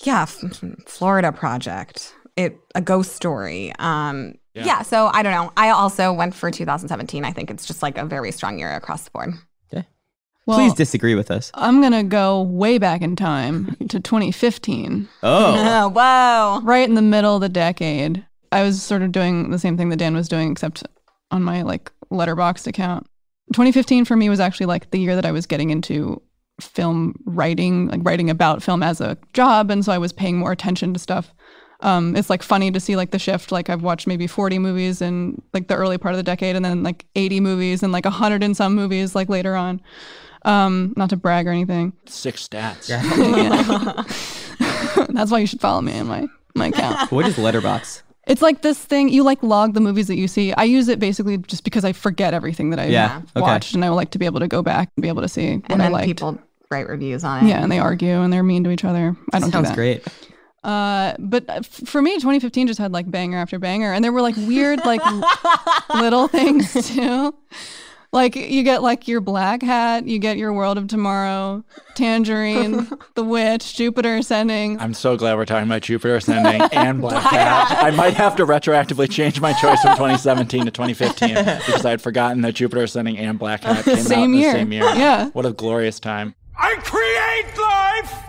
yeah, 0.00 0.22
F- 0.22 0.64
Florida 0.86 1.32
Project, 1.32 2.14
it 2.36 2.58
a 2.74 2.80
ghost 2.80 3.12
story. 3.12 3.72
Um, 3.78 4.34
yeah. 4.66 4.82
so 4.82 5.10
I 5.12 5.22
don't 5.22 5.32
know. 5.32 5.52
I 5.56 5.70
also 5.70 6.12
went 6.12 6.34
for 6.34 6.50
2017. 6.50 7.24
I 7.24 7.32
think 7.32 7.50
it's 7.50 7.66
just 7.66 7.82
like 7.82 7.98
a 7.98 8.04
very 8.04 8.32
strong 8.32 8.58
year 8.58 8.74
across 8.74 9.04
the 9.04 9.10
board. 9.10 9.34
Well, 10.46 10.56
Please 10.56 10.72
disagree 10.72 11.14
with 11.14 11.30
us. 11.30 11.50
I'm 11.52 11.82
gonna 11.82 12.02
go 12.02 12.40
way 12.40 12.78
back 12.78 13.02
in 13.02 13.16
time 13.16 13.76
to 13.90 14.00
2015, 14.00 15.06
Oh, 15.22 15.88
whoa. 15.94 16.60
right 16.64 16.88
in 16.88 16.94
the 16.94 17.02
middle 17.02 17.34
of 17.34 17.42
the 17.42 17.50
decade. 17.50 18.24
I 18.50 18.62
was 18.62 18.82
sort 18.82 19.02
of 19.02 19.12
doing 19.12 19.50
the 19.50 19.58
same 19.58 19.76
thing 19.76 19.90
that 19.90 19.98
Dan 19.98 20.14
was 20.14 20.26
doing, 20.26 20.50
except 20.50 20.84
on 21.30 21.42
my 21.42 21.60
like 21.60 21.92
Letterboxd 22.10 22.66
account. 22.66 23.06
2015 23.52 24.06
for 24.06 24.16
me 24.16 24.30
was 24.30 24.40
actually 24.40 24.64
like 24.64 24.90
the 24.90 24.98
year 24.98 25.14
that 25.16 25.26
I 25.26 25.32
was 25.32 25.44
getting 25.46 25.68
into 25.68 26.22
film 26.62 27.14
writing, 27.26 27.88
like 27.88 28.00
writing 28.02 28.30
about 28.30 28.62
film 28.62 28.82
as 28.82 29.02
a 29.02 29.18
job, 29.34 29.70
and 29.70 29.84
so 29.84 29.92
I 29.92 29.98
was 29.98 30.14
paying 30.14 30.38
more 30.38 30.50
attention 30.52 30.94
to 30.94 30.98
stuff. 30.98 31.34
Um, 31.80 32.16
it's 32.16 32.28
like 32.28 32.42
funny 32.42 32.70
to 32.72 32.80
see 32.80 32.96
like 32.96 33.12
the 33.12 33.18
shift. 33.18 33.52
Like 33.52 33.70
I've 33.70 33.82
watched 33.82 34.06
maybe 34.06 34.26
40 34.26 34.58
movies 34.58 35.00
in 35.00 35.40
like 35.52 35.68
the 35.68 35.76
early 35.76 35.98
part 35.98 36.14
of 36.14 36.16
the 36.16 36.22
decade, 36.24 36.56
and 36.56 36.64
then 36.64 36.82
like 36.82 37.04
80 37.14 37.40
movies 37.40 37.82
and 37.82 37.92
like 37.92 38.04
100 38.04 38.42
and 38.42 38.56
some 38.56 38.74
movies 38.74 39.14
like 39.14 39.28
later 39.28 39.54
on. 39.54 39.80
Um, 40.44 40.94
not 40.96 41.10
to 41.10 41.16
brag 41.16 41.46
or 41.46 41.50
anything. 41.50 41.92
Six 42.06 42.48
stats. 42.48 42.88
That's 45.10 45.30
why 45.30 45.38
you 45.38 45.46
should 45.46 45.60
follow 45.60 45.80
me 45.80 45.96
in 45.96 46.06
my 46.06 46.26
my 46.54 46.66
account. 46.68 47.10
what 47.12 47.26
is 47.26 47.36
Letterboxd? 47.36 48.02
It's 48.26 48.42
like 48.42 48.62
this 48.62 48.78
thing 48.78 49.08
you 49.08 49.22
like 49.22 49.42
log 49.42 49.74
the 49.74 49.80
movies 49.80 50.08
that 50.08 50.16
you 50.16 50.28
see. 50.28 50.52
I 50.52 50.64
use 50.64 50.88
it 50.88 50.98
basically 50.98 51.38
just 51.38 51.64
because 51.64 51.84
I 51.84 51.92
forget 51.92 52.34
everything 52.34 52.70
that 52.70 52.78
I 52.78 52.86
Yeah, 52.86 53.22
okay. 53.36 53.40
watched, 53.40 53.74
and 53.74 53.84
I 53.84 53.90
would 53.90 53.96
like 53.96 54.10
to 54.10 54.18
be 54.18 54.26
able 54.26 54.40
to 54.40 54.48
go 54.48 54.62
back 54.62 54.90
and 54.96 55.02
be 55.02 55.08
able 55.08 55.22
to 55.22 55.28
see 55.28 55.56
what 55.56 55.72
And 55.72 55.82
I 55.82 55.86
then 55.86 55.92
liked. 55.92 56.06
people 56.06 56.38
write 56.70 56.88
reviews 56.88 57.24
on 57.24 57.46
it. 57.46 57.48
yeah, 57.48 57.62
and 57.62 57.72
they 57.72 57.78
argue 57.78 58.20
and 58.20 58.32
they're 58.32 58.42
mean 58.42 58.64
to 58.64 58.70
each 58.70 58.84
other. 58.84 59.16
I 59.32 59.38
don't 59.38 59.48
do 59.48 59.52
Sounds 59.52 59.68
that. 59.68 59.74
great. 59.76 60.04
Uh, 60.68 61.16
but 61.18 61.48
uh, 61.48 61.62
for 61.62 62.02
me, 62.02 62.12
2015 62.16 62.66
just 62.66 62.78
had 62.78 62.92
like 62.92 63.10
banger 63.10 63.38
after 63.38 63.58
banger, 63.58 63.90
and 63.94 64.04
there 64.04 64.12
were 64.12 64.20
like 64.20 64.36
weird 64.36 64.78
like 64.84 65.00
little 65.94 66.28
things 66.28 66.72
too. 66.88 67.34
Like 68.12 68.36
you 68.36 68.62
get 68.62 68.82
like 68.82 69.08
your 69.08 69.22
Blackhat, 69.22 70.06
you 70.06 70.18
get 70.18 70.36
your 70.36 70.52
World 70.52 70.76
of 70.76 70.86
Tomorrow, 70.88 71.64
Tangerine, 71.94 72.86
The 73.14 73.24
Witch, 73.24 73.76
Jupiter 73.76 74.16
Ascending. 74.16 74.78
I'm 74.78 74.92
so 74.92 75.16
glad 75.16 75.36
we're 75.36 75.46
talking 75.46 75.68
about 75.68 75.80
Jupiter 75.82 76.16
Ascending 76.16 76.60
and 76.72 77.00
Blackhat. 77.00 77.32
I 77.32 77.90
might 77.90 78.14
have 78.14 78.36
to 78.36 78.44
retroactively 78.44 79.10
change 79.10 79.40
my 79.40 79.54
choice 79.54 79.80
from 79.80 79.92
2017 79.92 80.66
to 80.66 80.70
2015 80.70 81.28
because 81.34 81.86
I 81.86 81.90
had 81.90 82.02
forgotten 82.02 82.42
that 82.42 82.52
Jupiter 82.54 82.82
Ascending 82.82 83.16
and 83.16 83.40
Blackhat 83.40 83.84
came 83.84 83.94
out 83.98 84.04
Same 84.04 84.24
in 84.24 84.32
the 84.32 84.38
year. 84.38 84.52
same 84.52 84.72
year. 84.72 84.84
Yeah. 84.84 85.30
What 85.30 85.46
a 85.46 85.52
glorious 85.52 85.98
time. 85.98 86.34
I 86.58 86.74
create 86.82 87.58
life! 87.58 88.24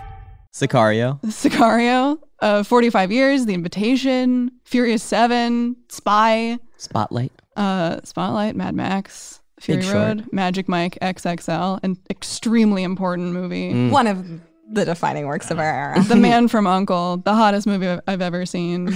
Sicario. 0.52 1.20
Sicario, 1.22 2.18
uh, 2.40 2.62
45 2.62 3.12
Years, 3.12 3.46
The 3.46 3.54
Invitation, 3.54 4.50
Furious 4.64 5.02
7, 5.02 5.76
Spy, 5.88 6.58
Spotlight. 6.78 7.32
uh, 7.56 8.00
Spotlight, 8.04 8.56
Mad 8.56 8.74
Max, 8.74 9.40
Fury 9.60 9.82
Short. 9.82 9.94
Road, 9.94 10.26
Magic 10.32 10.68
Mike 10.68 10.98
XXL, 11.02 11.80
an 11.82 11.96
extremely 12.08 12.82
important 12.82 13.32
movie. 13.32 13.88
One 13.90 14.06
of 14.06 14.26
the 14.72 14.84
defining 14.84 15.26
works 15.26 15.50
of 15.50 15.58
our 15.58 15.64
era. 15.64 16.02
The 16.04 16.16
Man 16.16 16.46
from 16.54 16.66
Uncle, 16.66 17.18
the 17.18 17.34
hottest 17.34 17.66
movie 17.66 17.88
I've- 17.88 18.02
I've 18.06 18.22
ever 18.22 18.46
seen. 18.46 18.86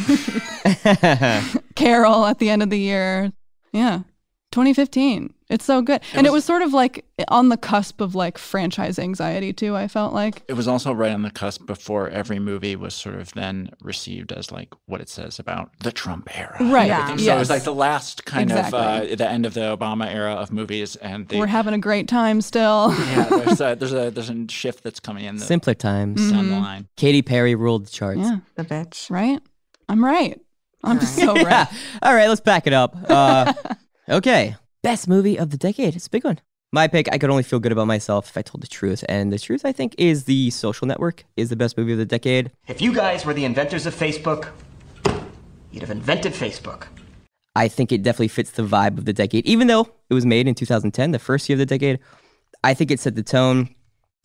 Carol 1.74 2.24
at 2.26 2.38
the 2.38 2.48
end 2.50 2.62
of 2.62 2.70
the 2.70 2.78
year. 2.78 3.32
Yeah. 3.72 4.00
2015. 4.52 5.34
It's 5.50 5.64
so 5.66 5.82
good. 5.82 6.00
and 6.14 6.26
it 6.26 6.32
was 6.32 6.42
sort 6.44 6.62
of 6.62 6.72
like 6.72 7.04
on 7.28 7.50
the 7.50 7.58
cusp 7.58 8.00
of 8.00 8.14
like 8.14 8.38
franchise 8.38 8.98
anxiety 8.98 9.52
too, 9.52 9.76
I 9.76 9.88
felt 9.88 10.14
like. 10.14 10.42
It 10.48 10.54
was 10.54 10.66
also 10.66 10.90
right 10.92 11.12
on 11.12 11.20
the 11.22 11.30
cusp 11.30 11.66
before 11.66 12.08
every 12.08 12.38
movie 12.38 12.76
was 12.76 12.94
sort 12.94 13.16
of 13.16 13.30
then 13.34 13.68
received 13.82 14.32
as 14.32 14.50
like 14.50 14.72
what 14.86 15.02
it 15.02 15.08
says 15.10 15.38
about 15.38 15.70
the 15.80 15.92
Trump 15.92 16.28
era. 16.38 16.56
and 16.58 16.72
Right. 16.72 16.86
Yeah. 16.86 17.14
So 17.16 17.36
it 17.36 17.38
was 17.38 17.50
like 17.50 17.64
the 17.64 17.74
last 17.74 18.24
kind 18.24 18.50
Exactly. 18.50 18.78
of 18.78 19.12
uh, 19.12 19.14
the 19.16 19.28
end 19.28 19.44
of 19.44 19.52
the 19.52 19.76
Obama 19.76 20.06
era 20.12 20.32
of 20.32 20.50
movies, 20.50 20.96
and 20.96 21.28
they, 21.28 21.38
We're 21.38 21.46
having 21.46 21.74
a 21.74 21.78
great 21.78 22.08
time 22.08 22.40
still. 22.40 22.94
yeah, 22.98 23.24
there's 23.28 23.60
a, 23.60 23.76
there's 23.78 23.92
a 23.92 24.10
there's 24.14 24.30
a 24.30 24.48
shift 24.48 24.82
that's 24.82 24.98
coming 25.00 25.24
in 25.26 25.36
the, 25.36 25.44
Simpler 25.44 25.74
times. 25.74 26.30
down 26.32 26.48
the 26.48 26.56
line. 26.58 26.88
Katy 26.96 27.20
Perry 27.20 27.54
ruled 27.54 27.86
the 27.86 27.90
charts. 27.90 28.20
yeah. 28.20 28.38
the 28.54 28.64
bitch. 28.64 29.10
Right? 29.10 29.40
I'm 29.90 30.02
right. 30.02 30.40
I'm 30.82 30.98
just 31.00 31.16
so 31.16 31.36
Yeah. 31.36 31.42
right. 31.44 31.68
All 32.02 32.14
right, 32.14 32.28
let's 32.28 32.40
back 32.40 32.66
it 32.66 32.72
up. 32.72 32.96
Uh, 33.08 33.52
okay. 34.08 34.56
Best 34.84 35.08
movie 35.08 35.38
of 35.38 35.48
the 35.48 35.56
decade. 35.56 35.96
It's 35.96 36.08
a 36.08 36.10
big 36.10 36.24
one. 36.24 36.40
My 36.70 36.88
pick, 36.88 37.10
I 37.10 37.16
could 37.16 37.30
only 37.30 37.42
feel 37.42 37.58
good 37.58 37.72
about 37.72 37.86
myself 37.86 38.28
if 38.28 38.36
I 38.36 38.42
told 38.42 38.62
the 38.62 38.66
truth. 38.66 39.02
And 39.08 39.32
the 39.32 39.38
truth, 39.38 39.64
I 39.64 39.72
think, 39.72 39.94
is 39.96 40.24
The 40.24 40.50
Social 40.50 40.86
Network 40.86 41.24
is 41.38 41.48
the 41.48 41.56
best 41.56 41.78
movie 41.78 41.92
of 41.92 41.98
the 41.98 42.04
decade. 42.04 42.50
If 42.68 42.82
you 42.82 42.94
guys 42.94 43.24
were 43.24 43.32
the 43.32 43.46
inventors 43.46 43.86
of 43.86 43.94
Facebook, 43.94 44.50
you'd 45.70 45.80
have 45.80 45.90
invented 45.90 46.34
Facebook. 46.34 46.88
I 47.56 47.66
think 47.66 47.92
it 47.92 48.02
definitely 48.02 48.28
fits 48.28 48.50
the 48.50 48.62
vibe 48.62 48.98
of 48.98 49.06
the 49.06 49.14
decade. 49.14 49.46
Even 49.46 49.68
though 49.68 49.88
it 50.10 50.12
was 50.12 50.26
made 50.26 50.46
in 50.46 50.54
2010, 50.54 51.12
the 51.12 51.18
first 51.18 51.48
year 51.48 51.54
of 51.54 51.60
the 51.60 51.64
decade, 51.64 51.98
I 52.62 52.74
think 52.74 52.90
it 52.90 53.00
set 53.00 53.14
the 53.14 53.22
tone. 53.22 53.74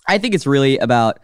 I 0.09 0.17
think 0.17 0.35
it's 0.35 0.45
really 0.45 0.77
about 0.79 1.21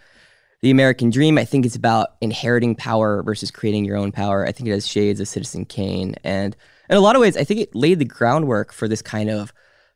the 0.61 0.71
American 0.71 1.09
dream. 1.09 1.37
I 1.37 1.43
think 1.43 1.65
it's 1.65 1.75
about 1.75 2.11
inheriting 2.21 2.73
power 2.73 3.21
versus 3.21 3.51
creating 3.51 3.83
your 3.83 3.97
own 3.97 4.13
power. 4.13 4.47
I 4.47 4.53
think 4.53 4.69
it 4.69 4.71
has 4.71 4.87
shades 4.87 5.19
of 5.19 5.27
Citizen 5.27 5.65
Kane. 5.65 6.15
And 6.23 6.55
in 6.89 6.97
a 6.97 7.01
lot 7.01 7.15
of 7.15 7.21
ways, 7.21 7.37
I 7.37 7.43
think 7.43 7.59
it 7.59 7.75
laid 7.75 7.99
the 7.99 8.05
groundwork 8.05 8.71
for 8.71 8.87
this 8.87 9.01
kind 9.01 9.29
of 9.29 9.53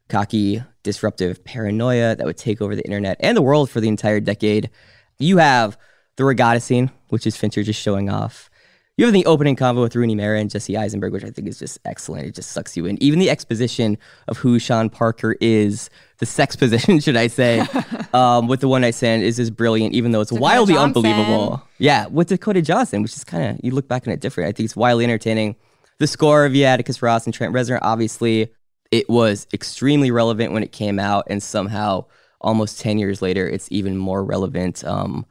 cocky 0.08 0.64
disruptive 0.84 1.44
paranoia 1.44 2.16
that 2.16 2.26
would 2.26 2.38
take 2.38 2.62
over 2.62 2.76
the 2.76 2.84
internet 2.84 3.18
and 3.20 3.38
the 3.38 3.42
world 3.42 3.70
for 3.70 3.80
the 3.80 3.88
entire 3.88 4.20
decade. 4.20 4.70
You 5.20 5.38
have 5.38 5.78
the 6.16 6.26
regatta 6.26 6.60
scene, 6.60 6.92
which 7.10 7.28
is 7.28 7.38
Fincher 7.38 7.64
just 7.64 7.82
showing 7.82 8.10
off. 8.10 8.50
You 8.98 9.06
have 9.06 9.14
the 9.14 9.26
opening 9.28 9.56
convo 9.56 9.82
with 9.82 9.96
Rooney 9.96 10.14
Mara 10.14 10.42
and 10.42 10.50
Jesse 10.50 10.76
Eisenberg, 10.76 11.14
which 11.14 11.24
I 11.24 11.30
think 11.30 11.48
is 11.48 11.58
just 11.58 11.80
excellent. 11.86 12.28
It 12.28 12.36
just 12.36 12.52
sucks 12.52 12.76
you 12.76 12.86
in. 12.86 13.02
Even 13.02 13.20
the 13.20 13.30
exposition 13.30 13.98
of 14.28 14.38
who 14.38 14.60
Sean 14.60 14.90
Parker 14.90 15.38
is, 15.40 15.90
the 16.18 16.26
sex 16.26 16.58
position, 16.58 17.00
should 17.02 17.16
I 17.16 17.28
say, 17.28 17.66
um, 18.14 18.50
with 18.50 18.60
the 18.60 18.68
One 18.68 18.82
Night 18.82 18.96
Stand 18.96 19.24
is 19.24 19.38
just 19.38 19.56
brilliant, 19.56 19.96
even 19.96 20.12
though 20.12 20.20
it's 20.20 20.32
Dakota 20.32 20.42
wildly 20.42 20.74
Johnson. 20.74 21.06
unbelievable. 21.06 21.64
Yeah, 21.78 22.08
with 22.08 22.28
Dakota 22.28 22.62
Johnson, 22.62 23.02
which 23.02 23.16
is 23.16 23.24
kind 23.24 23.52
of, 23.52 23.64
you 23.64 23.72
look 23.72 23.88
back 23.88 24.06
on 24.06 24.12
it 24.12 24.20
different. 24.20 24.50
I 24.50 24.52
think 24.52 24.66
it's 24.66 24.76
wildly 24.76 25.06
entertaining. 25.06 25.56
The 26.00 26.08
score 26.08 26.46
of 26.46 26.56
Atticus 26.56 27.02
Ross 27.02 27.26
and 27.26 27.34
Trent 27.34 27.54
Reznor, 27.54 27.80
obviously, 27.82 28.54
it 28.90 29.10
was 29.10 29.48
extremely 29.54 30.12
relevant 30.12 30.54
when 30.54 30.64
it 30.64 30.72
came 30.72 30.98
out, 30.98 31.26
and 31.28 31.44
somehow 31.44 32.06
almost 32.40 32.80
10 32.80 32.98
years 32.98 33.22
later, 33.22 33.48
it's 33.48 33.70
even 33.70 33.98
more 33.98 34.24
relevant. 34.24 34.84
Um, 34.86 35.26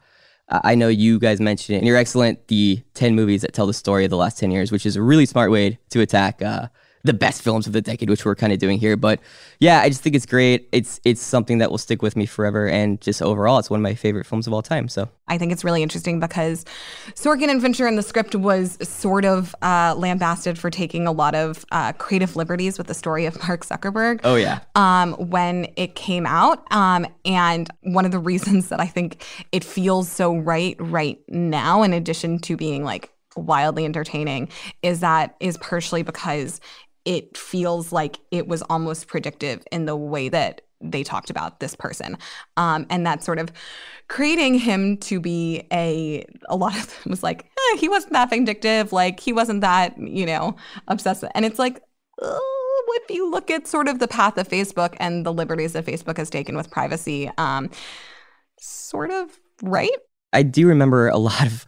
I 0.47 0.71
I 0.71 0.75
know 0.75 0.87
you 0.87 1.19
guys 1.19 1.39
mentioned 1.39 1.75
it, 1.75 1.79
and 1.79 1.87
you're 1.87 1.97
excellent. 1.97 2.47
The 2.47 2.83
10 2.93 3.15
movies 3.15 3.41
that 3.41 3.53
tell 3.53 3.65
the 3.65 3.73
story 3.73 4.03
of 4.03 4.11
the 4.11 4.17
last 4.17 4.37
10 4.37 4.51
years, 4.51 4.71
which 4.71 4.85
is 4.85 4.95
a 4.95 5.01
really 5.01 5.25
smart 5.25 5.49
way 5.51 5.79
to 5.89 6.01
attack 6.01 6.41
uh, 6.41 6.67
the 7.03 7.13
best 7.13 7.41
films 7.41 7.67
of 7.67 7.73
the 7.73 7.81
decade, 7.81 8.09
which 8.09 8.25
we're 8.25 8.35
kind 8.35 8.51
of 8.51 8.59
doing 8.59 8.77
here. 8.77 8.97
But 8.97 9.19
yeah, 9.59 9.81
I 9.81 9.89
just 9.89 10.01
think 10.01 10.15
it's 10.15 10.25
great. 10.25 10.67
It's 10.71 10.99
it's 11.05 11.21
something 11.21 11.59
that 11.59 11.71
will 11.71 11.77
stick 11.77 12.01
with 12.01 12.15
me 12.15 12.25
forever, 12.25 12.67
and 12.67 12.99
just 13.01 13.21
overall, 13.21 13.59
it's 13.59 13.69
one 13.69 13.79
of 13.79 13.83
my 13.83 13.95
favorite 13.95 14.25
films 14.25 14.47
of 14.47 14.53
all 14.53 14.61
time. 14.61 14.87
So 14.87 15.09
I 15.27 15.37
think 15.37 15.51
it's 15.51 15.63
really 15.63 15.83
interesting 15.83 16.19
because 16.19 16.65
Sorkin 17.13 17.49
and 17.49 17.61
Fincher 17.61 17.87
in 17.87 17.95
the 17.95 18.01
script 18.01 18.35
was 18.35 18.77
sort 18.81 19.25
of 19.25 19.55
uh, 19.61 19.95
lambasted 19.97 20.57
for 20.57 20.69
taking 20.69 21.07
a 21.07 21.11
lot 21.11 21.35
of 21.35 21.65
uh, 21.71 21.93
creative 21.93 22.35
liberties 22.35 22.77
with 22.77 22.87
the 22.87 22.93
story 22.93 23.25
of 23.25 23.37
Mark 23.47 23.65
Zuckerberg. 23.65 24.21
Oh, 24.23 24.35
yeah. 24.35 24.59
Um, 24.75 25.13
when 25.13 25.67
it 25.75 25.95
came 25.95 26.25
out, 26.25 26.71
um, 26.73 27.05
and 27.25 27.69
one 27.83 28.05
of 28.05 28.11
the 28.11 28.19
reasons 28.19 28.69
that 28.69 28.79
I 28.79 28.87
think 28.87 29.23
it 29.51 29.63
feels 29.63 30.09
so 30.09 30.35
right 30.35 30.75
right 30.79 31.19
now, 31.29 31.83
in 31.83 31.93
addition 31.93 32.39
to 32.39 32.57
being 32.57 32.83
like 32.83 33.11
wildly 33.35 33.85
entertaining, 33.85 34.49
is 34.81 34.99
that 35.01 35.35
is 35.39 35.57
partially 35.57 36.03
because 36.03 36.59
it 37.05 37.37
feels 37.37 37.91
like 37.91 38.19
it 38.31 38.47
was 38.47 38.61
almost 38.63 39.07
predictive 39.07 39.63
in 39.71 39.85
the 39.85 39.95
way 39.95 40.29
that 40.29 40.61
they 40.81 41.03
talked 41.03 41.29
about 41.29 41.59
this 41.59 41.75
person. 41.75 42.17
Um, 42.55 42.85
and 42.89 43.05
that 43.05 43.23
sort 43.23 43.39
of 43.39 43.51
creating 44.07 44.59
him 44.59 44.97
to 44.97 45.19
be 45.19 45.67
a 45.71 46.25
a 46.47 46.55
lot 46.55 46.75
of 46.75 46.87
them 46.87 47.09
was 47.09 47.23
like 47.23 47.45
eh, 47.45 47.77
he 47.77 47.89
wasn't 47.89 48.13
that 48.13 48.29
vindictive. 48.29 48.93
Like 48.93 49.19
he 49.19 49.33
wasn't 49.33 49.61
that 49.61 49.97
you 49.97 50.25
know 50.25 50.55
obsessive. 50.87 51.29
And 51.35 51.45
it's 51.45 51.59
like 51.59 51.81
oh, 52.21 52.99
if 53.03 53.15
you 53.15 53.29
look 53.29 53.51
at 53.51 53.67
sort 53.67 53.87
of 53.87 53.99
the 53.99 54.07
path 54.07 54.37
of 54.37 54.47
facebook 54.47 54.95
and 54.99 55.25
the 55.25 55.31
liberties 55.31 55.73
that 55.73 55.85
facebook 55.85 56.17
has 56.17 56.29
taken 56.29 56.57
with 56.57 56.71
privacy 56.71 57.29
um, 57.37 57.69
sort 58.59 59.11
of 59.11 59.39
right. 59.61 59.91
I 60.33 60.43
do 60.43 60.67
remember 60.67 61.07
a 61.07 61.17
lot 61.17 61.45
of 61.45 61.65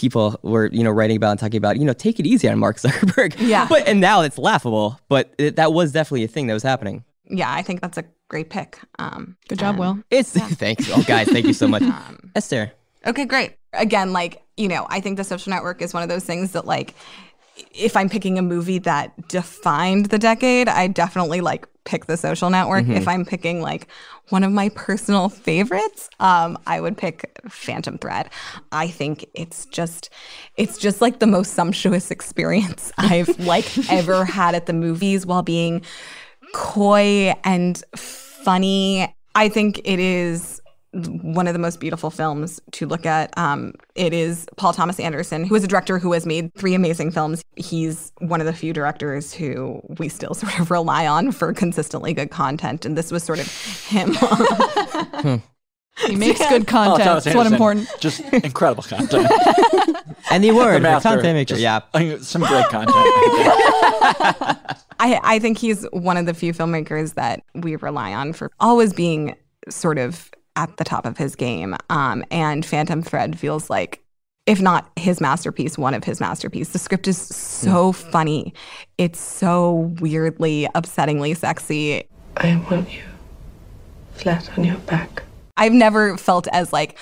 people 0.00 0.38
were 0.42 0.66
you 0.72 0.82
know 0.82 0.90
writing 0.90 1.16
about 1.16 1.30
and 1.32 1.40
talking 1.40 1.58
about 1.58 1.78
you 1.78 1.84
know 1.84 1.92
take 1.92 2.18
it 2.20 2.26
easy 2.26 2.48
on 2.48 2.58
Mark 2.58 2.76
Zuckerberg. 2.78 3.34
Yeah. 3.38 3.66
but 3.68 3.86
and 3.86 4.00
now 4.00 4.22
it's 4.22 4.38
laughable, 4.38 4.98
but 5.08 5.32
it, 5.38 5.56
that 5.56 5.72
was 5.72 5.92
definitely 5.92 6.24
a 6.24 6.28
thing 6.28 6.46
that 6.48 6.54
was 6.54 6.62
happening. 6.62 7.04
yeah 7.28 7.52
i 7.52 7.62
think 7.62 7.80
that's 7.80 7.98
a 7.98 8.04
great 8.28 8.48
pick 8.50 8.78
um, 8.98 9.36
Good 9.48 9.58
job, 9.58 9.78
Will. 9.78 9.98
It's 10.10 10.30
thanks, 10.64 10.88
oh 10.94 11.02
guys, 11.02 11.26
thank 11.28 11.46
you 11.46 11.52
so 11.52 11.66
much, 11.68 11.82
um, 11.98 12.30
Esther. 12.36 12.72
Okay, 13.06 13.24
great. 13.24 13.56
Again, 13.72 14.12
like, 14.12 14.42
you 14.56 14.68
know, 14.68 14.86
I 14.90 15.00
think 15.00 15.16
The 15.16 15.24
Social 15.24 15.50
Network 15.50 15.80
is 15.82 15.94
one 15.94 16.02
of 16.02 16.08
those 16.08 16.24
things 16.24 16.52
that, 16.52 16.66
like, 16.66 16.94
if 17.72 17.96
I'm 17.96 18.08
picking 18.08 18.38
a 18.38 18.42
movie 18.42 18.78
that 18.80 19.28
defined 19.28 20.06
the 20.06 20.18
decade, 20.18 20.68
I 20.68 20.86
definitely 20.88 21.40
like 21.40 21.66
pick 21.84 22.06
The 22.06 22.16
Social 22.16 22.50
Network. 22.50 22.86
If 22.88 23.08
I'm 23.08 23.24
picking 23.24 23.60
like 23.60 23.88
one 24.28 24.44
of 24.44 24.52
my 24.52 24.68
personal 24.70 25.28
favorites, 25.28 26.08
um, 26.20 26.58
I 26.66 26.80
would 26.80 26.96
pick 26.96 27.40
Phantom 27.48 27.98
Thread. 27.98 28.30
I 28.72 28.88
think 28.88 29.24
it's 29.34 29.66
just, 29.66 30.10
it's 30.56 30.78
just 30.78 31.00
like 31.00 31.18
the 31.18 31.26
most 31.26 31.54
sumptuous 31.54 32.10
experience 32.10 32.92
I've 32.98 33.38
like 33.40 33.90
ever 33.90 34.24
had 34.24 34.54
at 34.54 34.66
the 34.66 34.72
movies 34.72 35.26
while 35.26 35.42
being 35.42 35.82
coy 36.52 37.34
and 37.44 37.82
funny. 37.96 39.14
I 39.34 39.48
think 39.48 39.80
it 39.84 39.98
is 40.00 40.59
one 40.92 41.46
of 41.46 41.52
the 41.52 41.58
most 41.58 41.78
beautiful 41.80 42.10
films 42.10 42.60
to 42.72 42.86
look 42.86 43.06
at. 43.06 43.36
Um, 43.38 43.74
it 43.94 44.12
is 44.12 44.46
Paul 44.56 44.72
Thomas 44.72 44.98
Anderson, 44.98 45.44
who 45.44 45.54
is 45.54 45.62
a 45.62 45.68
director 45.68 45.98
who 45.98 46.12
has 46.12 46.26
made 46.26 46.52
three 46.54 46.74
amazing 46.74 47.12
films. 47.12 47.44
He's 47.56 48.12
one 48.18 48.40
of 48.40 48.46
the 48.46 48.52
few 48.52 48.72
directors 48.72 49.32
who 49.32 49.80
we 49.98 50.08
still 50.08 50.34
sort 50.34 50.58
of 50.58 50.70
rely 50.70 51.06
on 51.06 51.30
for 51.32 51.52
consistently 51.52 52.12
good 52.12 52.30
content. 52.30 52.84
And 52.84 52.96
this 52.98 53.12
was 53.12 53.22
sort 53.22 53.38
of 53.40 53.46
him. 53.86 54.14
He 56.06 56.16
makes 56.16 56.38
good 56.48 56.66
content. 56.66 57.04
Thomas 57.06 57.24
That's 57.24 57.36
what 57.36 57.46
important. 57.46 57.88
Just 58.00 58.20
incredible 58.32 58.82
content. 58.82 59.30
And 60.30 60.44
the 60.44 60.52
word, 60.52 60.76
The 60.76 60.80
master, 60.80 61.08
content 61.08 61.34
maker. 61.34 61.56
just- 61.56 61.60
yeah. 61.60 61.80
Some 62.20 62.42
great 62.42 62.66
content. 62.66 62.94
I, 65.00 65.18
I 65.24 65.38
think 65.40 65.58
he's 65.58 65.84
one 65.92 66.16
of 66.16 66.26
the 66.26 66.34
few 66.34 66.52
filmmakers 66.52 67.14
that 67.14 67.42
we 67.54 67.74
rely 67.76 68.12
on 68.12 68.32
for 68.32 68.50
always 68.60 68.92
being 68.92 69.34
sort 69.68 69.98
of 69.98 70.30
at 70.56 70.76
the 70.76 70.84
top 70.84 71.06
of 71.06 71.16
his 71.16 71.34
game. 71.34 71.76
Um, 71.88 72.24
and 72.30 72.64
Phantom 72.64 73.02
Thread 73.02 73.38
feels 73.38 73.70
like, 73.70 74.02
if 74.46 74.60
not 74.60 74.90
his 74.96 75.20
masterpiece, 75.20 75.78
one 75.78 75.94
of 75.94 76.04
his 76.04 76.20
masterpieces. 76.20 76.72
The 76.72 76.78
script 76.78 77.06
is 77.08 77.18
so 77.18 77.92
funny. 77.92 78.54
It's 78.98 79.20
so 79.20 79.94
weirdly, 80.00 80.66
upsettingly 80.74 81.36
sexy. 81.36 82.04
I 82.36 82.56
want 82.70 82.92
you 82.92 83.02
flat 84.20 84.58
on 84.58 84.64
your 84.64 84.76
back. 84.78 85.22
I've 85.56 85.72
never 85.72 86.16
felt 86.16 86.48
as 86.52 86.72
like, 86.72 86.98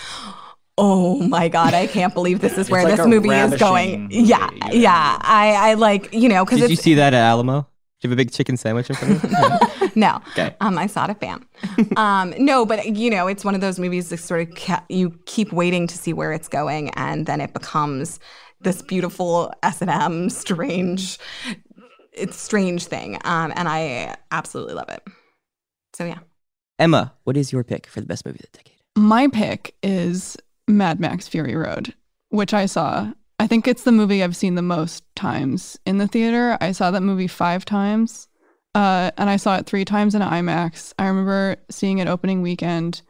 oh 0.76 1.20
my 1.20 1.49
god, 1.49 1.74
I 1.74 1.86
can't 1.86 2.14
believe 2.14 2.40
this 2.40 2.59
is 2.59 2.70
where 2.70 2.84
like 2.84 2.96
this 2.96 3.07
movie 3.07 3.30
is 3.30 3.57
going. 3.57 4.09
ravishing 4.09 4.26
Yeah, 4.26 4.49
movie, 4.51 4.78
yeah. 4.78 5.18
I, 5.20 5.70
I 5.70 5.74
like 5.74 6.12
you 6.12 6.28
know 6.28 6.44
because 6.44 6.61
Did 6.61 6.70
you 6.70 6.76
see 6.76 6.94
that 6.94 7.14
at 7.14 7.20
Alamo? 7.20 7.66
Do 8.01 8.07
you 8.07 8.11
have 8.11 8.16
a 8.16 8.22
big 8.22 8.30
chicken 8.32 8.57
sandwich 8.57 8.90
in 8.90 8.96
front 8.96 9.24
of 9.24 9.80
you? 9.82 9.90
no. 9.96 10.20
Okay. 10.28 10.55
Um, 10.61 10.78
I 10.78 10.86
saw 10.86 11.05
it 11.05 11.11
at 11.11 11.18
BAM. 11.20 11.49
um, 11.96 12.32
no, 12.38 12.64
but 12.64 12.96
you 12.96 13.11
know, 13.11 13.26
it's 13.26 13.44
one 13.44 13.57
of 13.57 13.61
those 13.61 13.80
movies 13.80 14.11
that 14.11 14.18
sort 14.18 14.49
of 14.49 14.55
ca- 14.55 14.84
you 14.88 15.18
keep 15.26 15.53
waiting 15.53 15.88
to 15.88 15.99
see 15.99 16.12
where 16.12 16.32
it's 16.32 16.46
going, 16.46 16.90
and 16.90 17.26
then 17.26 17.40
it 17.40 17.53
becomes 17.53 18.20
this 18.61 18.82
beautiful 18.82 19.53
S 19.62 19.80
and 19.82 19.90
M 19.90 20.30
strange, 20.30 21.18
it's 22.12 22.40
strange 22.40 22.86
thing. 22.86 23.16
Um, 23.24 23.53
and 23.57 23.68
I 23.68 24.16
absolutely 24.30 24.74
love 24.74 24.88
it. 24.88 25.03
So 25.94 26.05
yeah. 26.05 26.18
Emma, 26.78 27.12
what 27.24 27.36
is 27.36 27.53
your 27.53 27.64
pick 27.64 27.86
for 27.88 28.01
the 28.01 28.07
best 28.07 28.24
movie 28.24 28.38
of 28.38 28.51
the 28.53 28.59
decade? 28.59 28.76
My 28.96 29.28
pick 29.28 29.74
is 29.82 30.36
Mad 30.68 31.01
Max 31.01 31.26
Fury 31.26 31.57
Road, 31.57 31.94
which 32.30 32.55
I 32.55 32.66
saw. 32.66 33.12
I 33.39 33.47
think 33.47 33.68
it's 33.68 33.84
the 33.84 33.93
movie 33.93 34.22
I've 34.22 34.36
seen 34.36 34.57
the 34.57 34.62
most 34.62 35.05
times 35.14 35.78
in 35.86 35.99
the 35.99 36.09
theater. 36.09 36.59
I 36.61 36.72
saw 36.72 36.91
that 36.91 37.03
movie 37.03 37.28
five 37.28 37.64
times, 37.64 38.26
uh, 38.74 39.12
and 39.16 39.30
I 39.30 39.36
saw 39.36 39.57
it 39.57 39.66
three 39.66 39.84
times 39.84 40.14
in 40.14 40.22
IMAX. 40.22 40.93
I 40.99 41.07
remember 41.07 41.57
seeing 41.70 41.99
it 41.99 42.09
opening 42.09 42.43
weekend, 42.43 43.03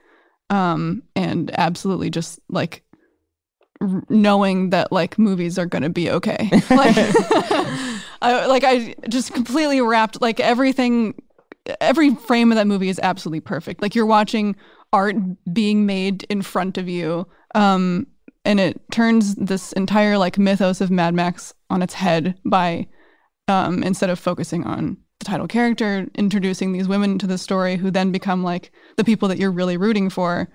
um, 0.50 1.02
and 1.16 1.50
absolutely 1.58 2.10
just 2.10 2.40
like 2.50 2.82
r- 3.80 4.04
knowing 4.10 4.70
that 4.70 4.92
like 4.92 5.18
movies 5.18 5.58
are 5.58 5.66
gonna 5.66 5.90
be 5.90 6.10
okay. 6.10 6.50
Like, 6.70 6.96
I, 8.20 8.46
like 8.46 8.64
I 8.64 8.94
just 9.08 9.32
completely 9.32 9.80
wrapped 9.80 10.20
like 10.20 10.40
everything. 10.40 11.14
Every 11.80 12.14
frame 12.14 12.50
of 12.52 12.56
that 12.56 12.66
movie 12.66 12.88
is 12.88 13.00
absolutely 13.02 13.40
perfect. 13.40 13.80
Like 13.82 13.94
you're 13.94 14.06
watching 14.06 14.56
art 14.92 15.16
being 15.52 15.86
made 15.86 16.24
in 16.24 16.42
front 16.42 16.78
of 16.78 16.88
you. 16.88 17.26
Um, 17.54 18.06
and 18.48 18.58
it 18.58 18.80
turns 18.90 19.34
this 19.34 19.74
entire 19.74 20.16
like 20.16 20.38
mythos 20.38 20.80
of 20.80 20.90
Mad 20.90 21.12
Max 21.12 21.52
on 21.68 21.82
its 21.82 21.92
head 21.92 22.34
by 22.46 22.86
um, 23.46 23.82
instead 23.82 24.08
of 24.08 24.18
focusing 24.18 24.64
on 24.64 24.96
the 25.18 25.26
title 25.26 25.46
character, 25.46 26.06
introducing 26.14 26.72
these 26.72 26.88
women 26.88 27.18
to 27.18 27.26
the 27.26 27.36
story 27.36 27.76
who 27.76 27.90
then 27.90 28.10
become 28.10 28.42
like 28.42 28.72
the 28.96 29.04
people 29.04 29.28
that 29.28 29.36
you're 29.36 29.52
really 29.52 29.76
rooting 29.76 30.08
for. 30.08 30.48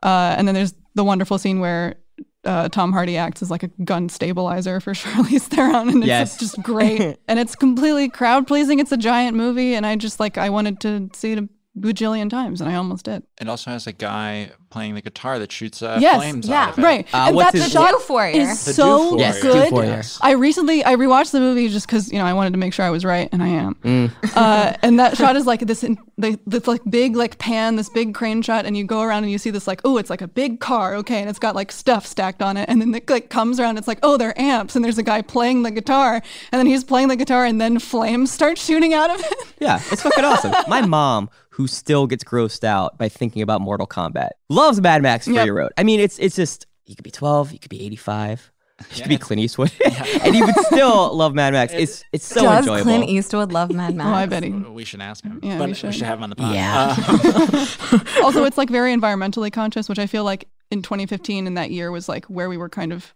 Uh, 0.00 0.36
and 0.38 0.46
then 0.46 0.54
there's 0.54 0.74
the 0.94 1.02
wonderful 1.02 1.38
scene 1.38 1.58
where 1.58 1.96
uh, 2.44 2.68
Tom 2.68 2.92
Hardy 2.92 3.16
acts 3.16 3.42
as 3.42 3.50
like 3.50 3.64
a 3.64 3.68
gun 3.82 4.08
stabilizer 4.08 4.78
for 4.78 4.92
Charlize 4.94 5.48
Theron, 5.48 5.88
and 5.88 6.04
it's 6.04 6.36
just 6.36 6.62
great. 6.62 7.18
and 7.28 7.40
it's 7.40 7.56
completely 7.56 8.08
crowd 8.08 8.46
pleasing. 8.46 8.78
It's 8.78 8.92
a 8.92 8.96
giant 8.96 9.36
movie, 9.36 9.74
and 9.74 9.84
I 9.84 9.96
just 9.96 10.20
like 10.20 10.38
I 10.38 10.50
wanted 10.50 10.78
to 10.82 11.10
see 11.14 11.32
it 11.32 11.38
a 11.40 11.48
bajillion 11.80 12.28
times, 12.30 12.60
and 12.60 12.70
I 12.70 12.74
almost 12.76 13.04
did. 13.04 13.22
it 13.40 13.48
also 13.48 13.70
has 13.70 13.86
a 13.86 13.92
guy 13.92 14.50
playing 14.70 14.94
the 14.94 15.00
guitar 15.02 15.38
that 15.40 15.50
shoots 15.50 15.82
uh, 15.82 15.98
Yes, 16.00 16.16
flames 16.16 16.48
yeah, 16.48 16.62
out 16.66 16.72
of 16.74 16.78
it. 16.78 16.82
Right. 16.82 17.06
Uh, 17.14 17.24
and 17.26 17.34
what's 17.36 17.52
that 17.52 17.62
his- 17.62 17.72
shot 17.72 17.90
Euphoria. 17.90 18.36
is 18.36 18.64
The 18.64 18.72
so 18.72 19.18
Yes, 19.18 19.42
good. 19.42 19.72
Yes. 19.72 20.18
I 20.22 20.32
recently 20.32 20.84
I 20.84 20.94
rewatched 20.94 21.32
the 21.32 21.40
movie 21.40 21.68
just 21.68 21.86
because 21.88 22.12
you 22.12 22.18
know 22.18 22.24
I 22.24 22.32
wanted 22.34 22.52
to 22.52 22.58
make 22.58 22.72
sure 22.72 22.84
I 22.84 22.90
was 22.90 23.04
right, 23.04 23.28
and 23.32 23.42
I 23.42 23.48
am. 23.48 23.74
Mm. 23.82 24.12
Uh, 24.36 24.76
and 24.82 24.98
that 25.00 25.16
shot 25.16 25.34
is 25.36 25.46
like 25.46 25.60
this, 25.60 25.82
in, 25.82 25.98
the, 26.18 26.38
this 26.46 26.68
like 26.68 26.82
big 26.88 27.16
like 27.16 27.38
pan, 27.38 27.74
this 27.76 27.88
big 27.88 28.14
crane 28.14 28.42
shot, 28.42 28.64
and 28.66 28.76
you 28.76 28.84
go 28.84 29.02
around 29.02 29.24
and 29.24 29.32
you 29.32 29.38
see 29.38 29.50
this 29.50 29.66
like 29.66 29.80
oh 29.84 29.96
it's 29.96 30.10
like 30.10 30.22
a 30.22 30.28
big 30.28 30.60
car, 30.60 30.94
okay, 30.96 31.20
and 31.20 31.28
it's 31.28 31.38
got 31.40 31.54
like 31.56 31.72
stuff 31.72 32.06
stacked 32.06 32.40
on 32.42 32.56
it, 32.56 32.68
and 32.68 32.80
then 32.80 32.94
it 32.94 33.10
like 33.10 33.28
comes 33.30 33.58
around, 33.58 33.76
it's 33.76 33.88
like 33.88 33.98
oh 34.04 34.16
they're 34.16 34.38
amps, 34.40 34.76
and 34.76 34.84
there's 34.84 34.98
a 34.98 35.02
guy 35.02 35.20
playing 35.22 35.62
the 35.64 35.70
guitar, 35.72 36.14
and 36.52 36.58
then 36.58 36.66
he's 36.66 36.84
playing 36.84 37.08
the 37.08 37.16
guitar, 37.16 37.44
and 37.44 37.60
then 37.60 37.78
flames 37.80 38.30
start 38.30 38.56
shooting 38.58 38.94
out 38.94 39.10
of 39.10 39.20
it. 39.20 39.34
Yeah, 39.58 39.80
it's 39.90 40.02
fucking 40.02 40.24
awesome. 40.24 40.54
My 40.68 40.80
mom, 40.86 41.28
who 41.50 41.66
still 41.66 42.06
gets 42.06 42.24
grossed 42.24 42.64
out 42.64 42.96
by 42.98 43.08
thinking 43.08 43.42
about 43.42 43.60
Mortal 43.60 43.86
Kombat, 43.86 44.30
loves 44.48 44.80
Mad 44.80 45.02
Max 45.02 45.26
Fury 45.26 45.46
Yep. 45.46 45.54
Road. 45.54 45.72
I 45.76 45.82
mean, 45.82 46.00
it's 46.00 46.18
it's 46.18 46.36
just 46.36 46.66
you 46.86 46.94
could 46.96 47.04
be 47.04 47.10
12, 47.10 47.52
you 47.52 47.58
could 47.58 47.70
be 47.70 47.84
85, 47.84 48.50
you 48.80 48.86
Yeah, 48.96 49.02
could 49.02 49.08
be 49.10 49.18
Clint 49.18 49.40
Eastwood, 49.42 49.70
and 50.24 50.34
you 50.34 50.44
would 50.46 50.56
still 50.66 51.14
love 51.14 51.34
Mad 51.34 51.52
Max. 51.52 51.72
It's 51.72 52.04
it's 52.12 52.24
so 52.26 52.42
Does 52.42 52.58
enjoyable. 52.60 52.84
Clint 52.84 53.08
Eastwood 53.08 53.52
love 53.52 53.70
Mad 53.72 53.94
Max? 53.94 54.08
Oh, 54.08 54.12
I 54.14 54.26
bet 54.26 54.42
he. 54.42 54.50
We 54.50 54.84
should 54.84 55.00
ask 55.02 55.22
him. 55.22 55.38
Yeah, 55.42 55.58
but 55.58 55.64
we 55.66 55.70
we 55.70 55.74
should. 55.74 55.94
should. 55.94 56.06
have 56.06 56.18
him 56.18 56.24
on 56.24 56.30
the 56.30 56.36
podcast. 56.36 56.54
Yeah. 56.54 57.98
Uh, 58.18 58.22
also, 58.24 58.44
it's 58.44 58.56
like 58.58 58.70
very 58.70 58.94
environmentally 58.94 59.52
conscious, 59.52 59.88
which 59.88 59.98
I 59.98 60.06
feel 60.06 60.24
like 60.24 60.48
in 60.70 60.82
2015 60.82 61.46
in 61.46 61.54
that 61.54 61.70
year 61.70 61.90
was 61.90 62.08
like 62.08 62.24
where 62.26 62.48
we 62.48 62.56
were 62.56 62.68
kind 62.68 62.92
of. 62.92 63.12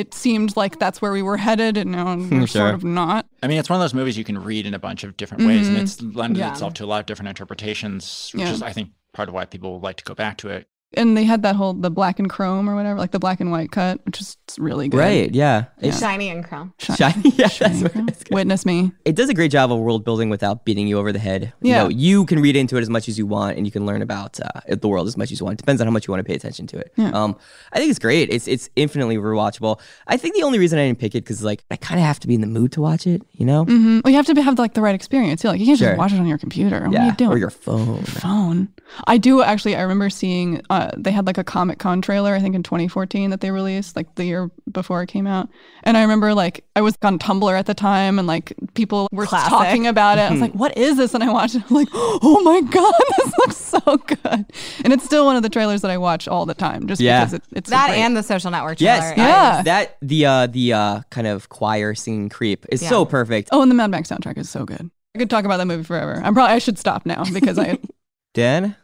It 0.00 0.14
seemed 0.14 0.56
like 0.56 0.78
that's 0.78 1.02
where 1.02 1.12
we 1.12 1.20
were 1.20 1.36
headed, 1.36 1.76
and 1.76 1.92
now 1.92 2.16
we're 2.30 2.46
Sure. 2.46 2.46
sort 2.46 2.74
of 2.74 2.84
not. 2.84 3.26
I 3.42 3.48
mean, 3.48 3.58
it's 3.58 3.68
one 3.68 3.76
of 3.78 3.82
those 3.82 3.92
movies 3.92 4.16
you 4.16 4.24
can 4.24 4.42
read 4.42 4.64
in 4.64 4.72
a 4.72 4.78
bunch 4.78 5.04
of 5.04 5.14
different 5.18 5.44
ways, 5.46 5.68
and 5.68 5.76
Mhm. 5.76 5.82
it's 5.82 6.00
lended 6.00 6.38
Yeah. 6.38 6.52
itself 6.52 6.72
to 6.74 6.84
a 6.84 6.86
lot 6.86 7.00
of 7.00 7.06
different 7.06 7.28
interpretations, 7.28 8.30
which 8.32 8.42
Yeah. 8.44 8.52
is, 8.52 8.62
I 8.62 8.72
think, 8.72 8.90
part 9.12 9.28
of 9.28 9.34
why 9.34 9.44
people 9.44 9.78
like 9.78 9.96
to 9.98 10.04
go 10.04 10.14
back 10.14 10.38
to 10.38 10.48
it. 10.48 10.68
And 10.94 11.16
they 11.16 11.22
had 11.22 11.42
that 11.44 11.54
whole 11.54 11.72
the 11.72 11.90
black 11.90 12.18
and 12.18 12.28
chrome 12.28 12.68
or 12.68 12.74
whatever, 12.74 12.98
like 12.98 13.12
the 13.12 13.20
black 13.20 13.38
and 13.38 13.52
white 13.52 13.70
cut, 13.70 14.04
which 14.04 14.20
is 14.20 14.36
really 14.58 14.88
good. 14.88 14.96
Right? 14.98 15.32
Yeah. 15.32 15.66
It's 15.78 16.00
Shiny 16.00 16.28
and 16.30 16.44
chrome. 16.44 16.74
Shi- 16.78 16.94
shiny. 16.94 17.30
Yeah, 17.36 17.46
shiny 17.46 17.82
that's 17.82 17.92
chrome. 17.92 18.08
Witness 18.32 18.66
me. 18.66 18.90
It 19.04 19.14
does 19.14 19.28
a 19.28 19.34
great 19.34 19.52
job 19.52 19.70
of 19.70 19.78
world 19.78 20.04
building 20.04 20.30
without 20.30 20.64
beating 20.64 20.88
you 20.88 20.98
over 20.98 21.12
the 21.12 21.20
head. 21.20 21.52
You 21.62 21.70
Yeah. 21.70 21.82
know, 21.84 21.88
you 21.90 22.26
can 22.26 22.40
read 22.42 22.56
into 22.56 22.76
it 22.76 22.80
as 22.82 22.90
much 22.90 23.08
as 23.08 23.16
you 23.18 23.24
want, 23.24 23.56
and 23.56 23.66
you 23.66 23.70
can 23.70 23.86
learn 23.86 24.02
about 24.02 24.40
uh, 24.40 24.60
the 24.66 24.88
world 24.88 25.06
as 25.06 25.16
much 25.16 25.30
as 25.30 25.38
you 25.38 25.44
want. 25.46 25.60
It 25.60 25.62
depends 25.62 25.80
on 25.80 25.86
how 25.86 25.92
much 25.92 26.08
you 26.08 26.12
want 26.12 26.24
to 26.24 26.28
pay 26.28 26.34
attention 26.34 26.66
to 26.68 26.78
it. 26.78 26.92
Yeah. 26.96 27.10
Um, 27.12 27.36
I 27.72 27.78
think 27.78 27.90
it's 27.90 28.00
great. 28.00 28.28
It's 28.30 28.48
it's 28.48 28.68
infinitely 28.74 29.16
rewatchable. 29.16 29.78
I 30.08 30.16
think 30.16 30.34
the 30.34 30.42
only 30.42 30.58
reason 30.58 30.76
I 30.80 30.86
didn't 30.88 30.98
pick 30.98 31.14
it 31.14 31.22
because 31.22 31.44
like 31.44 31.62
I 31.70 31.76
kind 31.76 32.00
of 32.00 32.04
have 32.06 32.18
to 32.20 32.26
be 32.26 32.34
in 32.34 32.40
the 32.40 32.48
mood 32.48 32.72
to 32.72 32.80
watch 32.80 33.06
it. 33.06 33.22
You 33.34 33.46
know? 33.46 33.64
hmm 33.64 34.00
Well, 34.04 34.10
you 34.10 34.16
have 34.16 34.26
to 34.26 34.42
have 34.42 34.58
like 34.58 34.74
the 34.74 34.80
right 34.82 34.94
experience. 34.96 35.42
too. 35.42 35.48
Like 35.48 35.60
you 35.60 35.66
can't 35.66 35.78
Sure. 35.78 35.90
just 35.90 35.98
watch 35.98 36.12
it 36.12 36.18
on 36.18 36.26
your 36.26 36.38
computer. 36.38 36.80
What 36.80 36.88
are 36.88 36.92
yeah. 36.92 37.06
you 37.06 37.12
doing? 37.12 37.30
Or 37.30 37.38
your 37.38 37.50
phone. 37.50 38.02
phone. 38.02 38.68
I 39.06 39.18
do 39.18 39.40
actually. 39.42 39.76
I 39.76 39.82
remember 39.82 40.10
seeing. 40.10 40.62
Uh, 40.68 40.79
they 40.96 41.10
had 41.10 41.26
like 41.26 41.38
a 41.38 41.44
Comic 41.44 41.78
Con 41.78 42.00
trailer. 42.02 42.34
I 42.34 42.40
think 42.40 42.54
in 42.54 42.62
2014 42.62 43.30
that 43.30 43.40
they 43.40 43.50
released, 43.50 43.96
like 43.96 44.14
the 44.14 44.24
year 44.24 44.50
before 44.70 45.02
it 45.02 45.06
came 45.08 45.26
out. 45.26 45.48
And 45.84 45.96
I 45.96 46.02
remember 46.02 46.34
like 46.34 46.64
I 46.76 46.80
was 46.80 46.94
on 47.02 47.18
Tumblr 47.18 47.52
at 47.58 47.66
the 47.66 47.74
time, 47.74 48.18
and 48.18 48.26
like 48.28 48.52
people 48.74 49.08
were 49.12 49.26
Classic. 49.26 49.50
talking 49.50 49.86
about 49.86 50.18
it. 50.18 50.22
I 50.22 50.30
was 50.30 50.40
like, 50.40 50.52
"What 50.54 50.76
is 50.76 50.96
this?" 50.96 51.14
And 51.14 51.22
I 51.24 51.30
watched 51.32 51.54
it. 51.56 51.62
I'm 51.68 51.76
like, 51.76 51.88
"Oh 51.92 52.40
my 52.44 52.60
god, 52.60 52.94
this 53.18 53.32
looks 53.38 53.56
so 53.56 53.96
good!" 53.96 54.44
And 54.84 54.92
it's 54.92 55.04
still 55.04 55.24
one 55.24 55.36
of 55.36 55.42
the 55.42 55.48
trailers 55.48 55.80
that 55.82 55.90
I 55.90 55.98
watch 55.98 56.28
all 56.28 56.46
the 56.46 56.54
time, 56.54 56.86
just 56.86 57.00
Yeah. 57.00 57.20
because 57.24 57.34
it, 57.34 57.42
it's 57.52 57.70
That 57.70 57.88
great. 57.88 58.00
and 58.00 58.16
the 58.16 58.22
social 58.22 58.50
network 58.50 58.78
trailer. 58.78 58.94
Yes, 58.94 59.18
I- 59.18 59.22
Yeah. 59.22 59.62
That 59.62 59.96
the 60.02 60.26
uh 60.26 60.46
the 60.46 60.72
uh 60.72 61.00
kind 61.10 61.26
of 61.26 61.48
choir 61.48 61.94
singing 61.94 62.28
creep 62.28 62.66
is 62.70 62.86
so 62.86 63.04
perfect. 63.04 63.48
Oh, 63.52 63.62
and 63.62 63.70
the 63.70 63.74
Mad 63.74 63.90
Max 63.90 64.08
soundtrack 64.10 64.38
is 64.38 64.48
so 64.50 64.64
good. 64.64 64.90
I 65.14 65.18
could 65.18 65.28
talk 65.30 65.44
about 65.44 65.56
that 65.56 65.66
movie 65.66 65.82
forever. 65.82 66.20
I'm 66.24 66.34
probably 66.34 66.54
I 66.54 66.58
should 66.60 66.78
stop 66.78 67.04
now 67.04 67.24
because 67.32 67.58
I 67.58 67.78
Dan, 68.34 68.76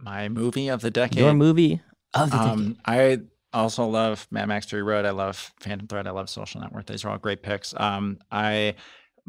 My 0.00 0.28
movie 0.28 0.68
of 0.68 0.80
the 0.82 0.90
decade. 0.90 1.18
your 1.18 1.34
movie 1.34 1.80
of 2.14 2.30
the 2.30 2.36
decade. 2.36 2.50
Um, 2.52 2.76
I 2.84 3.20
also 3.52 3.86
love 3.86 4.26
Mad 4.30 4.46
Max 4.48 4.66
Fury 4.66 4.82
Road. 4.82 5.04
I 5.06 5.10
love 5.10 5.52
Phantom 5.60 5.86
Thread. 5.86 6.06
I 6.06 6.10
love 6.10 6.28
Social 6.28 6.60
Network. 6.60 6.86
These 6.86 7.04
are 7.04 7.10
all 7.10 7.18
great 7.18 7.42
picks. 7.42 7.74
Um, 7.76 8.18
I 8.30 8.74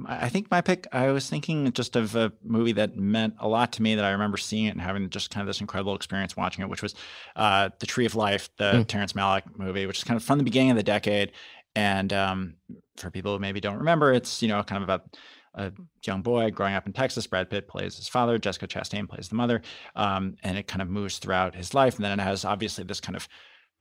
I 0.05 0.29
think 0.29 0.51
my 0.51 0.61
pick. 0.61 0.85
I 0.91 1.11
was 1.11 1.27
thinking 1.29 1.71
just 1.71 1.95
of 1.95 2.15
a 2.15 2.31
movie 2.43 2.73
that 2.73 2.95
meant 2.97 3.33
a 3.39 3.47
lot 3.47 3.71
to 3.73 3.81
me 3.81 3.95
that 3.95 4.05
I 4.05 4.11
remember 4.11 4.37
seeing 4.37 4.65
it 4.65 4.71
and 4.71 4.81
having 4.81 5.09
just 5.09 5.31
kind 5.31 5.41
of 5.41 5.47
this 5.47 5.59
incredible 5.61 5.95
experience 5.95 6.37
watching 6.37 6.61
it, 6.63 6.69
which 6.69 6.83
was 6.83 6.93
uh, 7.35 7.69
The 7.79 7.87
Tree 7.87 8.05
of 8.05 8.13
Life, 8.15 8.49
the 8.57 8.73
Mm. 8.73 8.87
Terrence 8.87 9.13
Malick 9.13 9.43
movie, 9.57 9.85
which 9.87 9.97
is 9.97 10.03
kind 10.03 10.15
of 10.17 10.23
from 10.23 10.37
the 10.37 10.43
beginning 10.43 10.69
of 10.71 10.77
the 10.77 10.83
decade. 10.83 11.31
And 11.75 12.11
um, 12.13 12.55
for 12.97 13.09
people 13.09 13.33
who 13.33 13.39
maybe 13.39 13.59
don't 13.59 13.77
remember, 13.77 14.13
it's 14.13 14.41
you 14.41 14.47
know 14.49 14.61
kind 14.63 14.77
of 14.77 14.83
about 14.83 15.17
a 15.57 15.73
young 16.05 16.21
boy 16.21 16.51
growing 16.51 16.75
up 16.75 16.85
in 16.85 16.93
Texas. 16.93 17.27
Brad 17.27 17.49
Pitt 17.49 17.67
plays 17.67 17.97
his 17.97 18.07
father. 18.07 18.37
Jessica 18.37 18.67
Chastain 18.67 19.09
plays 19.09 19.27
the 19.27 19.35
mother. 19.35 19.61
Um, 19.95 20.35
and 20.43 20.57
it 20.57 20.67
kind 20.67 20.81
of 20.81 20.87
moves 20.87 21.17
throughout 21.17 21.55
his 21.55 21.73
life. 21.73 21.95
And 21.95 22.05
then 22.05 22.19
it 22.19 22.23
has 22.23 22.45
obviously 22.45 22.83
this 22.83 23.01
kind 23.01 23.15
of 23.15 23.27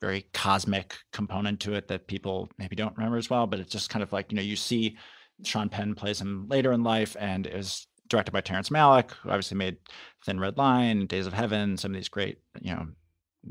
very 0.01 0.27
cosmic 0.33 0.97
component 1.13 1.61
to 1.61 1.75
it 1.75 1.89
that 1.89 2.07
people 2.07 2.51
maybe 2.59 2.77
don't 2.77 2.97
remember 2.97 3.19
as 3.19 3.31
well. 3.31 3.47
But 3.47 3.61
it's 3.61 3.71
just 3.73 3.91
kind 3.91 4.03
of 4.03 4.13
like, 4.13 4.33
you 4.33 4.37
know, 4.37 4.43
you 4.43 4.57
see 4.57 4.97
Sean 5.45 5.69
Penn 5.69 5.95
plays 5.95 6.21
him 6.21 6.47
later 6.49 6.73
in 6.73 6.83
life 6.83 7.15
and 7.21 7.47
it 7.47 7.55
was 7.55 7.87
directed 8.09 8.33
by 8.33 8.41
Terrence 8.41 8.71
Malick, 8.71 9.11
who 9.13 9.29
obviously 9.29 9.59
made 9.59 9.77
Thin 10.25 10.41
Red 10.41 10.57
Line, 10.57 11.07
Days 11.07 11.27
of 11.27 11.35
Heaven, 11.35 11.77
some 11.77 11.91
of 11.91 11.97
these 11.97 12.09
great, 12.09 12.39
you 12.61 12.73
know, 12.73 12.87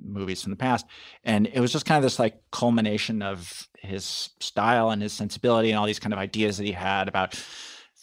movies 0.03 0.41
from 0.41 0.51
the 0.51 0.57
past. 0.57 0.85
And 1.23 1.47
it 1.47 1.59
was 1.59 1.71
just 1.71 1.85
kind 1.85 1.97
of 1.97 2.03
this 2.03 2.19
like 2.19 2.41
culmination 2.51 3.21
of 3.21 3.67
his 3.79 4.29
style 4.39 4.89
and 4.89 5.01
his 5.01 5.13
sensibility 5.13 5.69
and 5.69 5.79
all 5.79 5.85
these 5.85 5.99
kind 5.99 6.13
of 6.13 6.19
ideas 6.19 6.57
that 6.57 6.65
he 6.65 6.71
had 6.71 7.07
about 7.07 7.35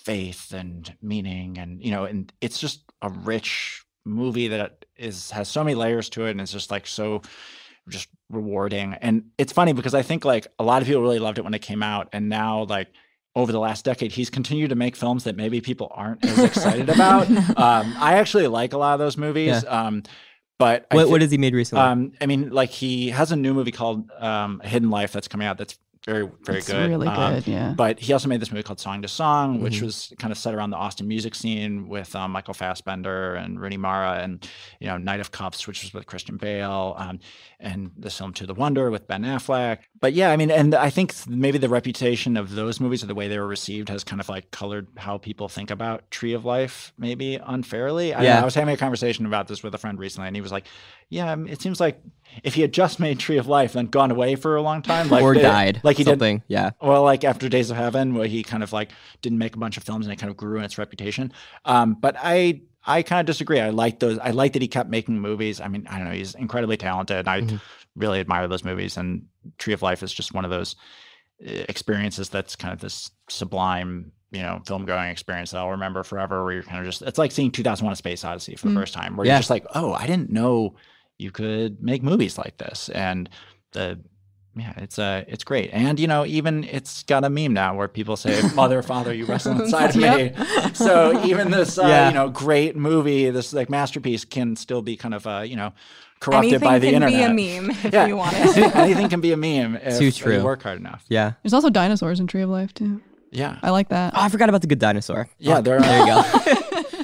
faith 0.05 0.53
and 0.53 0.97
meaning 1.01 1.59
and 1.59 1.83
you 1.83 1.91
know 1.91 2.05
and 2.05 2.33
it's 2.41 2.59
just 2.59 2.83
a 3.03 3.09
rich 3.09 3.85
movie 4.05 4.49
that 4.49 4.85
is 4.97 5.31
has 5.31 5.49
so 5.49 5.63
many 5.63 5.75
layers 5.75 6.09
to 6.09 6.27
it 6.27 6.31
and 6.33 6.41
it's 6.41 6.53
just 6.53 6.71
like 6.71 6.87
so 6.87 7.23
just 7.89 8.09
rewarding 8.31 8.95
and 8.95 9.25
it's 9.39 9.53
funny 9.53 9.73
because 9.73 9.95
i 9.95 10.03
think 10.03 10.25
like 10.25 10.47
a 10.59 10.65
lot 10.65 10.83
of 10.83 10.89
people 10.89 11.03
really 11.03 11.19
loved 11.19 11.39
it 11.39 11.45
when 11.45 11.55
it 11.55 11.61
came 11.61 11.83
out 11.83 12.09
and 12.13 12.29
now 12.29 12.65
like 12.65 12.89
over 13.35 13.53
the 13.53 13.59
last 13.61 13.85
decade 13.85 14.13
he's 14.13 14.31
continued 14.31 14.69
to 14.69 14.77
make 14.77 14.97
films 14.97 15.25
that 15.25 15.37
maybe 15.37 15.61
people 15.61 15.91
aren't 15.95 16.25
as 16.25 16.39
excited 16.39 16.89
about 16.97 17.29
um 17.57 17.95
i 17.99 18.15
actually 18.15 18.47
like 18.47 18.73
a 18.73 18.79
lot 18.79 18.93
of 18.95 18.99
those 18.99 19.17
movies 19.17 19.65
um 19.69 20.03
but 20.59 20.87
I 20.93 20.95
what 20.95 21.07
thi- 21.07 21.11
what 21.11 21.21
has 21.23 21.31
he 21.33 21.39
made 21.39 21.55
recently? 21.55 21.83
um, 21.83 22.13
I 22.21 22.27
mean, 22.27 22.51
like 22.51 22.71
he 22.71 23.11
has 23.11 23.33
a 23.33 23.37
new 23.37 23.53
movie 23.53 23.73
called 23.73 24.09
um, 24.13 24.61
Hidden 24.63 24.91
Life 24.91 25.11
that's 25.13 25.27
coming 25.27 25.45
out. 25.45 25.59
That's 25.59 25.77
very, 26.05 26.29
very 26.45 26.59
It's 26.59 26.69
good. 26.69 26.91
really 26.91 27.07
Um, 27.07 27.35
good, 27.35 27.47
yeah. 27.47 27.75
But 27.77 28.01
he 28.01 28.13
also 28.13 28.29
made 28.29 28.41
this 28.41 28.51
movie 28.51 28.63
called 28.63 28.81
Song 28.81 29.03
to 29.03 29.09
Song, 29.09 29.61
which 29.61 29.75
Mhm. 29.79 29.83
was 29.83 30.13
kind 30.19 30.33
of 30.33 30.39
set 30.39 30.55
around 30.55 30.71
the 30.71 30.77
Austin 30.77 31.07
music 31.07 31.35
scene 31.35 31.87
with 31.89 32.15
um, 32.17 32.33
Michael 32.33 32.55
Fassbender 32.55 33.35
and 33.37 33.61
Rooney 33.61 33.77
Mara, 33.77 34.21
and 34.23 34.47
you 34.81 34.87
know, 34.89 34.99
Knight 34.99 35.21
of 35.21 35.31
Cups, 35.31 35.67
which 35.67 35.83
was 35.83 35.95
with 35.95 36.07
Christian 36.07 36.37
Bale, 36.39 36.95
um, 36.99 37.21
and 37.61 37.93
the 37.97 38.11
film 38.11 38.33
To 38.35 38.47
the 38.47 38.55
Wonder 38.55 38.91
with 38.91 39.07
Ben 39.07 39.23
Affleck. 39.23 39.79
But 40.01 40.13
yeah, 40.13 40.31
I 40.33 40.37
mean, 40.37 40.51
and 40.51 40.75
I 40.75 40.91
think 40.91 41.15
maybe 41.29 41.59
the 41.59 41.69
reputation 41.69 42.37
of 42.37 42.55
those 42.55 42.81
movies 42.81 43.05
or 43.05 43.07
the 43.07 43.15
way 43.15 43.29
they 43.29 43.39
were 43.39 43.47
received 43.47 43.89
has 43.89 44.03
kind 44.03 44.21
of 44.21 44.29
like 44.29 44.51
colored 44.51 44.89
how 44.97 45.19
people 45.19 45.49
think 45.49 45.71
about 45.71 46.11
Tree 46.11 46.33
of 46.33 46.45
Life, 46.45 46.93
maybe 46.99 47.37
unfairly. 47.37 48.13
I, 48.13 48.23
Yeah. 48.25 48.41
I 48.43 48.45
was 48.45 48.55
having 48.57 48.75
a 48.75 48.77
conversation 48.77 49.25
about 49.27 49.47
this 49.47 49.63
with 49.63 49.75
a 49.75 49.79
friend 49.79 49.99
recently, 49.99 50.27
and 50.27 50.35
he 50.37 50.43
was 50.43 50.51
like, 50.51 50.67
"Yeah, 51.09 51.31
um, 51.33 51.47
it 51.47 51.63
seems 51.63 51.79
like 51.79 52.01
if 52.43 52.55
he 52.55 52.63
had 52.63 52.73
just 52.73 52.99
made 53.01 53.19
Tree 53.19 53.37
of 53.39 53.47
Life 53.47 53.77
and 53.77 53.91
gone 53.91 54.11
away 54.11 54.35
for 54.37 54.57
a 54.57 54.63
long 54.63 54.83
time, 54.83 55.09
like 55.09 55.23
or 55.23 55.35
died. 55.35 55.81
like 55.83 55.97
he 55.97 56.05
something. 56.05 56.39
did, 56.39 56.45
Yeah. 56.49 56.71
well, 56.81 57.03
like 57.03 57.25
after 57.25 57.49
Days 57.49 57.71
of 57.71 57.77
Heaven, 57.77 58.15
where 58.15 58.27
he 58.27 58.43
kind 58.43 58.63
of 58.63 58.73
like 58.73 58.91
didn't 59.21 59.39
make 59.39 59.55
a 59.55 59.59
bunch 59.59 59.77
of 59.77 59.83
films 59.83 60.07
and 60.07 60.13
it 60.13 60.17
kind 60.17 60.31
of 60.31 60.37
grew 60.37 60.59
in 60.59 60.65
its 60.65 60.79
reputation. 60.79 61.33
Um, 61.65 61.95
but 61.95 62.17
I 62.19 62.63
I 62.85 63.03
kind 63.03 63.21
of 63.21 63.27
disagree. 63.27 63.61
I 63.61 63.71
like 63.71 64.01
those. 64.01 64.19
I 64.19 64.31
like 64.31 64.55
that 64.55 64.63
he 64.63 64.69
kept 64.69 64.91
making 64.91 65.21
movies. 65.21 65.61
I 65.61 65.69
mean, 65.69 65.87
I 65.89 65.99
don't 65.99 66.09
know. 66.09 66.15
He's 66.15 66.35
incredibly 66.35 66.77
talented. 66.77 67.29
I 67.29 67.43
Mm-hmm. 67.43 67.57
really 67.95 68.19
admire 68.21 68.49
those 68.49 68.65
movies, 68.65 68.97
and 68.97 69.27
Tree 69.59 69.75
of 69.75 69.83
Life 69.83 70.03
is 70.03 70.13
just 70.13 70.35
one 70.35 70.45
of 70.45 70.51
those 70.51 70.75
uh, 71.47 71.51
experiences 71.69 72.29
that's 72.29 72.57
kind 72.57 72.73
of 72.73 72.81
this 72.81 73.11
sublime, 73.29 74.13
you 74.31 74.41
know, 74.43 74.63
film 74.67 74.85
going 74.85 75.11
experience 75.11 75.51
that 75.51 75.59
I'll 75.59 75.71
remember 75.71 76.03
forever. 76.03 76.43
Where 76.45 76.55
you're 76.55 76.63
kind 76.63 76.79
of 76.81 76.85
just 76.87 77.03
it's 77.03 77.19
like 77.19 77.31
seeing 77.33 77.51
2001: 77.51 77.93
A 77.93 77.97
Space 77.97 78.25
Odyssey 78.25 78.57
for 78.57 78.67
the 78.69 78.73
Mm. 78.75 78.79
first 78.81 78.95
time, 78.95 79.17
where 79.17 79.27
Yeah. 79.27 79.35
you're 79.35 79.41
just 79.41 79.51
like, 79.51 79.67
oh, 79.75 79.93
I 79.93 80.07
didn't 80.07 80.31
know 80.31 80.75
you 81.23 81.31
could 81.31 81.83
make 81.83 82.03
movies 82.03 82.37
like 82.37 82.57
this, 82.59 82.89
and 82.91 83.29
the 83.73 83.99
yeah, 84.55 84.75
it's 84.77 84.99
uh, 84.99 85.25
it's 85.29 85.45
great, 85.45 85.71
and 85.73 85.99
you 85.99 86.07
know, 86.07 86.27
even 86.27 86.65
it's 86.65 87.03
got 87.05 87.25
a 87.25 87.31
meme 87.31 87.55
now 87.55 87.75
where 87.75 87.89
people 87.89 88.17
say, 88.17 88.43
"Mother, 88.55 88.83
Father, 88.83 89.15
you 89.15 89.25
wrestle 89.25 89.59
inside 89.63 89.91
of 89.91 89.97
me." 89.97 90.33
So 90.75 91.25
even 91.25 91.51
this, 91.51 91.79
uh, 91.79 91.87
Yeah. 91.87 92.09
you 92.09 92.15
know, 92.15 92.29
great 92.29 92.77
movie, 92.77 93.31
this 93.31 93.53
like 93.55 93.71
masterpiece, 93.71 94.25
can 94.27 94.57
still 94.57 94.83
be 94.83 94.95
kind 94.97 95.15
of, 95.15 95.27
uh, 95.27 95.41
you 95.41 95.57
know, 95.57 95.73
corrupted 96.21 96.51
Anything 96.53 96.69
by 96.69 96.79
the 96.79 96.89
internet. 96.89 97.13
Anything 97.15 97.29
can 97.29 97.31
internet. 97.31 97.37
be 97.37 97.57
a 97.57 97.61
meme 97.63 97.87
if 97.87 97.93
yeah, 97.95 98.07
you 98.07 98.17
want 98.19 98.35
it. 98.37 98.77
anything 98.77 99.09
can 99.09 99.21
be 99.23 99.33
a 99.33 99.37
meme 99.39 99.77
if 99.77 99.99
Too 99.99 100.05
you 100.07 100.13
true. 100.13 100.43
work 100.45 100.63
hard 100.63 100.79
enough. 100.79 101.03
Yeah. 101.09 101.33
There's 101.43 101.55
also 101.55 101.71
dinosaurs 101.71 102.21
in 102.21 102.27
Tree 102.27 102.43
of 102.43 102.51
Life 102.51 102.75
too. 102.75 103.01
Yeah, 103.31 103.59
I 103.63 103.71
like 103.71 103.89
that. 103.89 104.13
Oh, 104.15 104.21
I 104.21 104.29
forgot 104.29 104.51
about 104.51 104.61
the 104.61 104.67
good 104.67 104.79
dinosaur. 104.79 105.27
yeah, 105.39 105.57
Oh, 105.59 105.63
there. 105.63 105.81
there 105.81 106.01
you 106.01 106.07
go. 106.07 106.23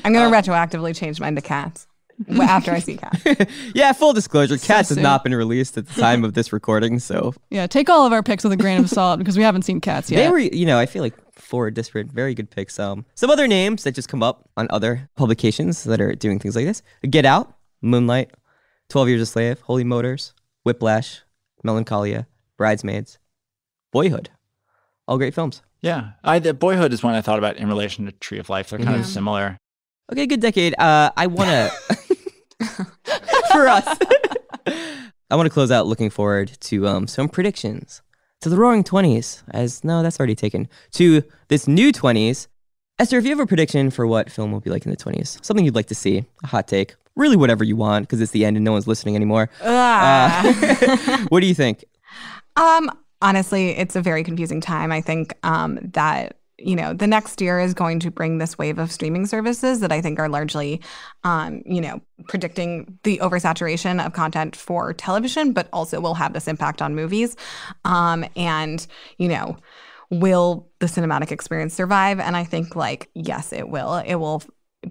I'm 0.05 0.13
gonna 0.13 0.31
retroactively 0.31 0.95
change 0.95 1.19
mine 1.19 1.35
to 1.37 1.41
cats 1.41 1.87
w- 1.87 1.98
after 2.41 2.73
I 2.73 2.79
see 2.81 2.97
cats. 2.97 3.23
yeah, 3.75 3.93
full 3.93 4.13
disclosure, 4.13 4.57
Cats 4.59 4.89
has 4.89 4.99
not 4.99 5.23
been 5.25 5.35
released 5.35 5.79
at 5.79 5.87
the 5.87 6.01
time 6.01 6.25
of 6.25 6.35
this 6.35 6.53
recording, 6.53 6.99
so 6.99 7.35
Yeah, 7.51 7.67
take 7.67 7.89
all 7.89 8.07
of 8.07 8.13
our 8.13 8.23
picks 8.23 8.43
with 8.45 8.53
a 8.53 8.57
grain 8.57 8.81
of 8.81 8.91
salt 8.91 9.19
because 9.19 9.37
we 9.37 9.43
haven't 9.43 9.63
seen 9.63 9.81
cats 9.81 10.11
yet. 10.11 10.23
they 10.25 10.29
were, 10.31 10.39
you 10.39 10.67
know, 10.67 10.79
I 10.79 10.87
feel 10.87 11.03
like 11.03 11.15
four 11.35 11.71
disparate, 11.71 12.09
very 12.09 12.35
good 12.35 12.51
picks. 12.51 12.79
Um, 12.79 13.07
some 13.15 13.31
other 13.31 13.47
names 13.47 13.85
that 13.85 13.95
just 13.95 14.09
come 14.09 14.23
up 14.23 14.49
on 14.57 14.67
other 14.71 15.09
publications 15.17 15.85
that 15.85 16.01
are 16.01 16.15
doing 16.15 16.39
things 16.39 16.57
like 16.57 16.65
this: 16.67 16.83
Get 17.09 17.25
Out, 17.25 17.55
Moonlight, 17.83 18.31
12 18.89 19.09
Years 19.09 19.23
a 19.23 19.27
Slave, 19.27 19.61
Holy 19.61 19.85
Motors, 19.85 20.35
Whiplash, 20.65 21.23
Melancholia, 21.63 22.27
Bridesmaids, 22.57 23.19
Boyhood. 23.93 24.31
All 25.07 25.19
great 25.19 25.35
films. 25.35 25.63
Yeah, 25.81 26.11
I 26.25 26.41
the 26.41 26.53
Boyhood 26.53 26.93
is 26.93 27.03
one 27.05 27.15
I 27.15 27.21
thought 27.23 27.39
about 27.39 27.57
in 27.57 27.69
relation 27.69 28.05
to 28.07 28.13
Tree 28.13 28.39
of 28.41 28.51
Life. 28.51 28.71
They're 28.71 28.79
kind 28.81 28.97
Mhm. 28.97 29.01
of 29.01 29.07
similar. 29.07 29.57
Okay, 30.11 30.27
good 30.27 30.41
decade. 30.41 30.75
Uh, 30.79 31.11
I 31.17 31.27
want 31.29 31.51
to, 31.51 31.71
for 33.53 33.69
us, 33.69 33.99
I 34.67 35.37
want 35.37 35.47
to 35.47 35.51
close 35.51 35.71
out 35.71 35.87
looking 35.87 36.11
forward 36.11 36.57
to 36.61 36.87
um, 36.87 37.07
some 37.07 37.29
predictions 37.29 38.03
to 38.41 38.49
the 38.49 38.57
Roaring 38.57 38.85
Twenties. 38.85 39.43
As 39.51 39.85
no, 39.85 40.03
that's 40.03 40.19
already 40.19 40.35
taken 40.35 40.69
to 40.93 41.23
this 41.49 41.69
new 41.69 41.93
twenties. 41.93 42.49
Esther, 42.99 43.19
if 43.19 43.25
you 43.25 43.31
have 43.31 43.41
a 43.41 43.47
prediction 43.47 43.91
for 43.91 44.07
what 44.07 44.31
film 44.31 44.51
will 44.51 44.61
be 44.61 44.71
like 44.71 44.85
in 44.85 44.91
the 44.91 44.97
twenties, 44.97 45.39
something 45.43 45.65
you'd 45.65 45.75
like 45.75 45.87
to 45.87 45.95
see, 45.95 46.25
a 46.43 46.47
hot 46.47 46.67
take, 46.67 46.97
really 47.15 47.37
whatever 47.37 47.65
you 47.65 47.77
want, 47.77 48.07
because 48.07 48.21
it's 48.21 48.33
the 48.33 48.45
end 48.45 48.57
and 48.57 48.65
no 48.65 48.73
one's 48.73 48.89
listening 48.89 49.15
anymore. 49.15 49.51
Uh, 49.61 50.53
what 51.29 51.41
do 51.41 51.47
you 51.47 51.55
think? 51.55 51.85
Um, 52.57 52.91
honestly, 53.23 53.71
it's 53.71 53.97
a 53.97 54.03
very 54.03 54.25
confusing 54.25 54.61
time. 54.61 54.91
I 54.91 55.01
think 55.01 55.35
um, 55.43 55.79
that 55.93 56.37
you 56.59 56.75
know 56.75 56.93
the 56.93 57.07
next 57.07 57.41
year 57.41 57.61
is 57.61 57.73
going 57.73 58.01
to 58.01 58.11
bring 58.11 58.39
this 58.39 58.59
wave 58.59 58.79
of 58.79 58.91
streaming 58.91 59.27
services 59.27 59.81
that 59.81 59.93
I 59.93 60.01
think 60.01 60.19
are 60.19 60.29
largely, 60.29 60.81
um, 61.25 61.63
you 61.65 61.81
know, 61.81 62.01
predicting 62.27 62.99
the 63.05 63.19
oversaturation 63.19 64.05
of 64.05 64.13
content 64.13 64.57
for 64.57 64.93
television, 64.93 65.53
but 65.53 65.69
also 65.73 66.01
will 66.01 66.15
have 66.15 66.33
this 66.33 66.49
impact 66.49 66.83
on 66.83 66.95
movies. 66.95 67.37
Um, 67.85 68.25
and 68.37 68.87
you 69.19 69.29
know, 69.29 69.57
will 70.11 70.69
the 70.81 70.87
cinematic 70.87 71.31
experience 71.31 71.75
survive? 71.75 72.19
And 72.21 72.37
I 72.37 72.45
think 72.45 72.75
like 72.75 73.09
yes, 73.15 73.53
it 73.53 73.69
will. 73.69 73.97
It 73.97 74.17
will 74.17 74.43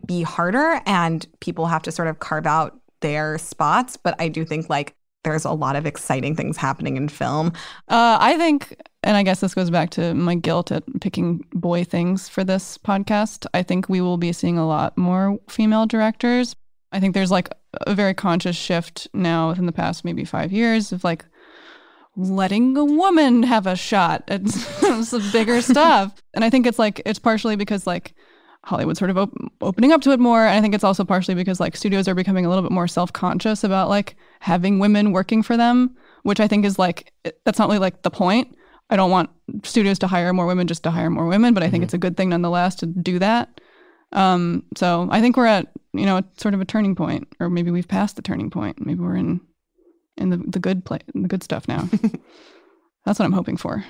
be 0.06 0.22
harder, 0.22 0.82
and 0.86 1.26
people 1.40 1.68
have 1.68 1.84
to 1.84 1.92
sort 1.92 2.08
of 2.08 2.20
carve 2.20 2.46
out 2.48 2.80
their 3.02 3.38
spots. 3.38 3.98
But 3.98 4.16
I 4.20 4.30
do 4.30 4.46
think 4.46 4.70
like 4.70 4.96
there's 5.24 5.46
a 5.46 5.52
lot 5.52 5.76
of 5.76 5.86
exciting 5.86 6.36
things 6.36 6.56
happening 6.56 6.96
in 6.96 7.10
film. 7.10 7.48
Uh, 7.90 8.18
I 8.20 8.38
think, 8.38 8.82
and 9.04 9.16
I 9.16 9.24
guess 9.24 9.40
this 9.40 9.54
goes 9.54 9.70
back 9.70 9.90
to 9.92 10.14
my 10.14 10.36
guilt 10.36 10.72
at 10.72 10.84
picking 11.02 11.46
boy 11.54 11.84
things 11.84 12.28
for 12.28 12.44
this 12.44 12.78
podcast. 12.78 13.46
I 13.54 13.64
think 13.64 13.88
we 13.88 14.02
will 14.02 14.18
be 14.18 14.34
seeing 14.34 14.58
a 14.58 14.68
lot 14.68 14.98
more 14.98 15.40
female 15.50 15.86
directors. 15.86 16.56
I 16.92 17.00
think 17.00 17.14
there's 17.14 17.32
like 17.32 17.50
a 17.86 17.94
very 17.94 18.14
conscious 18.14 18.56
shift 18.56 19.08
now 19.14 19.50
within 19.50 19.66
the 19.66 19.72
past 19.72 20.04
maybe 20.04 20.26
five 20.26 20.52
years 20.52 20.92
of 20.92 21.04
like 21.04 21.26
letting 22.16 22.76
a 22.76 22.84
woman 22.84 23.44
have 23.44 23.68
a 23.68 23.76
shot 23.76 24.24
at 24.28 24.48
some 25.04 25.32
bigger 25.32 25.62
stuff. 25.62 26.22
And 26.34 26.46
I 26.46 26.52
think 26.52 26.68
it's 26.68 26.78
like, 26.78 27.02
it's 27.04 27.18
partially 27.18 27.56
because 27.56 27.88
like 27.88 28.14
Hollywood's 28.64 29.00
sort 29.00 29.10
of 29.10 29.18
op- 29.18 29.34
opening 29.62 29.92
up 29.92 30.02
to 30.02 30.12
it 30.12 30.20
more. 30.20 30.46
And 30.46 30.56
I 30.56 30.62
think 30.62 30.76
it's 30.76 30.84
also 30.84 31.04
partially 31.04 31.34
because 31.34 31.60
like 31.60 31.76
studios 31.76 32.08
are 32.08 32.14
becoming 32.14 32.46
a 32.46 32.50
little 32.50 32.62
bit 32.62 32.72
more 32.72 32.88
self 32.88 33.12
conscious 33.12 33.64
about 33.64 33.90
like 33.90 34.16
having 34.40 34.78
women 34.78 35.12
working 35.14 35.42
for 35.42 35.58
them, 35.58 35.96
which 36.24 36.40
I 36.40 36.48
think 36.48 36.64
is 36.64 36.78
like, 36.78 37.12
that's 37.44 37.58
not 37.58 37.70
really 37.70 37.80
like 37.80 38.04
the 38.04 38.12
point. 38.12 38.56
I 38.90 38.96
don't 38.96 39.12
want 39.12 39.30
studios 39.64 40.00
to 40.00 40.08
hire 40.08 40.32
more 40.34 40.46
women 40.46 40.68
just 40.68 40.84
to 40.84 40.92
hire 40.92 41.10
more 41.10 41.26
women, 41.26 41.54
but 41.54 41.64
I 41.64 41.70
think 41.70 41.84
it's 41.84 41.94
a 41.94 41.98
good 41.98 42.16
thing 42.16 42.30
nonetheless 42.30 42.76
to 42.76 42.86
do 42.86 43.20
that. 43.20 43.60
Um, 44.14 44.64
so 44.76 45.08
I 45.12 45.20
think 45.20 45.36
we're 45.36 45.46
at, 45.48 45.68
you 45.94 46.06
know, 46.06 46.22
sort 46.38 46.54
of 46.54 46.62
a 46.62 46.66
turning 46.66 46.96
point, 46.96 47.28
or 47.40 47.50
maybe 47.50 47.72
we've 47.72 47.88
passed 47.88 48.16
the 48.16 48.22
turning 48.22 48.50
point. 48.50 48.86
Maybe 48.86 49.00
we're 49.00 49.16
in 49.16 49.42
in 50.18 50.30
the, 50.30 50.38
the 50.38 50.60
good 50.60 50.86
play 50.86 51.00
the 51.14 51.28
good 51.28 51.44
stuff 51.44 51.68
now. 51.68 51.90
That's 53.06 53.20
what 53.20 53.26
I'm 53.26 53.34
hoping 53.34 53.58
for. 53.58 53.84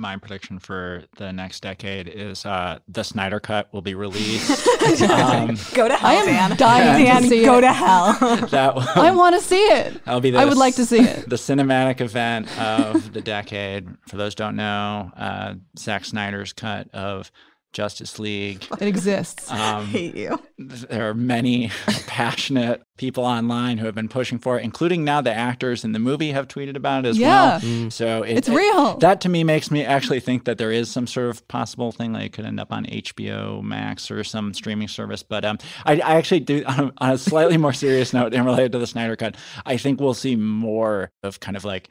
My 0.00 0.16
prediction 0.16 0.58
for 0.58 1.04
the 1.18 1.30
next 1.30 1.60
decade 1.60 2.08
is 2.08 2.46
uh, 2.46 2.78
the 2.88 3.04
Snyder 3.04 3.38
Cut 3.38 3.68
will 3.70 3.82
be 3.82 3.94
released. 3.94 4.66
um, 5.02 5.58
Go 5.74 5.88
to 5.88 5.94
hell, 5.94 6.10
I 6.10 6.14
am 6.14 6.48
Dan. 6.48 6.56
dying 6.56 7.04
Dan, 7.04 7.22
to 7.22 7.28
see 7.28 7.44
go 7.44 7.58
it. 7.58 7.60
to 7.60 7.72
hell. 7.74 8.14
that 8.46 8.74
will, 8.74 8.82
I 8.94 9.10
want 9.10 9.36
to 9.38 9.42
see 9.42 9.60
it. 9.60 10.02
That'll 10.06 10.22
be 10.22 10.30
the, 10.30 10.38
I 10.38 10.46
would 10.46 10.56
like 10.56 10.76
to 10.76 10.86
see 10.86 11.00
it. 11.00 11.28
The 11.28 11.36
cinematic 11.36 12.00
event 12.00 12.48
of 12.58 13.12
the 13.12 13.20
decade. 13.20 13.88
For 14.08 14.16
those 14.16 14.32
who 14.32 14.36
don't 14.36 14.56
know, 14.56 15.12
uh, 15.18 15.56
Zack 15.78 16.06
Snyder's 16.06 16.54
cut 16.54 16.88
of 16.94 17.30
Justice 17.72 18.18
League. 18.18 18.66
It 18.80 18.88
exists. 18.88 19.50
Um, 19.50 19.86
hate 19.88 20.14
you. 20.16 20.40
There 20.58 21.08
are 21.08 21.14
many 21.14 21.70
passionate 22.06 22.82
people 22.98 23.24
online 23.24 23.78
who 23.78 23.86
have 23.86 23.94
been 23.94 24.08
pushing 24.08 24.38
for 24.38 24.58
it, 24.58 24.64
including 24.64 25.04
now 25.04 25.20
the 25.20 25.32
actors 25.32 25.84
in 25.84 25.92
the 25.92 25.98
movie 25.98 26.32
have 26.32 26.48
tweeted 26.48 26.76
about 26.76 27.04
it 27.06 27.10
as 27.10 27.18
Yeah. 27.18 27.28
well. 27.52 27.60
Mm. 27.60 27.92
So 27.92 28.22
it, 28.22 28.38
It's 28.38 28.48
it- 28.48 28.54
real. 28.54 28.96
that 28.98 29.20
to 29.22 29.28
me 29.28 29.44
makes 29.44 29.70
me 29.70 29.84
actually 29.84 30.20
think 30.20 30.44
that 30.46 30.58
there 30.58 30.72
is 30.72 30.90
some 30.90 31.06
sort 31.06 31.30
of 31.30 31.46
possible 31.48 31.92
thing 31.92 32.12
like 32.12 32.24
it 32.26 32.32
could 32.32 32.44
end 32.44 32.58
up 32.60 32.72
on 32.72 32.84
HBO 32.86 33.62
Max 33.62 34.10
or 34.10 34.24
some 34.24 34.52
streaming 34.52 34.88
service. 34.88 35.22
But 35.22 35.44
um, 35.44 35.58
I, 35.86 35.94
I 36.00 36.14
actually 36.16 36.40
do 36.40 36.64
on 36.66 36.80
a, 36.80 36.92
on 36.98 37.10
a 37.12 37.18
slightly 37.18 37.56
more 37.56 37.72
serious 37.72 38.12
note 38.12 38.34
and 38.34 38.44
related 38.44 38.72
to 38.72 38.78
the 38.78 38.86
Snyder 38.86 39.16
Cut. 39.16 39.36
I 39.64 39.76
think 39.76 40.00
we'll 40.00 40.14
see 40.14 40.34
more 40.36 41.10
of 41.22 41.40
kind 41.40 41.56
of 41.56 41.64
like 41.64 41.88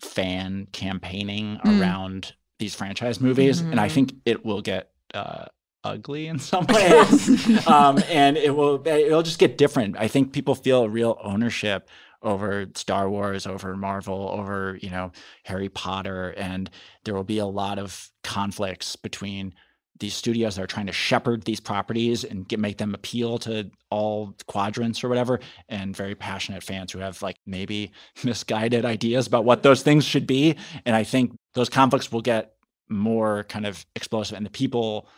fan 0.00 0.66
campaigning 0.72 1.58
Mm. 1.64 1.80
around 1.80 2.32
these 2.58 2.74
franchise 2.74 3.20
movies, 3.20 3.60
and 3.60 3.80
I 3.80 3.88
Mhm. 3.88 3.92
think 3.92 4.12
it 4.26 4.44
will 4.44 4.60
get. 4.60 4.89
Uh, 5.14 5.46
ugly 5.82 6.26
in 6.26 6.38
some 6.38 6.66
ways. 6.68 7.66
Um, 7.66 8.02
and 8.08 8.36
it 8.36 8.54
will 8.54 8.86
it'll 8.86 9.22
just 9.22 9.38
get 9.38 9.56
different. 9.58 9.96
I 9.98 10.08
think 10.08 10.32
people 10.32 10.54
feel 10.54 10.88
real 10.88 11.18
ownership 11.22 11.88
over 12.22 12.66
star 12.74 13.08
wars 13.08 13.46
over 13.46 13.76
marvel 13.76 14.28
over 14.30 14.78
you 14.82 14.90
know 14.90 15.10
harry 15.44 15.70
potter 15.70 16.34
and 16.36 16.68
there 17.04 17.14
will 17.14 17.24
be 17.24 17.38
a 17.38 17.46
lot 17.46 17.78
of 17.78 18.10
conflicts 18.22 18.94
between 18.94 19.54
these 20.00 20.14
studios 20.14 20.56
that 20.56 20.62
are 20.62 20.66
trying 20.66 20.86
to 20.86 20.92
shepherd 20.92 21.44
these 21.44 21.60
properties 21.60 22.24
and 22.24 22.48
get, 22.48 22.58
make 22.58 22.78
them 22.78 22.94
appeal 22.94 23.38
to 23.38 23.70
all 23.90 24.34
quadrants 24.46 25.04
or 25.04 25.08
whatever 25.08 25.40
and 25.68 25.94
very 25.94 26.14
passionate 26.14 26.62
fans 26.62 26.90
who 26.90 26.98
have 26.98 27.20
like 27.22 27.36
maybe 27.46 27.92
misguided 28.24 28.84
ideas 28.84 29.26
about 29.26 29.44
what 29.44 29.62
those 29.62 29.82
things 29.82 30.04
should 30.04 30.26
be. 30.26 30.56
And 30.84 30.96
i 30.96 31.04
think 31.04 31.36
those 31.54 31.68
conflicts 31.68 32.10
will 32.10 32.22
get 32.22 32.54
more 32.90 33.44
kind 33.44 33.66
of 33.66 33.84
explosive 33.96 34.36
and 34.36 34.44
the 34.44 34.50
people 34.50 35.08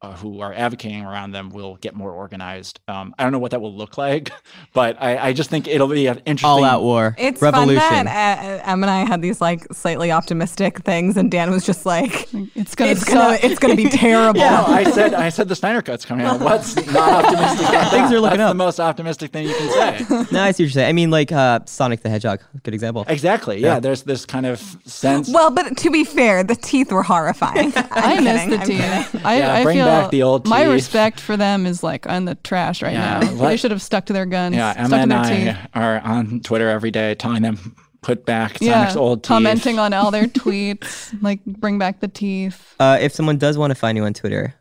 uh, 0.00 0.16
who 0.16 0.40
are 0.40 0.54
advocating 0.54 1.04
around 1.04 1.32
them 1.32 1.50
will 1.50 1.76
get 1.76 1.94
more 1.94 2.10
organized. 2.12 2.80
Um, 2.88 3.14
I 3.18 3.22
don't 3.24 3.32
know 3.32 3.38
what 3.38 3.50
that 3.50 3.60
will 3.60 3.74
look 3.76 3.98
like, 4.06 4.30
but 4.72 4.96
I, 5.00 5.28
I 5.28 5.32
just 5.34 5.50
think 5.50 5.68
it'll 5.68 5.86
be 5.88 6.06
an 6.06 6.18
interesting 6.24 6.48
All 6.48 6.64
out 6.64 6.82
war. 6.82 7.14
It's 7.18 7.42
Revolution. 7.42 7.80
fun 7.80 8.04
that 8.06 8.62
uh, 8.66 8.70
Em 8.70 8.82
and 8.82 8.90
I 8.90 9.04
had 9.04 9.20
these 9.20 9.40
like 9.40 9.66
slightly 9.72 10.10
optimistic 10.10 10.78
things, 10.82 11.16
and 11.18 11.30
Dan 11.30 11.50
was 11.50 11.66
just 11.66 11.84
like, 11.84 12.26
It's 12.54 12.74
gonna 12.74 12.90
"It's 12.92 13.04
gonna, 13.04 13.38
it's 13.42 13.58
gonna 13.58 13.76
be 13.76 13.88
terrible." 13.90 14.40
No, 14.40 14.64
I 14.66 14.84
said 14.90 15.12
I 15.12 15.28
said 15.28 15.48
the 15.48 15.56
Snyder 15.56 15.82
Cut's 15.82 16.06
coming 16.06 16.24
out. 16.24 16.40
What's 16.40 16.74
not 16.92 17.24
optimistic? 17.26 17.68
About 17.68 17.90
Things 17.90 18.12
are 18.12 18.20
looking 18.20 18.38
That's 18.38 18.48
up. 18.48 18.52
the 18.52 18.54
most 18.54 18.80
optimistic 18.80 19.30
thing 19.30 19.46
you 19.46 19.54
can 19.54 19.68
say. 19.98 20.24
no, 20.32 20.42
I 20.42 20.52
see 20.52 20.62
what 20.62 20.66
you're 20.66 20.70
saying. 20.70 20.88
I 20.88 20.92
mean, 20.92 21.10
like 21.10 21.32
uh, 21.32 21.60
Sonic 21.66 22.00
the 22.00 22.08
Hedgehog, 22.08 22.40
good 22.62 22.72
example. 22.74 23.04
Exactly. 23.08 23.58
Yeah, 23.60 23.74
Yeah. 23.74 23.80
there's 23.80 24.04
this 24.04 24.24
kind 24.24 24.46
of 24.46 24.58
sense. 24.86 25.28
Well, 25.28 25.50
but 25.50 25.76
to 25.76 25.90
be 25.90 26.04
fair, 26.04 26.42
the 26.42 26.56
teeth 26.56 26.90
were 26.90 27.02
horrifying. 27.02 27.72
I 27.76 28.14
I'm 28.16 28.24
miss 28.24 28.40
kidding, 28.44 28.50
the 28.58 28.64
teeth. 28.64 28.80
kidding. 29.12 29.26
I, 29.26 29.49
Yeah, 29.54 29.60
I 29.60 29.62
bring 29.64 29.76
feel 29.78 29.86
back 29.86 30.10
the 30.10 30.22
old 30.22 30.46
my 30.46 30.64
teeth. 30.64 30.72
respect 30.72 31.20
for 31.20 31.36
them 31.36 31.66
is 31.66 31.82
like 31.82 32.06
on 32.08 32.24
the 32.24 32.34
trash 32.36 32.82
right 32.82 32.92
Yeah, 32.92 33.20
now. 33.20 33.30
let- 33.32 33.48
they 33.50 33.56
should 33.56 33.70
have 33.70 33.82
stuck 33.82 34.06
to 34.06 34.12
their 34.12 34.26
guns. 34.26 34.54
yeah, 34.56 34.72
stuck 34.72 34.84
Emma 34.84 34.96
to 34.96 35.02
and 35.02 35.10
their 35.10 35.18
I 35.18 35.52
teeth. 35.54 35.68
are 35.74 36.00
on 36.00 36.40
Twitter 36.40 36.68
every 36.68 36.90
day 36.90 37.14
telling 37.14 37.42
them 37.42 37.74
put 38.02 38.24
back 38.24 38.58
Yeah, 38.60 38.94
old 38.96 39.22
teeth. 39.22 39.28
commenting 39.28 39.78
on 39.78 39.92
all 39.92 40.10
their 40.10 40.24
tweets, 40.42 41.14
like 41.22 41.44
bring 41.44 41.78
back 41.78 42.00
the 42.00 42.08
teeth. 42.08 42.74
Uh, 42.80 42.98
if 43.00 43.12
someone 43.12 43.36
does 43.38 43.58
want 43.58 43.70
to 43.72 43.74
find 43.74 43.96
you 43.98 44.04
on 44.04 44.14
Twitter, 44.14 44.54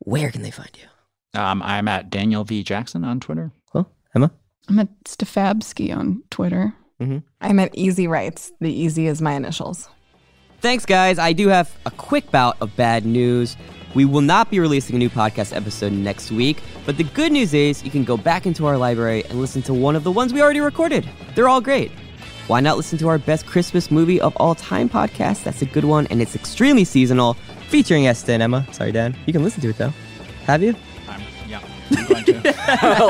where 0.00 0.30
can 0.30 0.42
they 0.42 0.50
find 0.50 0.70
you? 0.74 1.40
Um, 1.40 1.62
I'm 1.62 1.88
at 1.88 2.10
Daniel 2.10 2.44
V 2.44 2.62
Jackson 2.62 3.04
on 3.04 3.18
Twitter. 3.20 3.52
Well, 3.72 3.90
Emma. 4.14 4.30
I'm 4.68 4.78
at 4.78 4.88
Stefansky 5.04 5.96
on 5.96 6.22
Twitter. 6.30 6.74
I'm 7.40 7.58
at 7.58 7.76
EZ 7.76 8.06
Writes. 8.06 8.52
The 8.60 8.70
easy 8.72 9.08
is 9.08 9.20
my 9.20 9.32
initials. 9.32 9.88
Thanks, 10.60 10.86
guys. 10.86 11.18
I 11.18 11.32
do 11.32 11.48
have 11.48 11.74
a 11.84 11.90
quick 11.90 12.30
bout 12.30 12.56
of 12.60 12.76
bad 12.76 13.04
news. 13.04 13.56
We 13.94 14.04
will 14.04 14.20
not 14.22 14.50
be 14.50 14.58
releasing 14.58 14.96
a 14.96 14.98
new 14.98 15.10
podcast 15.10 15.54
episode 15.54 15.92
next 15.92 16.30
week, 16.30 16.62
but 16.86 16.96
the 16.96 17.04
good 17.04 17.30
news 17.32 17.52
is 17.52 17.84
you 17.84 17.90
can 17.90 18.04
go 18.04 18.16
back 18.16 18.46
into 18.46 18.66
our 18.66 18.76
library 18.78 19.22
and 19.28 19.40
listen 19.40 19.60
to 19.62 19.74
one 19.74 19.96
of 19.96 20.02
the 20.04 20.10
ones 20.10 20.32
we 20.32 20.40
already 20.40 20.60
recorded. 20.60 21.08
They're 21.34 21.48
all 21.48 21.60
great. 21.60 21.90
Why 22.46 22.60
not 22.60 22.76
listen 22.76 22.98
to 22.98 23.08
our 23.08 23.18
best 23.18 23.46
Christmas 23.46 23.90
movie 23.90 24.20
of 24.20 24.34
all 24.36 24.54
time 24.54 24.88
podcast? 24.88 25.44
That's 25.44 25.62
a 25.62 25.66
good 25.66 25.84
one, 25.84 26.06
and 26.08 26.20
it's 26.22 26.34
extremely 26.34 26.84
seasonal, 26.84 27.34
featuring 27.68 28.06
Esther 28.06 28.32
and 28.32 28.42
Emma. 28.42 28.66
Sorry, 28.72 28.92
Dan. 28.92 29.14
You 29.26 29.32
can 29.32 29.44
listen 29.44 29.60
to 29.62 29.68
it 29.68 29.76
though. 29.78 29.92
Have 30.46 30.62
you? 30.62 30.74
I'm, 31.08 31.22
yeah, 31.48 31.60
I'm 31.90 32.06
going 32.06 32.24
to. 32.24 32.32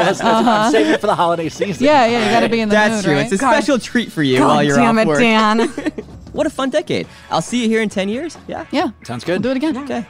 Listen, 0.04 0.26
I'm 0.26 0.70
saving 0.72 0.92
it 0.92 1.00
for 1.00 1.06
the 1.06 1.14
holiday 1.14 1.48
season. 1.48 1.84
Yeah, 1.84 2.06
yeah, 2.06 2.24
you 2.26 2.30
got 2.30 2.40
to 2.40 2.48
be 2.48 2.60
in 2.60 2.68
the 2.68 2.74
That's 2.74 2.94
mood, 2.96 3.04
true. 3.04 3.14
right? 3.14 3.24
It's 3.24 3.32
a 3.32 3.38
God- 3.38 3.52
special 3.52 3.78
treat 3.78 4.10
for 4.12 4.22
you 4.22 4.38
God 4.38 4.48
while 4.48 4.62
you're 4.64 4.76
damn 4.76 4.98
off 4.98 5.04
it, 5.04 5.08
work. 5.08 5.18
Dan. 5.20 5.72
What 6.32 6.46
a 6.46 6.50
fun 6.50 6.70
decade. 6.70 7.06
I'll 7.30 7.42
see 7.42 7.62
you 7.62 7.68
here 7.68 7.82
in 7.82 7.90
10 7.90 8.08
years. 8.08 8.38
Yeah. 8.48 8.64
yeah, 8.70 8.92
Sounds 9.04 9.26
we'll 9.26 9.36
good. 9.36 9.42
do 9.42 9.50
it 9.50 9.56
again. 9.58 9.76
Okay. 9.76 10.06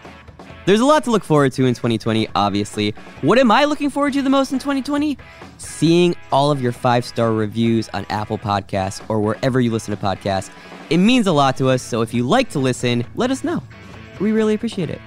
There's 0.65 0.79
a 0.79 0.85
lot 0.85 1.03
to 1.05 1.11
look 1.11 1.25
forward 1.25 1.51
to 1.55 1.67
in 1.67 1.75
2020, 1.75 2.29
obviously. 2.37 2.95
What 3.23 3.37
am 3.37 3.51
I 3.51 3.65
looking 3.65 3.91
forward 3.91 4.13
to 4.13 4.23
the 4.23 4.31
most 4.31 4.53
in 4.53 4.61
2020? 4.61 5.19
Seeing 5.59 6.15
all 6.31 6.53
of 6.53 6.63
your 6.63 6.71
five 6.71 7.05
star 7.05 7.33
reviews 7.33 7.89
on 7.89 8.07
Apple 8.11 8.39
Podcasts 8.39 9.03
or 9.09 9.21
wherever 9.21 9.61
you 9.61 9.73
listen 9.73 9.97
to 9.97 10.01
podcasts. 10.01 10.51
It 10.89 10.99
means 10.99 11.27
a 11.27 11.33
lot 11.33 11.57
to 11.57 11.69
us, 11.69 11.83
so 11.83 12.01
if 12.01 12.15
you 12.15 12.23
like 12.29 12.49
to 12.51 12.61
listen, 12.61 13.05
let 13.17 13.33
us 13.33 13.43
know. 13.43 13.61
We 14.21 14.31
really 14.31 14.55
appreciate 14.55 14.89
it. 14.89 15.01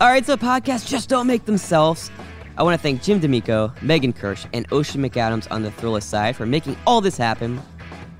All 0.00 0.08
right, 0.08 0.24
so 0.24 0.36
podcasts 0.36 0.86
just 0.86 1.08
don't 1.08 1.26
make 1.26 1.46
themselves. 1.46 2.12
I 2.56 2.62
want 2.62 2.78
to 2.78 2.82
thank 2.82 3.02
Jim 3.02 3.18
D'Amico, 3.18 3.72
Megan 3.82 4.12
Kirsch, 4.12 4.46
and 4.52 4.66
Ocean 4.70 5.02
McAdams 5.02 5.50
on 5.50 5.62
the 5.62 5.70
Thrillist 5.70 6.04
side 6.04 6.36
for 6.36 6.46
making 6.46 6.76
all 6.86 7.00
this 7.00 7.16
happen. 7.16 7.60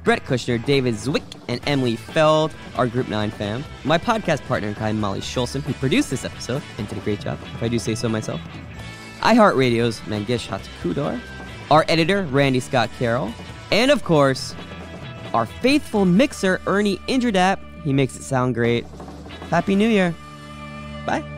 Brett 0.07 0.25
Kushner, 0.25 0.65
David 0.65 0.95
Zwick, 0.95 1.25
and 1.49 1.61
Emily 1.67 1.97
Feld, 1.97 2.55
our 2.77 2.87
Group 2.87 3.09
9 3.09 3.29
fam. 3.33 3.65
My 3.83 3.99
podcast 3.99 4.47
partner 4.47 4.69
in 4.69 4.77
crime, 4.77 5.01
Molly 5.01 5.19
Schulson, 5.19 5.63
who 5.63 5.73
produced 5.75 6.11
this 6.11 6.25
episode 6.25 6.63
and 6.79 6.87
did 6.89 6.97
a 6.97 7.01
great 7.01 7.19
job, 7.19 7.41
if 7.57 7.61
I 7.61 7.67
do 7.67 7.81
say 7.81 7.97
so 7.97 8.09
myself. 8.09 8.41
iHeartRadio's 9.23 9.99
Mangesh 10.03 10.47
Hattikudur, 10.47 11.21
our 11.73 11.85
editor, 11.89 12.23
Randy 12.27 12.61
Scott 12.61 12.89
Carroll, 13.01 13.33
and 13.73 13.91
of 13.91 14.05
course, 14.05 14.55
our 15.35 15.45
faithful 15.45 16.05
mixer, 16.05 16.61
Ernie 16.69 16.99
Indradat. 17.09 17.59
He 17.83 17.93
makes 17.93 18.15
it 18.15 18.23
sound 18.23 18.55
great. 18.55 18.87
Happy 19.51 19.75
New 19.75 19.89
Year. 19.89 20.15
Bye. 21.05 21.36